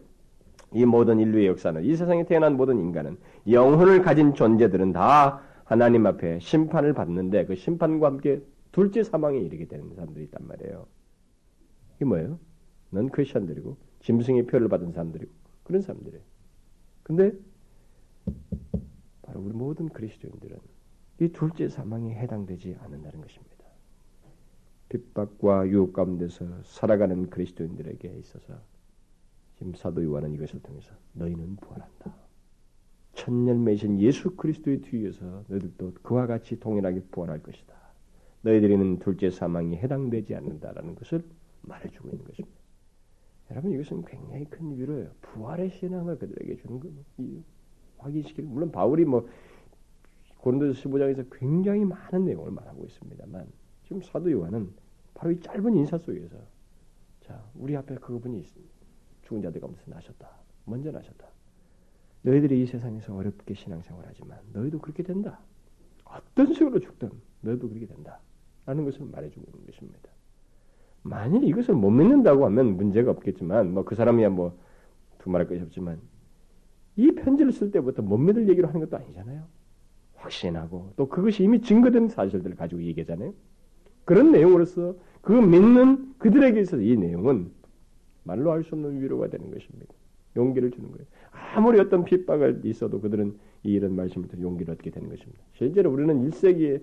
이 0.74 0.86
모든 0.86 1.20
인류의 1.20 1.48
역사는 1.48 1.84
이 1.84 1.96
세상에 1.96 2.26
태어난 2.26 2.56
모든 2.56 2.80
인간은 2.80 3.18
영혼을 3.50 4.02
가진 4.02 4.34
존재들은 4.34 4.94
다 4.94 5.42
하나님 5.66 6.06
앞에 6.06 6.40
심판을 6.40 6.94
받는데 6.94 7.46
그 7.46 7.56
심판과 7.56 8.08
함께 8.08 8.42
둘째 8.72 9.04
사망에 9.04 9.38
이르게 9.38 9.66
되는 9.66 9.94
사람들이 9.96 10.26
있단 10.26 10.48
말이에요. 10.48 10.86
이게 11.96 12.06
뭐예요? 12.06 12.40
넌 12.90 13.10
크리스천들이고 13.10 13.78
짐승의 14.02 14.48
표를 14.48 14.70
받은 14.70 14.92
사람들이고 14.92 15.41
그런 15.72 15.82
사람들이에요. 15.82 16.22
근데 17.02 17.32
바로 19.22 19.40
우리 19.40 19.54
모든 19.54 19.88
그리스도인들은 19.88 20.58
이 21.22 21.30
둘째 21.30 21.70
사망에 21.70 22.14
해당되지 22.14 22.76
않는다는 22.82 23.22
것입니다. 23.22 23.56
핍박과 24.90 25.70
유혹 25.70 25.94
가운데서 25.94 26.64
살아가는 26.64 27.30
그리스도인들에게 27.30 28.18
있어서 28.20 28.60
지금 29.56 29.74
사도 29.74 30.04
요한은 30.04 30.34
이것을 30.34 30.62
통해서 30.62 30.94
너희는 31.14 31.56
부활한다. 31.56 32.16
천년매신 33.14 34.02
예수 34.02 34.36
그리스도의 34.36 34.82
뒤에서 34.82 35.46
너희들도 35.48 35.94
그와 36.02 36.28
같이 36.28 36.60
동일하게 36.60 37.04
부활할 37.12 37.42
것이다. 37.44 37.74
너희들이는 38.42 39.00
둘째 39.00 39.30
사망에 39.30 39.78
해당되지 39.78 40.36
않는다라는 40.36 40.96
것을 40.96 41.24
말해주고 41.62 42.10
있는 42.10 42.26
것입니다. 42.26 42.61
여러분 43.52 43.72
이것은 43.72 44.04
굉장히 44.06 44.46
큰 44.46 44.78
위로예요. 44.78 45.12
부활의 45.22 45.70
신앙을 45.72 46.18
그들에게 46.18 46.56
주는 46.62 46.80
거 46.80 46.88
확인시키는 47.98 48.50
물론 48.50 48.72
바울이 48.72 49.06
뭐 49.06 49.28
고린도서 50.38 50.82
15장에서 50.82 51.28
굉장히 51.32 51.86
많은 51.86 52.26
내용을 52.26 52.52
말하고 52.52 52.86
있습니다만 52.86 53.48
지금 53.84 54.02
사도 54.02 54.32
요한은 54.32 54.74
바로 55.14 55.32
이 55.32 55.40
짧은 55.40 55.76
인사 55.76 55.98
속에서 55.98 56.38
자 57.22 57.44
우리 57.54 57.76
앞에 57.76 57.96
그분이. 57.96 58.46
죽은 59.24 59.42
자들 59.42 59.62
가운데서 59.62 59.92
나셨다. 59.92 60.30
먼저 60.66 60.92
나셨다. 60.92 61.28
너희들이 62.24 62.64
이 62.64 62.66
세상에서 62.66 63.16
어렵게 63.16 63.54
신앙생활하지만 63.54 64.40
너희도 64.54 64.80
그렇게 64.80 65.04
된다. 65.04 65.40
어떤 66.06 66.54
식으로 66.54 66.80
죽든 66.80 67.10
너희도 67.42 67.70
그렇게 67.70 67.86
된다. 67.86 68.20
라는 68.66 68.84
것을 68.84 69.06
말해주고 69.06 69.46
있는 69.52 69.66
것입니다. 69.66 70.11
만일 71.04 71.44
이것을 71.44 71.74
못 71.76 71.90
믿는다고 71.92 72.46
하면 72.46 72.78
문제가 72.78 73.12
없겠지만 73.12 73.74
뭐 73.74 73.84
그 73.84 73.96
사람이야 73.96 74.30
뭐 74.30 74.58
두말할 75.20 75.48
것이 75.48 75.62
없지만 75.62 76.00
이 76.96 77.12
편지를 77.12 77.52
쓸 77.52 77.72
때부터 77.72 78.02
못 78.02 78.18
믿을 78.18 78.48
얘기로 78.50 78.68
하는 78.68 78.82
것도 78.82 78.98
아니잖아요. 78.98 79.44
확신하고 80.16 80.94
또 80.98 81.10
그것이 81.10 81.44
이미 81.44 81.62
증거된 81.62 82.10
사실들을 82.10 82.56
가지고 82.56 82.84
얘기하잖아요. 82.84 83.34
그런 84.06 84.32
내용으로서 84.32 84.96
그 85.22 85.32
믿는 85.32 86.14
그들에게 86.20 86.60
있어서 86.62 86.82
이 86.82 86.96
내용은 86.98 87.52
말로 88.24 88.52
할 88.52 88.64
수 88.64 88.76
없는 88.76 89.02
위로가 89.02 89.30
되는 89.30 89.50
것입니다. 89.52 89.94
용기를 90.36 90.72
주는 90.72 90.92
거예요. 90.92 91.06
아무리 91.56 91.80
어떤 91.80 92.06
핍박을 92.06 92.62
있어도 92.66 93.02
그들은 93.02 93.38
이 93.64 93.72
이런 93.74 93.96
말씀을 93.96 94.28
통 94.28 94.42
용기를 94.42 94.74
얻게 94.74 94.90
되는 94.92 95.10
것입니다. 95.10 95.42
실제로 95.54 95.92
우리는 95.92 96.30
1세기에 96.30 96.82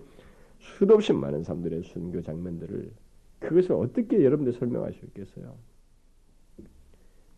수도 0.59 0.95
없이 0.95 1.13
많은 1.13 1.45
사람들의 1.45 1.85
순교 1.85 2.23
장면들을 2.23 2.91
그것을 3.39 3.73
어떻게 3.73 4.25
여러분들 4.25 4.53
설명할 4.53 4.93
수 4.93 5.05
있겠어요? 5.07 5.57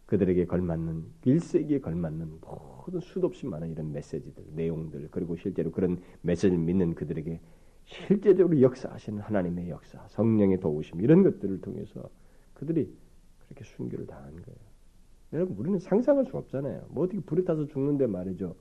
그들에게 0.07 0.47
걸맞는 0.47 1.05
1세기에 1.25 1.81
걸맞는 1.83 2.41
모든 2.41 3.01
수도 3.01 3.29
없이 3.29 3.47
많은 3.47 3.71
이런 3.71 3.93
메시지들, 3.93 4.45
내용들 4.55 5.09
그리고 5.11 5.37
실제로 5.37 5.71
그런 5.71 6.01
메시지를 6.23 6.59
믿는 6.59 6.95
그들에게 6.95 7.41
실제적으로 7.85 8.61
역사하시는 8.61 9.21
하나님의 9.21 9.69
역사, 9.69 10.05
성령의 10.09 10.59
도우심 10.59 11.01
이런 11.01 11.23
것들을 11.23 11.61
통해서 11.61 12.09
그들이 12.55 12.93
그렇게 13.47 13.65
순교를 13.65 14.07
당한 14.07 14.31
거예요. 14.31 14.59
여러분 15.33 15.57
우리는 15.57 15.79
상상할 15.79 16.25
수 16.27 16.37
없잖아요. 16.37 16.87
뭐 16.91 17.05
어떻게 17.05 17.21
불에 17.21 17.45
타서 17.45 17.67
죽는데 17.67 18.07
말이죠. 18.07 18.57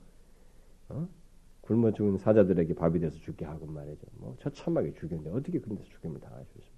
어? 0.90 1.08
굶어 1.62 1.92
죽은 1.92 2.18
사자들에게 2.18 2.74
밥이 2.74 2.98
돼서 3.00 3.18
죽게 3.18 3.44
하고 3.44 3.66
말이죠. 3.66 4.06
뭐 4.18 4.36
처참하게 4.40 4.94
죽였는데 4.94 5.30
어떻게 5.30 5.58
그런 5.60 5.76
데서 5.76 5.88
죽임을 5.90 6.20
당할 6.20 6.44
수 6.44 6.58
있습니까? 6.58 6.69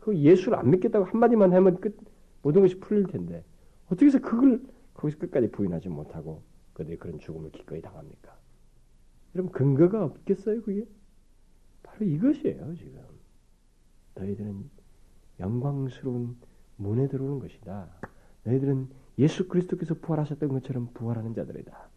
그 0.00 0.16
예수를 0.16 0.58
안 0.58 0.70
믿겠다고 0.70 1.04
한마디만 1.04 1.52
하면 1.52 1.80
끝 1.80 1.96
모든 2.42 2.62
것이 2.62 2.80
풀릴 2.80 3.06
텐데 3.06 3.44
어떻게 3.86 4.06
해서 4.06 4.18
그걸 4.18 4.62
거기서 4.94 5.18
끝까지 5.18 5.50
부인하지 5.50 5.88
못하고 5.88 6.42
그들이 6.72 6.96
그런 6.96 7.18
죽음을 7.18 7.50
기꺼이 7.50 7.82
당합니까? 7.82 8.34
여러분 9.34 9.52
근거가 9.52 10.04
없겠어요 10.04 10.62
그게? 10.62 10.86
바로 11.82 12.06
이것이에요 12.06 12.74
지금. 12.76 13.00
너희들은 14.14 14.70
영광스러운 15.38 16.36
문에 16.76 17.08
들어오는 17.08 17.38
것이다. 17.38 17.88
너희들은 18.44 18.88
예수 19.18 19.48
그리스도께서 19.48 19.94
부활하셨던 19.94 20.48
것처럼 20.48 20.88
부활하는 20.94 21.34
자들이다. 21.34 21.90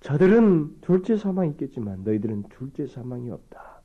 저들은 0.00 0.80
둘째 0.80 1.16
사망이 1.16 1.50
있겠지만 1.50 2.04
너희들은 2.04 2.44
둘째 2.44 2.86
사망이 2.86 3.30
없다. 3.30 3.82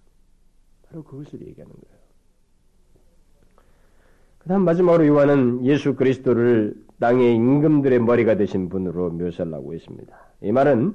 바로 0.84 1.03
그것을 1.03 1.41
얘기하는 1.47 1.74
거예요. 1.74 2.05
그 4.45 4.49
다음 4.49 4.61
마지막으로 4.61 5.07
요한은 5.07 5.65
예수 5.65 5.95
그리스도를 5.95 6.75
땅의 6.99 7.33
임금들의 7.33 7.99
머리가 7.99 8.37
되신 8.37 8.69
분으로 8.69 9.09
묘사를 9.09 9.51
하고 9.51 9.73
있습니다. 9.73 10.15
이 10.43 10.51
말은 10.51 10.93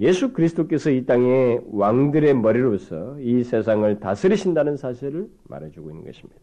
예수 0.00 0.34
그리스도께서 0.34 0.90
이 0.90 1.06
땅의 1.06 1.62
왕들의 1.72 2.34
머리로서 2.34 3.18
이 3.20 3.42
세상을 3.42 4.00
다스리신다는 4.00 4.76
사실을 4.76 5.28
말해주고 5.44 5.88
있는 5.88 6.04
것입니다. 6.04 6.42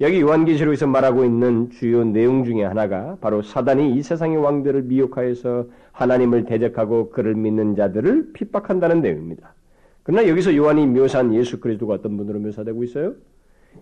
여기 0.00 0.22
요한계시록에서 0.22 0.86
말하고 0.86 1.22
있는 1.22 1.68
주요 1.68 2.02
내용 2.02 2.44
중에 2.44 2.64
하나가 2.64 3.18
바로 3.20 3.42
사단이 3.42 3.94
이 3.94 4.02
세상의 4.02 4.38
왕들을 4.38 4.84
미혹하여서 4.84 5.66
하나님을 5.92 6.46
대적하고 6.46 7.10
그를 7.10 7.34
믿는 7.34 7.76
자들을 7.76 8.32
핍박한다는 8.32 9.02
내용입니다. 9.02 9.52
그러나 10.02 10.26
여기서 10.26 10.56
요한이 10.56 10.86
묘사한 10.86 11.34
예수 11.34 11.60
그리스도가 11.60 11.92
어떤 11.92 12.16
분으로 12.16 12.40
묘사되고 12.40 12.82
있어요? 12.84 13.16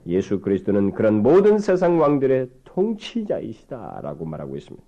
예수 0.06 0.40
그리스도는 0.40 0.92
그런 0.92 1.22
모든 1.22 1.58
세상 1.58 2.00
왕들의 2.00 2.48
통치자이시다라고 2.64 4.24
말하고 4.24 4.56
있습니다. 4.56 4.84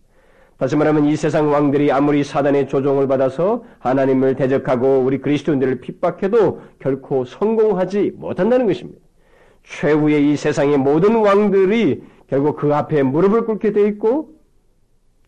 다시 0.56 0.76
말하면 0.76 1.06
이 1.06 1.16
세상 1.16 1.50
왕들이 1.50 1.90
아무리 1.90 2.22
사단의 2.22 2.68
조종을 2.68 3.08
받아서 3.08 3.64
하나님을 3.80 4.36
대적하고 4.36 5.00
우리 5.00 5.18
그리스도인들을 5.18 5.80
핍박해도 5.80 6.60
결코 6.78 7.24
성공하지 7.24 8.12
못한다는 8.16 8.66
것입니다. 8.66 9.00
최후의 9.64 10.32
이 10.32 10.36
세상의 10.36 10.78
모든 10.78 11.16
왕들이 11.16 12.02
결국 12.28 12.56
그 12.56 12.74
앞에 12.74 13.02
무릎을 13.02 13.46
꿇게 13.46 13.72
돼 13.72 13.86
있고 13.88 14.34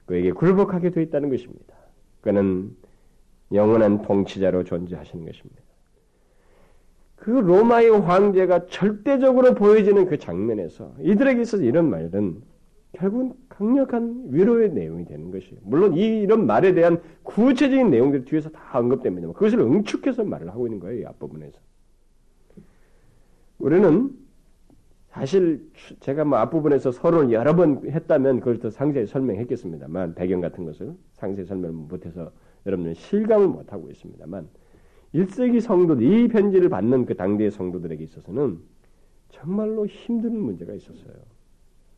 그에게 0.07 0.31
굴복하게 0.31 0.91
돼 0.91 1.03
있다는 1.03 1.31
것입니다. 1.31 1.75
그는 2.21 2.71
영원한 3.53 4.03
통치자로 4.03 4.65
존재하시는 4.65 5.25
것입니다. 5.25 5.63
그 7.27 7.33
로마의 7.33 7.91
황제가 7.91 8.67
절대적으로 8.67 9.55
보여지는 9.55 10.07
그 10.07 10.17
장면에서 10.17 10.95
이들에게 11.01 11.43
있어서 11.43 11.65
이런 11.65 11.91
말은 11.91 12.41
결국은 12.93 13.33
강력한 13.49 14.27
위로의 14.29 14.71
내용이 14.71 15.05
되는 15.07 15.33
것이에요. 15.33 15.59
물론 15.65 15.97
이, 15.97 16.21
이런 16.21 16.47
말에 16.47 16.73
대한 16.73 17.03
구체적인 17.25 17.91
내용들 17.91 18.27
뒤에서 18.27 18.51
다 18.51 18.79
언급됩니다. 18.79 19.27
그것을 19.33 19.59
응축해서 19.59 20.23
말을 20.23 20.51
하고 20.51 20.69
있는 20.69 20.79
거예요. 20.79 21.01
이 21.01 21.05
앞부분에서. 21.05 21.59
우리는 23.59 24.11
사실 25.09 25.69
제가 25.99 26.25
뭐 26.25 26.39
앞부분에서 26.39 26.93
서론을 26.93 27.33
여러 27.33 27.57
번 27.57 27.91
했다면 27.91 28.39
그걸 28.39 28.61
더 28.61 28.71
상세히 28.71 29.05
설명했겠습니다만 29.05 30.15
배경 30.15 30.41
같은 30.41 30.65
것을 30.65 30.95
상세히 31.15 31.45
설명을 31.45 31.75
못해서 31.75 32.31
여러분들은 32.67 32.95
실감을 32.95 33.49
못하고 33.49 33.91
있습니다만 33.91 34.49
1세기 35.17 35.61
성도들 35.61 36.03
이 36.03 36.29
편지를 36.29 36.69
받는 36.69 37.07
그 37.07 37.15
당대의 37.15 37.51
성도들에게 37.51 38.05
있어서는 38.05 38.59
정말로 39.31 39.87
힘든 39.87 40.39
문제가 40.39 40.75
있었어요. 40.75 41.15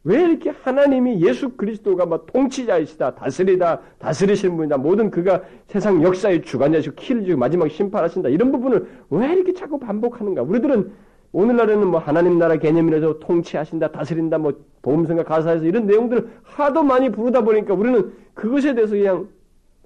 왜 0.04 0.22
이렇게 0.22 0.50
하나님이 0.50 1.20
예수 1.26 1.50
그리스도가 1.50 2.06
뭐 2.06 2.24
통치자이시다, 2.24 3.16
다스리다, 3.16 3.80
다스리시는 3.98 4.56
분이다, 4.56 4.78
모든 4.78 5.10
그가 5.10 5.42
세상 5.66 6.02
역사의 6.02 6.42
주관자시고 6.42 6.94
키를 6.94 7.24
주고 7.24 7.38
마지막 7.38 7.68
심판하신다 7.68 8.28
이런 8.28 8.52
부분을 8.52 8.88
왜 9.10 9.32
이렇게 9.32 9.52
자꾸 9.52 9.78
반복하는가? 9.78 10.42
우리들은 10.42 10.92
오늘날에는 11.32 11.88
뭐 11.88 12.00
하나님 12.00 12.38
나라 12.38 12.56
개념이라서 12.56 13.18
통치하신다, 13.18 13.92
다스린다, 13.92 14.38
뭐 14.38 14.52
보험성과 14.82 15.24
가사에서 15.24 15.64
이런 15.64 15.86
내용들을 15.86 16.28
하도 16.42 16.82
많이 16.82 17.10
부르다 17.10 17.42
보니까 17.42 17.74
우리는 17.74 18.12
그것에 18.34 18.74
대해서 18.74 18.94
그냥 18.94 19.28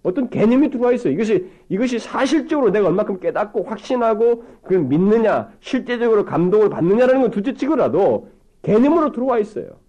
어떤 0.03 0.28
개념이 0.30 0.70
들어와 0.70 0.92
있어요. 0.92 1.12
이것이 1.12 1.48
이것이 1.68 1.98
사실적으로 1.98 2.70
내가 2.70 2.88
얼마큼 2.88 3.20
깨닫고 3.20 3.62
확신하고 3.64 4.44
그걸 4.62 4.80
믿느냐, 4.84 5.53
실제적으로 5.61 6.24
감동을 6.24 6.70
받느냐라는 6.70 7.22
건 7.22 7.30
둘째 7.30 7.55
치고라도 7.55 8.28
개념으로 8.62 9.12
들어와 9.12 9.38
있어요. 9.38 9.80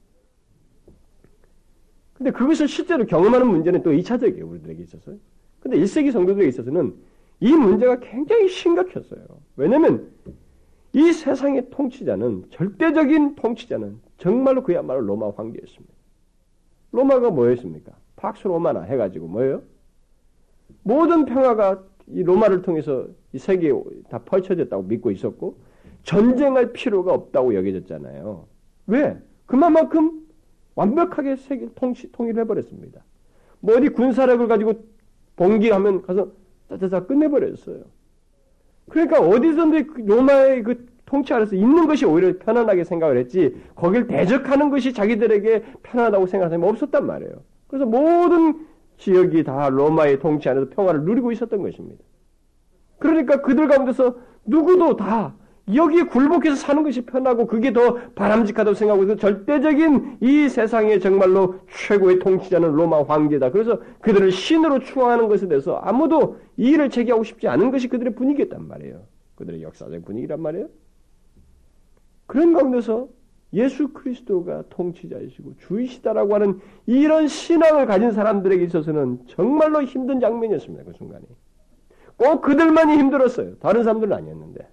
근데 2.14 2.32
그것을 2.32 2.68
실제로 2.68 3.05
경험하는 3.05 3.47
문제는 3.47 3.82
또 3.84 3.91
2차적이에요. 3.91 4.49
우리들에게 4.49 4.84
있어서. 4.84 5.11
근데 5.59 5.78
1세기 5.78 6.11
성도들에게 6.11 6.47
있어서는 6.47 6.93
이 7.39 7.51
문제가 7.51 7.99
굉장히 7.99 8.47
심각했어요. 8.47 9.26
왜냐하면 9.55 10.11
이 10.93 11.11
세상의 11.11 11.70
통치자는 11.72 12.45
절대적인 12.51 13.36
통치자는 13.36 13.99
정말로 14.18 14.61
그야말로 14.64 15.01
로마 15.01 15.32
황제였습니다. 15.32 15.93
로마가 16.91 17.32
뭐였습니까? 17.32 17.93
팍스 18.16 18.47
로마나 18.47 18.84
해가지고 18.84 19.28
뭐예요? 19.28 19.64
모든 20.84 21.26
평화가 21.26 21.84
이 22.08 22.24
로마를 22.24 22.62
통해서 22.62 23.08
이 23.32 23.38
세계에 23.38 23.74
다 24.10 24.20
펼쳐졌다고 24.20 24.84
믿고 24.84 25.12
있었고 25.12 25.58
전쟁할 26.04 26.74
필요가 26.74 27.14
없다고 27.14 27.56
여겨졌잖아요. 27.56 28.46
왜? 28.88 29.18
그만큼 29.46 30.22
완벽하게 30.76 31.38
세계 31.38 31.70
통치, 31.76 32.12
통일해 32.12 32.46
버렸습니다. 32.46 33.02
뭐 33.60 33.78
어디 33.78 33.90
군사력을 33.90 34.46
가지고 34.48 34.74
봉기하면 35.36 36.02
가서 36.02 36.32
짜자자 36.70 37.06
끝내버렸어요. 37.06 37.84
그러니까 38.90 39.22
어디선지 39.22 39.84
그 39.88 40.02
로마의 40.02 40.64
그 40.64 40.86
통치 41.06 41.34
아래서 41.34 41.56
있는 41.56 41.88
것이 41.88 42.06
오히려 42.06 42.38
편안하게 42.40 42.84
생각을 42.84 43.18
했지 43.18 43.56
거길 43.76 44.08
대적하는 44.08 44.70
것이 44.70 44.94
자기들에게 44.94 45.64
편하다고 45.84 46.26
생각하는 46.26 46.58
사람이 46.58 46.72
없었단 46.72 47.06
말이에요. 47.06 47.34
그래서 47.68 47.86
모든 47.86 48.66
지역이 48.98 49.44
다 49.44 49.70
로마의 49.70 50.20
통치 50.20 50.50
안에서 50.50 50.70
평화를 50.70 51.04
누리고 51.04 51.32
있었던 51.32 51.62
것입니다. 51.62 52.04
그러니까 53.00 53.41
그들 53.41 53.68
가운데서 53.68 54.16
누구도 54.46 54.96
다 54.96 55.36
여기에 55.74 56.04
굴복해서 56.04 56.56
사는 56.56 56.84
것이 56.84 57.06
편하고 57.06 57.48
그게 57.48 57.72
더 57.72 57.96
바람직하다고 58.16 58.76
생각하고 58.76 59.08
그 59.08 59.16
절대적인 59.16 60.18
이 60.20 60.50
세상의 60.50 61.00
정말로 61.00 61.60
최고의 61.88 62.20
통치자는 62.20 62.74
로마 62.74 63.04
황제다. 63.04 63.52
그래서 63.52 63.80
그들을 64.02 64.32
신으로 64.32 64.80
추앙하는 64.80 65.30
것에 65.30 65.48
대해서 65.48 65.78
아무도 65.78 66.38
이의를 66.58 66.89
제기하고 66.89 67.24
싶지 67.24 67.48
않은 67.48 67.72
것이 67.72 67.88
그들의 67.88 68.14
분위기였단 68.16 68.68
말이에요. 68.68 69.04
그들의 69.36 69.64
역사적 69.64 70.04
분위기란 70.04 70.41
말이에요. 70.41 70.68
그런 72.26 72.54
가운데서 72.54 73.08
예수 73.54 73.89
그리스도가 73.89 74.64
통치자이시고 74.70 75.58
주이시다라고 75.58 76.36
하는 76.36 76.60
이런 76.86 77.28
신앙을 77.28 77.86
가진 77.86 78.12
사람들에게 78.12 78.64
있어서는 78.64 79.20
정말로 79.28 79.84
힘든 79.84 80.20
장면이었습니다. 80.20 80.84
그 80.86 80.93
순간이. 80.97 81.26
꼭 82.18 82.41
그들만이 82.41 82.97
힘들었어요. 82.97 83.58
다른 83.58 83.84
사람들은 83.84 84.14
아니었는데. 84.14 84.68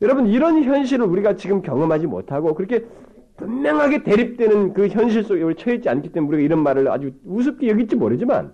여러분 0.00 0.26
이런 0.28 0.62
현실을 0.62 1.06
우리가 1.06 1.34
지금 1.36 1.60
경험하지 1.60 2.06
못하고 2.06 2.54
그렇게 2.54 2.86
분명하게 3.36 4.04
대립되는 4.04 4.72
그 4.74 4.88
현실 4.88 5.24
속에 5.24 5.42
우리 5.42 5.54
처해 5.56 5.76
있지 5.76 5.88
않기 5.88 6.12
때문에 6.12 6.36
우리가 6.36 6.44
이런 6.44 6.62
말을 6.62 6.88
아주 6.88 7.12
우습게 7.24 7.68
여길지 7.68 7.96
모르지만 7.96 8.52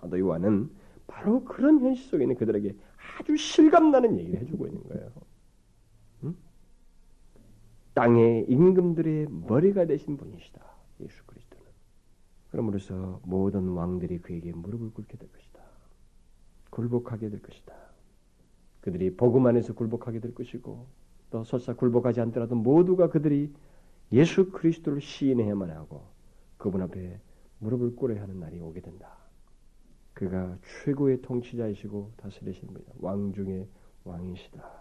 사도 0.00 0.18
요한은 0.18 0.70
바로 1.06 1.44
그런 1.44 1.80
현실 1.80 2.04
속에 2.06 2.24
있는 2.24 2.36
그들에게 2.36 2.74
아주 3.18 3.36
실감나는 3.36 4.18
얘기를 4.18 4.40
해주고 4.40 4.66
있는 4.66 4.82
거예요. 4.88 5.08
응? 7.90 7.94
땅의 7.94 8.46
임금들의 8.48 9.28
머리가 9.30 9.86
되신 9.86 10.16
분이시다. 10.16 10.60
예수 11.00 11.24
그리스도는. 11.26 11.64
그러므로서 12.50 13.20
모든 13.24 13.68
왕들이 13.68 14.18
그에게 14.18 14.52
무릎을 14.52 14.92
꿇게 14.92 15.16
될 15.16 15.30
것이다. 15.30 15.60
굴복하게 16.70 17.30
될 17.30 17.42
것이다. 17.42 17.74
그들이 18.80 19.16
복음 19.16 19.46
안에서 19.46 19.74
굴복하게 19.74 20.20
될 20.20 20.34
것이고 20.34 20.86
또 21.30 21.44
설사 21.44 21.74
굴복하지 21.74 22.20
않더라도 22.20 22.54
모두가 22.54 23.08
그들이 23.10 23.52
예수 24.12 24.50
그리스도를 24.50 25.00
시인해야만 25.00 25.70
하고 25.70 26.06
그분 26.56 26.82
앞에 26.82 27.20
무릎을 27.58 27.94
꿇어야 27.96 28.22
하는 28.22 28.40
날이 28.40 28.58
오게 28.58 28.80
된다. 28.80 29.16
그가 30.14 30.58
최고의 30.84 31.22
통치자이시고 31.22 32.12
다스리신 32.16 32.68
분이다. 32.68 32.92
왕 32.98 33.32
중의 33.32 33.68
왕이시다. 34.04 34.79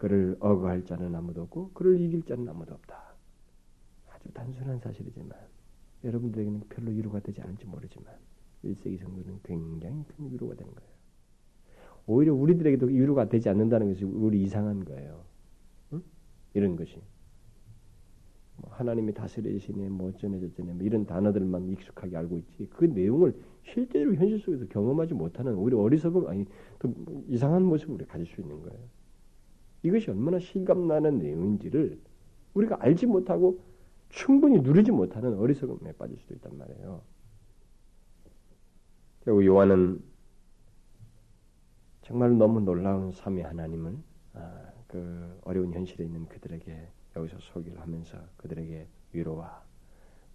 그를 0.00 0.34
어거할 0.40 0.82
자는 0.86 1.14
아무도 1.14 1.42
없고 1.42 1.72
그를 1.74 2.00
이길 2.00 2.22
자는 2.22 2.48
아무도 2.48 2.72
없다. 2.72 3.16
아주 4.08 4.32
단순한 4.32 4.78
사실이지만 4.78 5.30
여러분들에게는 6.04 6.62
별로 6.70 6.90
위로가 6.90 7.20
되지 7.20 7.42
않을지 7.42 7.66
모르지만 7.66 8.14
1세기 8.64 8.98
정도는 8.98 9.40
굉장히 9.42 10.02
큰 10.04 10.32
위로가 10.32 10.54
되는 10.54 10.74
거예요. 10.74 10.90
오히려 12.06 12.32
우리들에게도 12.32 12.86
위로가 12.86 13.28
되지 13.28 13.50
않는다는 13.50 13.88
것이 13.88 14.06
우리 14.06 14.42
이상한 14.42 14.86
거예요. 14.86 15.22
응? 15.92 16.02
이런 16.54 16.76
것이. 16.76 16.98
뭐 18.56 18.72
하나님이 18.72 19.12
다스리시네, 19.12 19.90
뭐 19.90 20.08
어쩌네 20.08 20.40
저쩌네, 20.40 20.72
뭐 20.72 20.82
이런 20.82 21.04
단어들만 21.04 21.68
익숙하게 21.68 22.16
알고 22.16 22.38
있지. 22.38 22.70
그 22.70 22.86
내용을 22.86 23.38
실제로 23.64 24.14
현실 24.14 24.38
속에서 24.40 24.64
경험하지 24.68 25.12
못하는 25.12 25.56
오히려 25.56 25.78
어리석음, 25.78 26.26
아니, 26.26 26.46
또 26.78 26.94
이상한 27.28 27.64
모습을 27.64 27.96
우리 27.96 28.06
가질 28.06 28.26
수 28.26 28.40
있는 28.40 28.62
거예요. 28.62 28.99
이것이 29.82 30.10
얼마나 30.10 30.38
실감나는 30.38 31.18
내용인지를 31.18 32.00
우리가 32.54 32.78
알지 32.80 33.06
못하고 33.06 33.60
충분히 34.08 34.60
누리지 34.60 34.90
못하는 34.90 35.38
어리석음에 35.38 35.92
빠질 35.92 36.18
수도 36.18 36.34
있단 36.34 36.58
말이에요. 36.58 37.02
그리고 39.24 39.44
요한은 39.44 40.02
정말 42.02 42.36
너무 42.36 42.60
놀라운 42.60 43.12
삼위 43.12 43.42
하나님을 43.42 43.96
아, 44.34 44.72
그 44.88 45.38
어려운 45.44 45.72
현실에 45.72 46.04
있는 46.04 46.26
그들에게 46.26 46.88
여기서 47.16 47.38
소개를 47.40 47.80
하면서 47.80 48.18
그들에게 48.36 48.88
위로와 49.12 49.62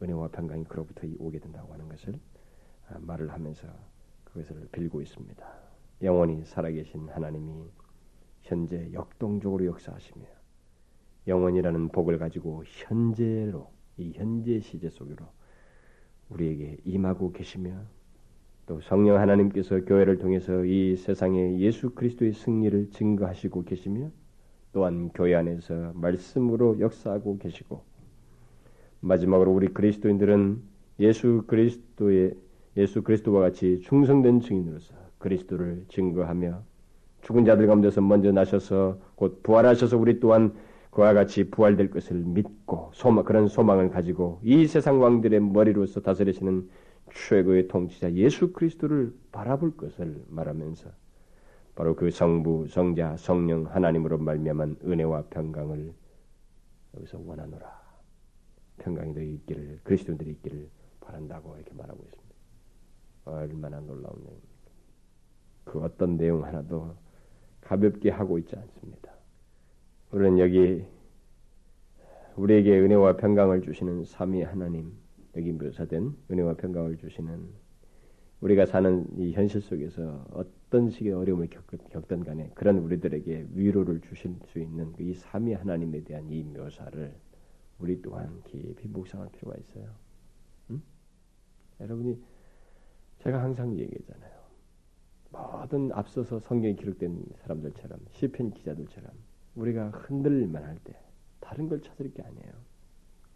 은혜와 0.02 0.30
평강이 0.30 0.66
그로부터 0.66 1.08
오게 1.20 1.40
된다고 1.40 1.74
하는 1.74 1.90
것을 1.90 2.18
아, 2.88 2.98
말을 3.00 3.32
하면서 3.32 3.68
그것을 4.24 4.70
빌고 4.72 5.02
있습니다. 5.02 5.46
영원히 6.04 6.46
살아계신 6.46 7.10
하나님이 7.10 7.70
현재 8.46 8.90
역동적으로 8.94 9.66
역사하시며 9.66 10.24
영원이라는 11.28 11.90
복을 11.90 12.20
가지고 12.20 12.64
현재로 12.66 13.72
이 13.98 14.14
현재 14.14 14.60
시제 14.60 14.90
속으로 14.90 15.26
우리에게 16.30 16.78
임하고 16.86 17.32
계시며 17.32 17.82
또 18.68 18.82
성령 18.82 19.20
하나님께서 19.20 19.84
교회를 19.86 20.20
통해서 20.20 20.64
이 20.64 20.96
세상에 20.96 21.60
예수 21.60 21.92
그리스도의 21.92 22.34
승리를 22.34 22.92
증거하시고 22.92 23.64
계시며 23.64 24.12
또한 24.74 25.10
교회 25.14 25.36
안에서 25.36 25.94
말씀으로 25.96 26.80
역사하고 26.80 27.38
계시고 27.40 27.84
마지막으로 29.00 29.52
우리 29.52 29.70
그리스도인들은 29.70 30.62
예수 31.00 31.44
그리스도의 31.48 32.36
예수 32.78 33.02
그리스도와 33.02 33.42
같이 33.42 33.80
충성된 33.82 34.42
증인으로서 34.42 34.94
그리스도를 35.18 35.86
증거하며 35.88 36.64
죽은 37.26 37.44
자들 37.44 37.66
가운데서 37.66 38.02
먼저 38.02 38.32
나셔서 38.32 39.00
곧 39.16 39.42
부활하셔서 39.42 39.98
우리 39.98 40.20
또한 40.20 40.54
그와 40.92 41.14
같이 41.14 41.50
부활될 41.50 41.90
것을 41.90 42.18
믿고 42.18 42.92
소망, 42.94 43.26
그런 43.26 43.48
소망을 43.48 43.90
가지고 43.90 44.40
이 44.44 44.68
세상 44.68 45.02
왕들의 45.02 45.40
머리로서 45.40 46.02
다스리시는 46.02 46.70
최고의 47.12 47.68
통치자 47.68 48.14
예수 48.14 48.54
그리스도를 48.54 49.12
바라볼 49.32 49.76
것을 49.76 50.24
말하면서 50.28 50.90
바로 51.74 51.96
그 51.96 52.12
성부, 52.12 52.68
성자, 52.70 53.18
성령 53.18 53.66
하나님으로 53.66 54.20
말미암은 54.20 54.78
은혜와 54.86 55.24
평강을 55.32 55.94
여기서 56.96 57.20
원하노라. 57.26 57.86
평강이 58.78 59.14
너 59.14 59.22
있기를 59.22 59.80
그리스도인들이 59.84 60.30
있기를 60.30 60.70
바란다고 61.02 61.56
이렇게 61.56 61.74
말하고 61.74 62.04
있습니다. 62.04 62.36
얼마나 63.26 63.80
놀라운 63.80 64.16
내용입니까? 64.20 64.56
그 65.66 65.82
어떤 65.82 66.18
내용 66.18 66.46
하나도 66.46 66.96
가볍게 67.66 68.10
하고 68.12 68.38
있지 68.38 68.56
않습니다. 68.56 69.12
우리는 70.12 70.40
여기 70.40 70.86
우리에게 72.36 72.80
은혜와 72.80 73.18
평강을 73.18 73.62
주시는 73.62 74.06
삼위 74.06 74.44
하나님 74.44 74.94
여기 75.36 75.52
묘사된 75.52 76.16
은혜와 76.32 76.56
평강을 76.56 76.98
주시는 76.98 77.66
우리가 78.42 78.66
사는 78.66 79.08
이 79.18 79.34
현실 79.34 79.62
속에서 79.62 80.26
어떤 80.32 80.90
식의 80.92 81.14
어려움을 81.14 81.50
겪든 81.50 82.24
간에 82.24 82.52
그런 82.54 82.78
우리들에게 82.78 83.48
위로를 83.54 84.02
주실 84.02 84.36
수 84.46 84.60
있는 84.60 84.94
이 85.00 85.14
삼위 85.14 85.54
하나님에 85.54 86.04
대한 86.04 86.30
이 86.30 86.44
묘사를 86.44 87.14
우리 87.80 88.02
또한 88.02 88.42
깊이 88.44 88.88
묵상할 88.88 89.30
필요가 89.32 89.58
있어요. 89.58 89.90
응? 90.70 90.82
여러분이 91.82 92.22
제가 93.20 93.42
항상 93.42 93.76
얘기하잖아요. 93.78 94.35
모든 95.36 95.92
앞서서 95.92 96.40
성경에 96.40 96.76
기록된 96.76 97.26
사람들처럼 97.42 98.00
시편 98.12 98.52
기자들처럼 98.52 99.10
우리가 99.56 99.90
흔들릴만 99.90 100.64
할 100.64 100.78
때 100.84 100.98
다른 101.40 101.68
걸 101.70 101.82
찾을 101.82 102.12
게 102.14 102.24
아니에요. 102.24 102.54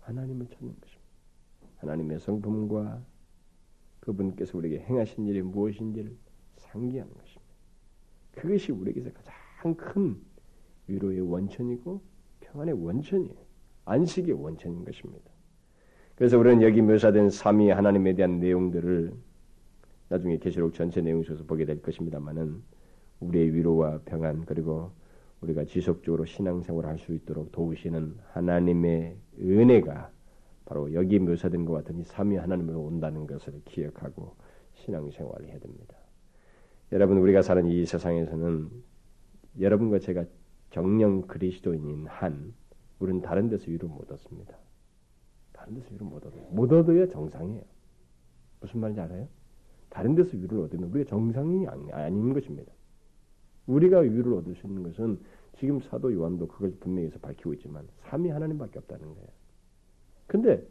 하나님을 0.01 0.47
찾는 0.47 0.75
것입니다. 0.79 1.09
하나님의 1.77 2.19
성품과 2.19 3.03
그분께서 3.99 4.57
우리에게 4.57 4.83
행하신 4.85 5.27
일이 5.27 5.41
무엇인지를 5.41 6.15
상기하는 6.57 7.13
것입니다. 7.13 7.45
그것이 8.31 8.71
우리에게서 8.71 9.11
가장 9.11 9.75
큰 9.75 10.19
위로의 10.87 11.21
원천이고 11.21 12.01
평안의 12.39 12.83
원천이에요. 12.83 13.35
안식의 13.85 14.33
원천인 14.33 14.83
것입니다. 14.83 15.29
그래서 16.15 16.37
우리는 16.37 16.61
여기 16.61 16.81
묘사된 16.81 17.29
삼위 17.29 17.69
하나님에 17.69 18.15
대한 18.15 18.39
내용들을 18.39 19.13
나중에 20.09 20.37
계시록 20.37 20.73
전체 20.73 21.01
내용 21.01 21.23
속에서 21.23 21.43
보게 21.45 21.65
될 21.65 21.81
것입니다만은 21.81 22.61
우리의 23.19 23.53
위로와 23.53 24.01
평안 24.05 24.45
그리고 24.45 24.91
우리가 25.41 25.65
지속적으로 25.65 26.25
신앙생활을 26.25 26.89
할 26.89 26.97
수 26.97 27.13
있도록 27.13 27.51
도우시는 27.51 28.17
하나님의 28.31 29.17
은혜가 29.39 30.11
바로 30.65 30.93
여기 30.93 31.17
묘사된 31.19 31.65
것 31.65 31.73
같은 31.73 31.99
이 31.99 32.03
삼위 32.03 32.35
하나님으로 32.37 32.81
온다는 32.81 33.25
것을 33.25 33.61
기억하고 33.65 34.35
신앙생활을 34.73 35.47
해야 35.47 35.59
됩니다. 35.59 35.95
여러분 36.91 37.17
우리가 37.17 37.41
사는 37.41 37.65
이 37.67 37.85
세상에서는 37.85 38.69
여러분과 39.59 39.99
제가 39.99 40.25
정령 40.71 41.23
그리스도인인 41.23 42.05
한 42.07 42.53
우리는 42.99 43.21
다른 43.21 43.49
데서 43.49 43.71
위로 43.71 43.87
못 43.87 44.11
얻습니다. 44.11 44.55
다른 45.53 45.75
데서 45.75 45.87
위로 45.93 46.05
못 46.05 46.25
얻어요. 46.25 46.43
못 46.51 46.71
얻어야 46.71 47.07
정상이에요. 47.07 47.63
무슨 48.59 48.79
말인지 48.79 49.01
알아요? 49.01 49.27
다른 49.89 50.15
데서 50.15 50.37
위로를 50.37 50.65
얻으면 50.65 50.89
우리가 50.91 51.09
정상이 51.09 51.67
아닌 51.91 52.33
것입니다. 52.33 52.71
우리가 53.67 53.99
위로를 53.99 54.37
얻을 54.39 54.55
수 54.55 54.67
있는 54.67 54.83
것은 54.83 55.19
지금 55.57 55.79
사도 55.81 56.13
요한도 56.13 56.47
그걸 56.47 56.73
분명히 56.79 57.09
서 57.09 57.19
밝히고 57.19 57.53
있지만 57.55 57.87
삼위 58.09 58.29
하나님밖에 58.29 58.79
없다는 58.79 59.03
거예요. 59.03 59.27
근데 60.27 60.65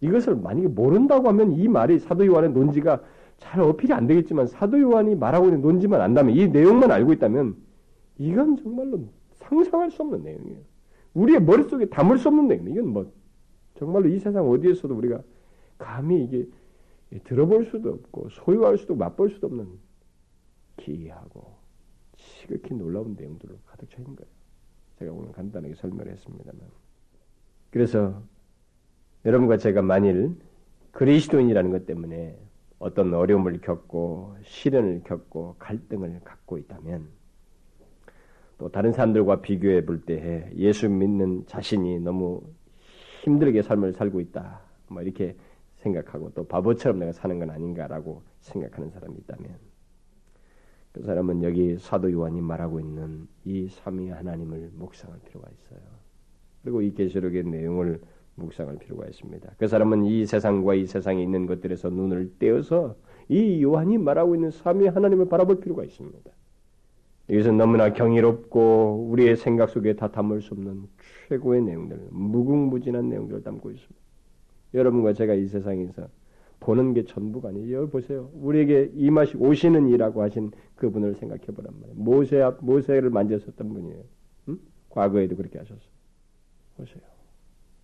이것을 0.00 0.36
만약에 0.36 0.68
모른다고 0.68 1.28
하면 1.28 1.52
이 1.52 1.68
말이 1.68 1.98
사도 1.98 2.26
요한의 2.26 2.52
논지가 2.52 3.02
잘 3.38 3.60
어필이 3.60 3.92
안 3.92 4.06
되겠지만 4.06 4.46
사도 4.46 4.80
요한이 4.80 5.14
말하고 5.14 5.46
있는 5.46 5.60
논지만 5.60 6.00
안다면 6.00 6.36
이 6.36 6.48
내용만 6.48 6.90
알고 6.90 7.12
있다면 7.14 7.56
이건 8.18 8.56
정말로 8.56 9.04
상상할 9.34 9.90
수 9.90 10.02
없는 10.02 10.22
내용이에요. 10.22 10.58
우리의 11.14 11.42
머릿속에 11.42 11.86
담을 11.86 12.18
수 12.18 12.28
없는 12.28 12.48
내용. 12.48 12.68
이건 12.68 12.88
뭐 12.88 13.12
정말로 13.78 14.08
이 14.08 14.18
세상 14.18 14.48
어디에서도 14.48 14.94
우리가 14.94 15.20
감히 15.78 16.24
이게 16.24 16.46
들어볼 17.24 17.66
수도 17.66 17.92
없고 17.92 18.28
소유할 18.30 18.78
수도 18.78 18.94
맛볼 18.94 19.30
수도 19.30 19.46
없는 19.46 19.68
기이하고 20.76 21.56
지극히 22.16 22.74
놀라운 22.74 23.14
내용들로 23.14 23.56
가득 23.66 23.90
차 23.90 23.98
있는 23.98 24.16
거예요. 24.16 24.30
제가 24.98 25.12
오늘 25.12 25.32
간단하게 25.32 25.74
설명을 25.74 26.08
했습니다만. 26.12 26.60
그래서 27.70 28.22
여러분과 29.24 29.56
제가 29.56 29.82
만일 29.82 30.36
그리스도인이라는 30.92 31.70
것 31.70 31.86
때문에 31.86 32.38
어떤 32.78 33.12
어려움을 33.14 33.60
겪고 33.60 34.36
시련을 34.42 35.02
겪고 35.04 35.56
갈등을 35.58 36.20
갖고 36.24 36.58
있다면 36.58 37.08
또 38.58 38.68
다른 38.68 38.92
사람들과 38.92 39.40
비교해 39.40 39.84
볼때 39.84 40.50
예수 40.56 40.88
믿는 40.88 41.46
자신이 41.46 42.00
너무 42.00 42.42
힘들게 43.22 43.62
삶을 43.62 43.94
살고 43.94 44.20
있다. 44.20 44.60
뭐 44.88 45.02
이렇게 45.02 45.36
생각하고 45.84 46.30
또 46.34 46.44
바보처럼 46.46 46.98
내가 46.98 47.12
사는 47.12 47.38
건 47.38 47.50
아닌가라고 47.50 48.22
생각하는 48.40 48.90
사람이 48.90 49.16
있다면 49.18 49.56
그 50.92 51.02
사람은 51.02 51.42
여기 51.42 51.76
사도 51.78 52.10
요한이 52.10 52.40
말하고 52.40 52.80
있는 52.80 53.26
이 53.44 53.68
삼위 53.68 54.10
하나님을 54.10 54.70
묵상할 54.74 55.18
필요가 55.26 55.48
있어요. 55.50 55.80
그리고 56.62 56.82
이 56.82 56.94
계시록의 56.94 57.44
내용을 57.44 58.00
묵상할 58.36 58.78
필요가 58.78 59.06
있습니다. 59.06 59.52
그 59.58 59.66
사람은 59.66 60.04
이 60.04 60.24
세상과 60.24 60.74
이 60.74 60.86
세상에 60.86 61.22
있는 61.22 61.46
것들에서 61.46 61.90
눈을 61.90 62.34
떼어서 62.38 62.96
이 63.28 63.62
요한이 63.62 63.98
말하고 63.98 64.34
있는 64.34 64.50
삼위 64.50 64.86
하나님을 64.86 65.28
바라볼 65.28 65.60
필요가 65.60 65.84
있습니다. 65.84 66.30
이것은 67.28 67.56
너무나 67.56 67.92
경이롭고 67.92 69.08
우리의 69.10 69.36
생각 69.36 69.70
속에 69.70 69.94
다 69.94 70.10
담을 70.10 70.42
수 70.42 70.54
없는 70.54 70.88
최고의 71.28 71.62
내용들, 71.62 72.08
무궁무진한 72.10 73.08
내용들을 73.08 73.42
담고 73.42 73.70
있습니다. 73.70 74.03
여러분과 74.74 75.12
제가 75.12 75.34
이 75.34 75.46
세상에서 75.46 76.08
보는 76.60 76.94
게 76.94 77.04
전부가 77.04 77.50
아니에요. 77.50 77.76
여기 77.78 77.90
보세요. 77.90 78.30
우리에게 78.34 78.90
임하시 78.94 79.36
오시는 79.36 79.88
이라고 79.88 80.22
하신 80.22 80.50
그분을 80.76 81.14
생각해 81.14 81.44
보란 81.46 81.72
말이에요. 81.80 81.94
모세 81.96 82.40
앞 82.40 82.64
모세를 82.64 83.10
만졌었던 83.10 83.68
분이에요. 83.72 84.02
응? 84.48 84.58
과거에도 84.88 85.36
그렇게 85.36 85.58
하셨어요. 85.58 85.94
보세요. 86.76 87.02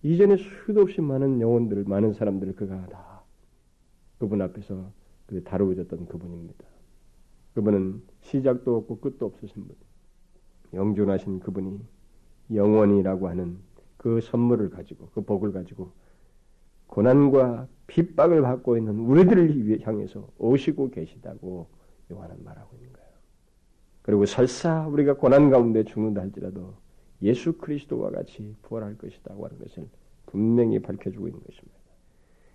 이전에 0.03 0.37
수도 0.37 0.81
없이 0.81 0.99
많은 0.99 1.39
영혼들, 1.39 1.83
많은 1.85 2.13
사람들을 2.13 2.55
그가 2.55 2.87
다 2.87 3.23
그분 4.17 4.41
앞에서 4.41 4.91
그 5.27 5.43
다루어졌던 5.43 6.07
그분입니다. 6.07 6.65
그분은 7.53 8.01
시작도 8.21 8.77
없고 8.77 8.99
끝도 8.99 9.27
없으신 9.27 9.67
분. 9.67 9.75
영존하신 10.73 11.39
그분이 11.39 11.79
영원이라고 12.53 13.27
하는 13.27 13.57
그 13.97 14.19
선물을 14.21 14.69
가지고 14.71 15.09
그 15.13 15.21
복을 15.21 15.51
가지고 15.51 15.91
고난과 16.91 17.67
핍박을 17.87 18.41
받고 18.41 18.77
있는 18.77 18.99
우리들을 18.99 19.79
향해서 19.81 20.27
오시고 20.37 20.91
계시다고 20.91 21.67
요한은 22.11 22.43
말하고 22.43 22.75
있는 22.75 22.91
거예요. 22.91 23.09
그리고 24.01 24.25
설사 24.25 24.87
우리가 24.87 25.15
고난 25.15 25.49
가운데 25.49 25.83
죽는다 25.83 26.21
할지라도 26.21 26.73
예수 27.21 27.57
그리스도와 27.57 28.11
같이 28.11 28.55
부활할 28.63 28.97
것이다고 28.97 29.45
하는 29.45 29.57
것을 29.59 29.87
분명히 30.25 30.79
밝혀주고 30.79 31.27
있는 31.27 31.41
것입니다. 31.41 31.79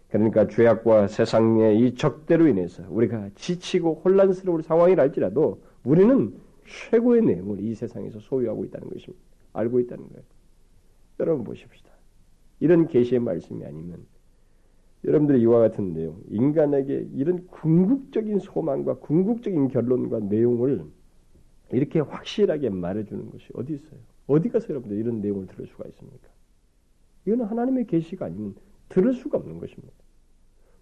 그러니까 0.08 0.46
죄악과 0.48 1.08
세상의 1.08 1.80
이 1.80 1.94
적대로 1.94 2.46
인해서 2.46 2.84
우리가 2.90 3.30
지치고 3.36 4.02
혼란스러운 4.04 4.62
상황이랄지라도 4.62 5.62
우리는 5.82 6.38
최고의 6.66 7.22
내용을 7.22 7.60
이 7.60 7.74
세상에서 7.74 8.20
소유하고 8.20 8.66
있다는 8.66 8.90
것입니다. 8.90 9.24
알고 9.54 9.80
있다는 9.80 10.08
거예요. 10.08 10.22
여러분 11.20 11.44
보십시다. 11.44 11.90
이런 12.60 12.86
계시의 12.86 13.20
말씀이 13.20 13.64
아니면 13.64 14.04
여러분들이 15.04 15.40
이와 15.42 15.60
같은 15.60 15.92
내용, 15.92 16.16
인간에게 16.30 17.08
이런 17.14 17.46
궁극적인 17.48 18.38
소망과 18.38 18.98
궁극적인 18.98 19.68
결론과 19.68 20.20
내용을 20.20 20.84
이렇게 21.72 22.00
확실하게 22.00 22.70
말해주는 22.70 23.30
것이 23.30 23.48
어디 23.54 23.74
있어요? 23.74 24.00
어디 24.26 24.48
가서 24.48 24.68
여러분들 24.70 24.98
이런 24.98 25.20
내용을 25.20 25.46
들을 25.46 25.66
수가 25.66 25.84
있습니까? 25.88 26.28
이거는 27.26 27.44
하나님의 27.44 27.86
계시가 27.86 28.26
아니면 28.26 28.54
들을 28.88 29.12
수가 29.12 29.38
없는 29.38 29.58
것입니다. 29.58 29.92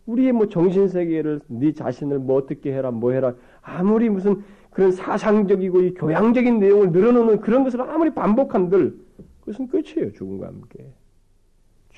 우리의 0.07 0.33
뭐 0.33 0.49
정신 0.49 0.89
세계를 0.89 1.41
네 1.47 1.73
자신을 1.73 2.19
뭐 2.19 2.37
어떻게 2.37 2.73
해라 2.73 2.91
뭐 2.91 3.13
해라 3.13 3.35
아무리 3.63 4.11
무슨 4.11 4.43
그런 4.71 4.93
사상적이고 4.93 5.81
이 5.83 5.95
교양적인 5.95 6.59
내용을 6.59 6.93
늘어놓는 6.93 7.41
그런 7.41 7.65
것을 7.65 7.81
아무리 7.81 8.11
반복한들 8.13 8.99
그것은 9.41 9.69
끝이에요 9.69 10.13
죽음과 10.13 10.49
함께 10.49 10.93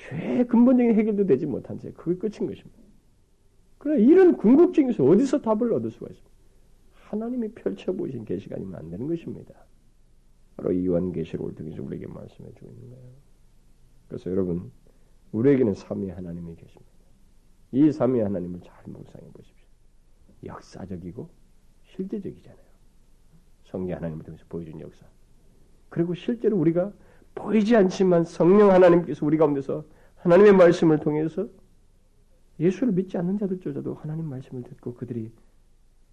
죄 0.07 0.45
근본적인 0.45 0.95
해결도 0.95 1.25
되지 1.25 1.45
못한 1.45 1.79
채 1.79 1.91
그게 1.91 2.17
끝인 2.17 2.47
것입니다. 2.47 2.77
그래 3.77 4.01
이런 4.01 4.37
궁극적인 4.37 4.91
것을 4.91 5.01
어디서 5.01 5.41
답을 5.41 5.73
얻을 5.73 5.91
수가 5.91 6.07
있습니까? 6.09 6.37
하나님이 6.93 7.49
펼쳐 7.49 7.93
보이신 7.93 8.25
계시가 8.25 8.55
아니면 8.55 8.75
안 8.75 8.89
되는 8.89 9.07
것입니다. 9.07 9.53
바로 10.55 10.71
이완 10.71 11.11
계시록을 11.11 11.55
통해서 11.55 11.81
우리에게 11.83 12.07
말씀해 12.07 12.51
주고 12.55 12.71
있는 12.71 12.89
거예요. 12.89 13.11
그래서 14.07 14.31
여러분 14.31 14.71
우리에게는 15.31 15.73
삼위 15.73 16.09
하나님이 16.09 16.55
계십니다. 16.55 16.91
이 17.71 17.91
삼위 17.91 18.19
하나님을 18.21 18.61
잘 18.61 18.73
묵상해 18.85 19.25
보십시오. 19.33 19.67
역사적이고 20.45 21.29
실제적이잖아요. 21.83 22.67
성령 23.65 23.97
하나님을 23.97 24.23
통해서 24.23 24.45
보여준 24.47 24.79
역사. 24.79 25.05
그리고 25.89 26.13
실제로 26.15 26.57
우리가 26.57 26.91
보이지 27.35 27.75
않지만 27.75 28.23
성령 28.23 28.71
하나님께서 28.71 29.25
우리 29.25 29.37
가운데서 29.37 29.83
하나님의 30.17 30.53
말씀을 30.53 30.99
통해서 30.99 31.47
예수를 32.59 32.93
믿지 32.93 33.17
않는 33.17 33.37
자들조차도 33.37 33.95
하나님 33.95 34.25
말씀을 34.25 34.63
듣고 34.63 34.95
그들이 34.95 35.31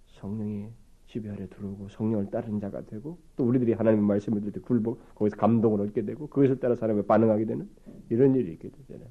성령의 0.06 0.70
지배 1.06 1.30
아래 1.30 1.48
들어오고 1.48 1.88
성령을 1.88 2.30
따르는 2.30 2.60
자가 2.60 2.82
되고 2.82 3.18
또 3.36 3.44
우리들이 3.44 3.72
하나님의 3.72 4.06
말씀을 4.06 4.40
들을 4.40 4.52
때 4.52 4.60
굴복 4.60 5.14
거기서 5.14 5.36
감동을 5.36 5.80
얻게 5.80 6.04
되고 6.04 6.26
그것을 6.26 6.58
따라 6.60 6.74
사람이 6.74 7.02
반응하게 7.02 7.46
되는 7.46 7.68
이런 8.10 8.34
일이 8.34 8.52
있게 8.52 8.68
되잖아요. 8.68 9.08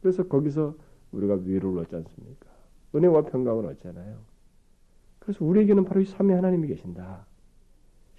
그래서 0.00 0.26
거기서 0.28 0.76
우리가 1.12 1.38
위로를 1.44 1.82
얻지 1.82 1.96
않습니까? 1.96 2.46
은혜와 2.94 3.22
평강을 3.22 3.66
얻잖아요. 3.66 4.18
그래서 5.18 5.44
우리에게는 5.44 5.84
바로 5.84 6.00
이 6.00 6.04
삼위 6.04 6.32
하나님이 6.32 6.68
계신다. 6.68 7.26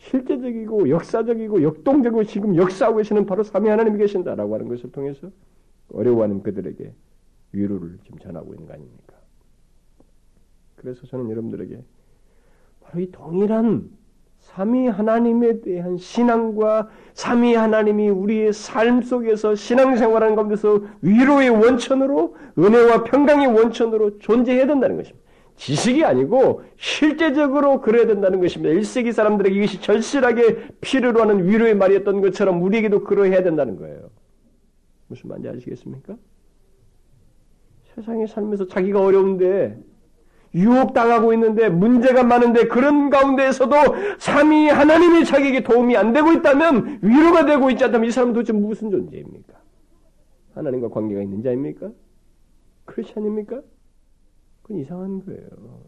실제적이고 0.09 0.89
역사적이고 0.89 1.63
역동적이고 1.63 2.23
지금 2.25 2.55
역사하고 2.55 2.97
계시는 2.97 3.25
바로 3.25 3.43
삼위 3.43 3.69
하나님이 3.69 3.97
계신다라고 3.97 4.53
하는 4.53 4.67
것을 4.67 4.91
통해서 4.91 5.29
어려워하는 5.91 6.43
그들에게 6.43 6.93
위로를 7.53 7.97
지금 8.03 8.19
전하고 8.19 8.53
있는 8.53 8.67
거 8.67 8.73
아닙니까? 8.73 9.15
그래서 10.75 11.07
저는 11.07 11.29
여러분들에게 11.31 11.81
바로 12.81 12.99
이 12.99 13.11
동일한 13.11 13.89
삼위 14.39 14.87
하나님에 14.87 15.61
대한 15.61 15.97
신앙과 15.97 16.89
삼위 17.15 17.55
하나님이 17.55 18.09
우리의 18.09 18.53
삶 18.53 19.01
속에서 19.01 19.55
신앙생활하는 19.55 20.35
가운데서 20.35 20.83
위로의 21.01 21.49
원천으로 21.49 22.35
은혜와 22.59 23.05
평강의 23.05 23.47
원천으로 23.47 24.19
존재해야 24.19 24.67
된다는 24.67 24.97
것입니다. 24.97 25.24
지식이 25.57 26.03
아니고 26.03 26.63
실제적으로 26.77 27.81
그래야 27.81 28.05
된다는 28.05 28.39
것입니다. 28.39 28.73
1세기 28.75 29.11
사람들에게 29.13 29.55
이것이 29.55 29.81
절실하게 29.81 30.67
필요로 30.81 31.21
하는 31.21 31.47
위로의 31.47 31.75
말이었던 31.75 32.21
것처럼 32.21 32.61
우리에게도 32.61 33.03
그러해야 33.03 33.41
된다는 33.41 33.77
거예요. 33.77 34.09
무슨 35.07 35.29
말인지 35.29 35.49
아시겠습니까? 35.49 36.15
세상에 37.95 38.27
살면서 38.27 38.67
자기가 38.67 39.01
어려운데 39.01 39.79
유혹당하고 40.53 41.33
있는데 41.33 41.69
문제가 41.69 42.23
많은데 42.23 42.67
그런 42.67 43.09
가운데에서도 43.09 43.75
삼위 44.19 44.69
하나님이 44.69 45.25
자기에게 45.25 45.63
도움이 45.63 45.95
안 45.97 46.13
되고 46.13 46.31
있다면 46.31 46.99
위로가 47.01 47.45
되고 47.45 47.69
있지 47.69 47.83
않다면 47.83 48.07
이 48.07 48.11
사람은 48.11 48.33
도대체 48.33 48.53
무슨 48.53 48.89
존재입니까? 48.89 49.53
하나님과 50.55 50.89
관계가 50.89 51.21
있는 51.21 51.43
자입니까? 51.43 51.91
않습니까? 52.85 53.61
그건 54.65 54.81
이상한 54.81 55.23
거예요. 55.23 55.85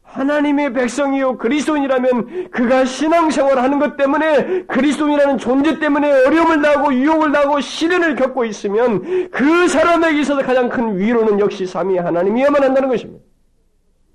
하나님의 0.00 0.72
백성이요 0.72 1.36
그리스도인이라면 1.36 2.50
그가 2.50 2.86
신앙생활을 2.86 3.62
하는 3.62 3.78
것 3.78 3.98
때문에 3.98 4.64
그리스도인이라는 4.64 5.36
존재 5.36 5.78
때문에 5.78 6.10
어려움을 6.26 6.62
당하고 6.62 6.94
유혹을 6.94 7.32
당하고 7.32 7.60
시련을 7.60 8.14
겪고 8.14 8.46
있으면 8.46 9.30
그 9.30 9.68
사람에게 9.68 10.20
있어서 10.20 10.42
가장 10.42 10.70
큰 10.70 10.96
위로는 10.96 11.38
역시 11.38 11.66
삼위 11.66 11.98
하나님이야만 11.98 12.62
한다는 12.62 12.88
것입니다. 12.88 13.22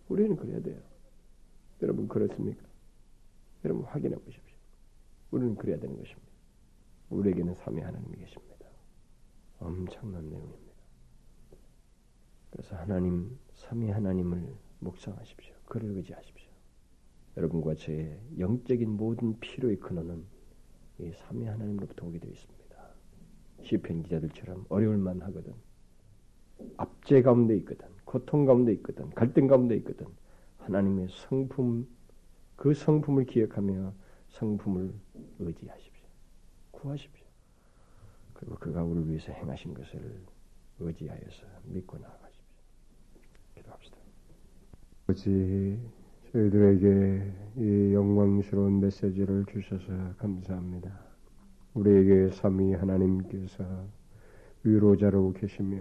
우리는 0.07 0.35
그래야 0.35 0.59
돼요. 0.61 0.77
여러분 1.83 2.07
그렇습니까? 2.07 2.63
여러분 3.63 3.85
확인해 3.85 4.15
보십시오. 4.15 4.57
우리는 5.29 5.55
그래야 5.55 5.77
되는 5.77 5.95
것입니다. 5.95 6.31
우리에게는 7.09 7.53
삼위 7.63 7.79
하나님이 7.79 8.15
계십니다. 8.17 8.65
엄청난 9.59 10.27
내용입니다. 10.29 10.71
그래서 12.49 12.75
하나님 12.75 13.37
삼위 13.61 13.89
하나님을 13.89 14.55
묵상하십시오. 14.79 15.53
그를 15.65 15.91
의지하십시오. 15.91 16.49
여러분과 17.37 17.75
저의 17.75 18.19
영적인 18.39 18.89
모든 18.89 19.39
필요의 19.39 19.79
근원은 19.79 20.25
이 20.99 21.11
삼위 21.13 21.45
하나님으로부터 21.45 22.07
오게 22.07 22.19
되어 22.19 22.31
있습니다. 22.31 22.61
시편 23.63 24.03
기자들처럼 24.03 24.65
어려울만 24.69 25.21
하거든. 25.21 25.53
압제 26.77 27.21
가운데 27.21 27.55
있거든. 27.57 27.87
고통 28.03 28.45
가운데 28.45 28.73
있거든. 28.73 29.09
갈등 29.11 29.47
가운데 29.47 29.75
있거든. 29.77 30.07
하나님의 30.57 31.07
성품 31.09 31.87
그 32.55 32.73
성품을 32.73 33.25
기억하며 33.25 33.93
성품을 34.29 34.93
의지하십시오. 35.39 36.07
구하십시오. 36.71 37.25
그리고 38.33 38.55
그가 38.55 38.83
우리를 38.83 39.07
위해서 39.09 39.31
행하신 39.31 39.73
것을 39.73 40.23
의지하여서 40.79 41.45
믿고 41.65 41.97
나아가십시오. 41.97 42.41
기도합시다. 43.55 43.97
아버지, 45.03 45.79
저희들에게 46.31 47.31
이 47.57 47.93
영광스러운 47.93 48.79
메시지를 48.79 49.45
주셔서 49.45 49.91
감사합니다. 50.17 50.91
우리에게 51.73 52.29
삼위 52.31 52.73
하나님께서 52.73 53.63
위로자로 54.63 55.33
계시며 55.33 55.79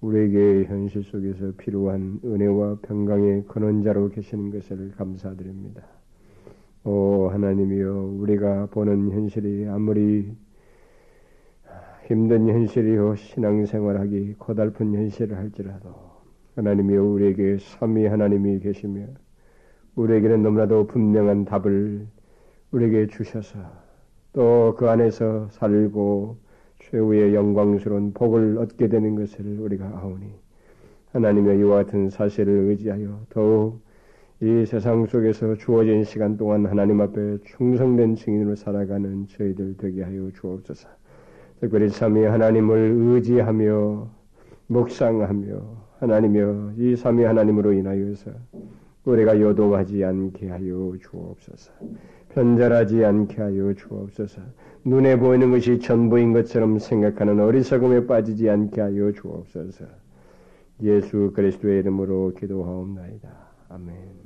우리에게 0.00 0.64
현실 0.64 1.02
속에서 1.04 1.52
필요한 1.56 2.20
은혜와 2.24 2.80
평강의 2.82 3.46
근원자로 3.46 4.10
계시는 4.10 4.50
것을 4.50 4.92
감사드립니다. 4.92 5.82
오 6.84 7.28
하나님이여 7.28 7.94
우리가 8.18 8.66
보는 8.66 9.10
현실이 9.10 9.66
아무리 9.68 10.36
힘든 12.06 12.48
현실이요 12.48 13.16
신앙생활하기 13.16 14.34
고달픈 14.34 14.92
현실을 14.94 15.36
할지라도 15.36 16.11
하나님이여 16.56 17.02
우리에게 17.02 17.58
삼위 17.58 18.06
하나님이 18.06 18.60
계시며 18.60 19.06
우리에게는 19.94 20.42
너무나도 20.42 20.86
분명한 20.86 21.44
답을 21.44 22.06
우리에게 22.72 23.06
주셔서 23.08 23.58
또 24.32 24.74
그 24.78 24.88
안에서 24.88 25.48
살고 25.50 26.36
최후의 26.80 27.34
영광스러운 27.34 28.12
복을 28.12 28.58
얻게 28.58 28.88
되는 28.88 29.14
것을 29.14 29.58
우리가 29.60 29.86
아오니 29.86 30.26
하나님의 31.12 31.58
이와 31.58 31.84
같은 31.84 32.10
사실을 32.10 32.52
의지하여 32.70 33.26
더욱 33.28 33.80
이 34.40 34.64
세상 34.66 35.06
속에서 35.06 35.54
주어진 35.56 36.02
시간 36.02 36.36
동안 36.36 36.66
하나님 36.66 37.00
앞에 37.00 37.38
충성된 37.44 38.16
증인으로 38.16 38.56
살아가는 38.56 39.26
저희들 39.28 39.76
되게 39.76 40.02
하여 40.02 40.30
주옵소서. 40.34 40.88
특별히 41.60 41.88
삼위 41.88 42.24
하나님을 42.24 42.94
의지하며 42.98 44.08
묵상하며 44.66 45.81
하나님여 46.02 46.72
이 46.78 46.96
삼위 46.96 47.22
하나님으로 47.22 47.72
인하여서 47.72 48.32
우리가 49.04 49.40
요동하지 49.40 50.04
않게 50.04 50.48
하여 50.48 50.92
주옵소서. 51.00 51.72
편절하지 52.30 53.04
않게 53.04 53.40
하여 53.40 53.72
주옵소서. 53.74 54.42
눈에 54.84 55.16
보이는 55.16 55.52
것이 55.52 55.78
전부인 55.78 56.32
것처럼 56.32 56.80
생각하는 56.80 57.38
어리석음에 57.38 58.06
빠지지 58.06 58.50
않게 58.50 58.80
하여 58.80 59.12
주옵소서. 59.12 59.84
예수 60.82 61.30
그리스도의 61.36 61.78
이름으로 61.80 62.34
기도하옵나이다. 62.34 63.28
아멘. 63.68 64.21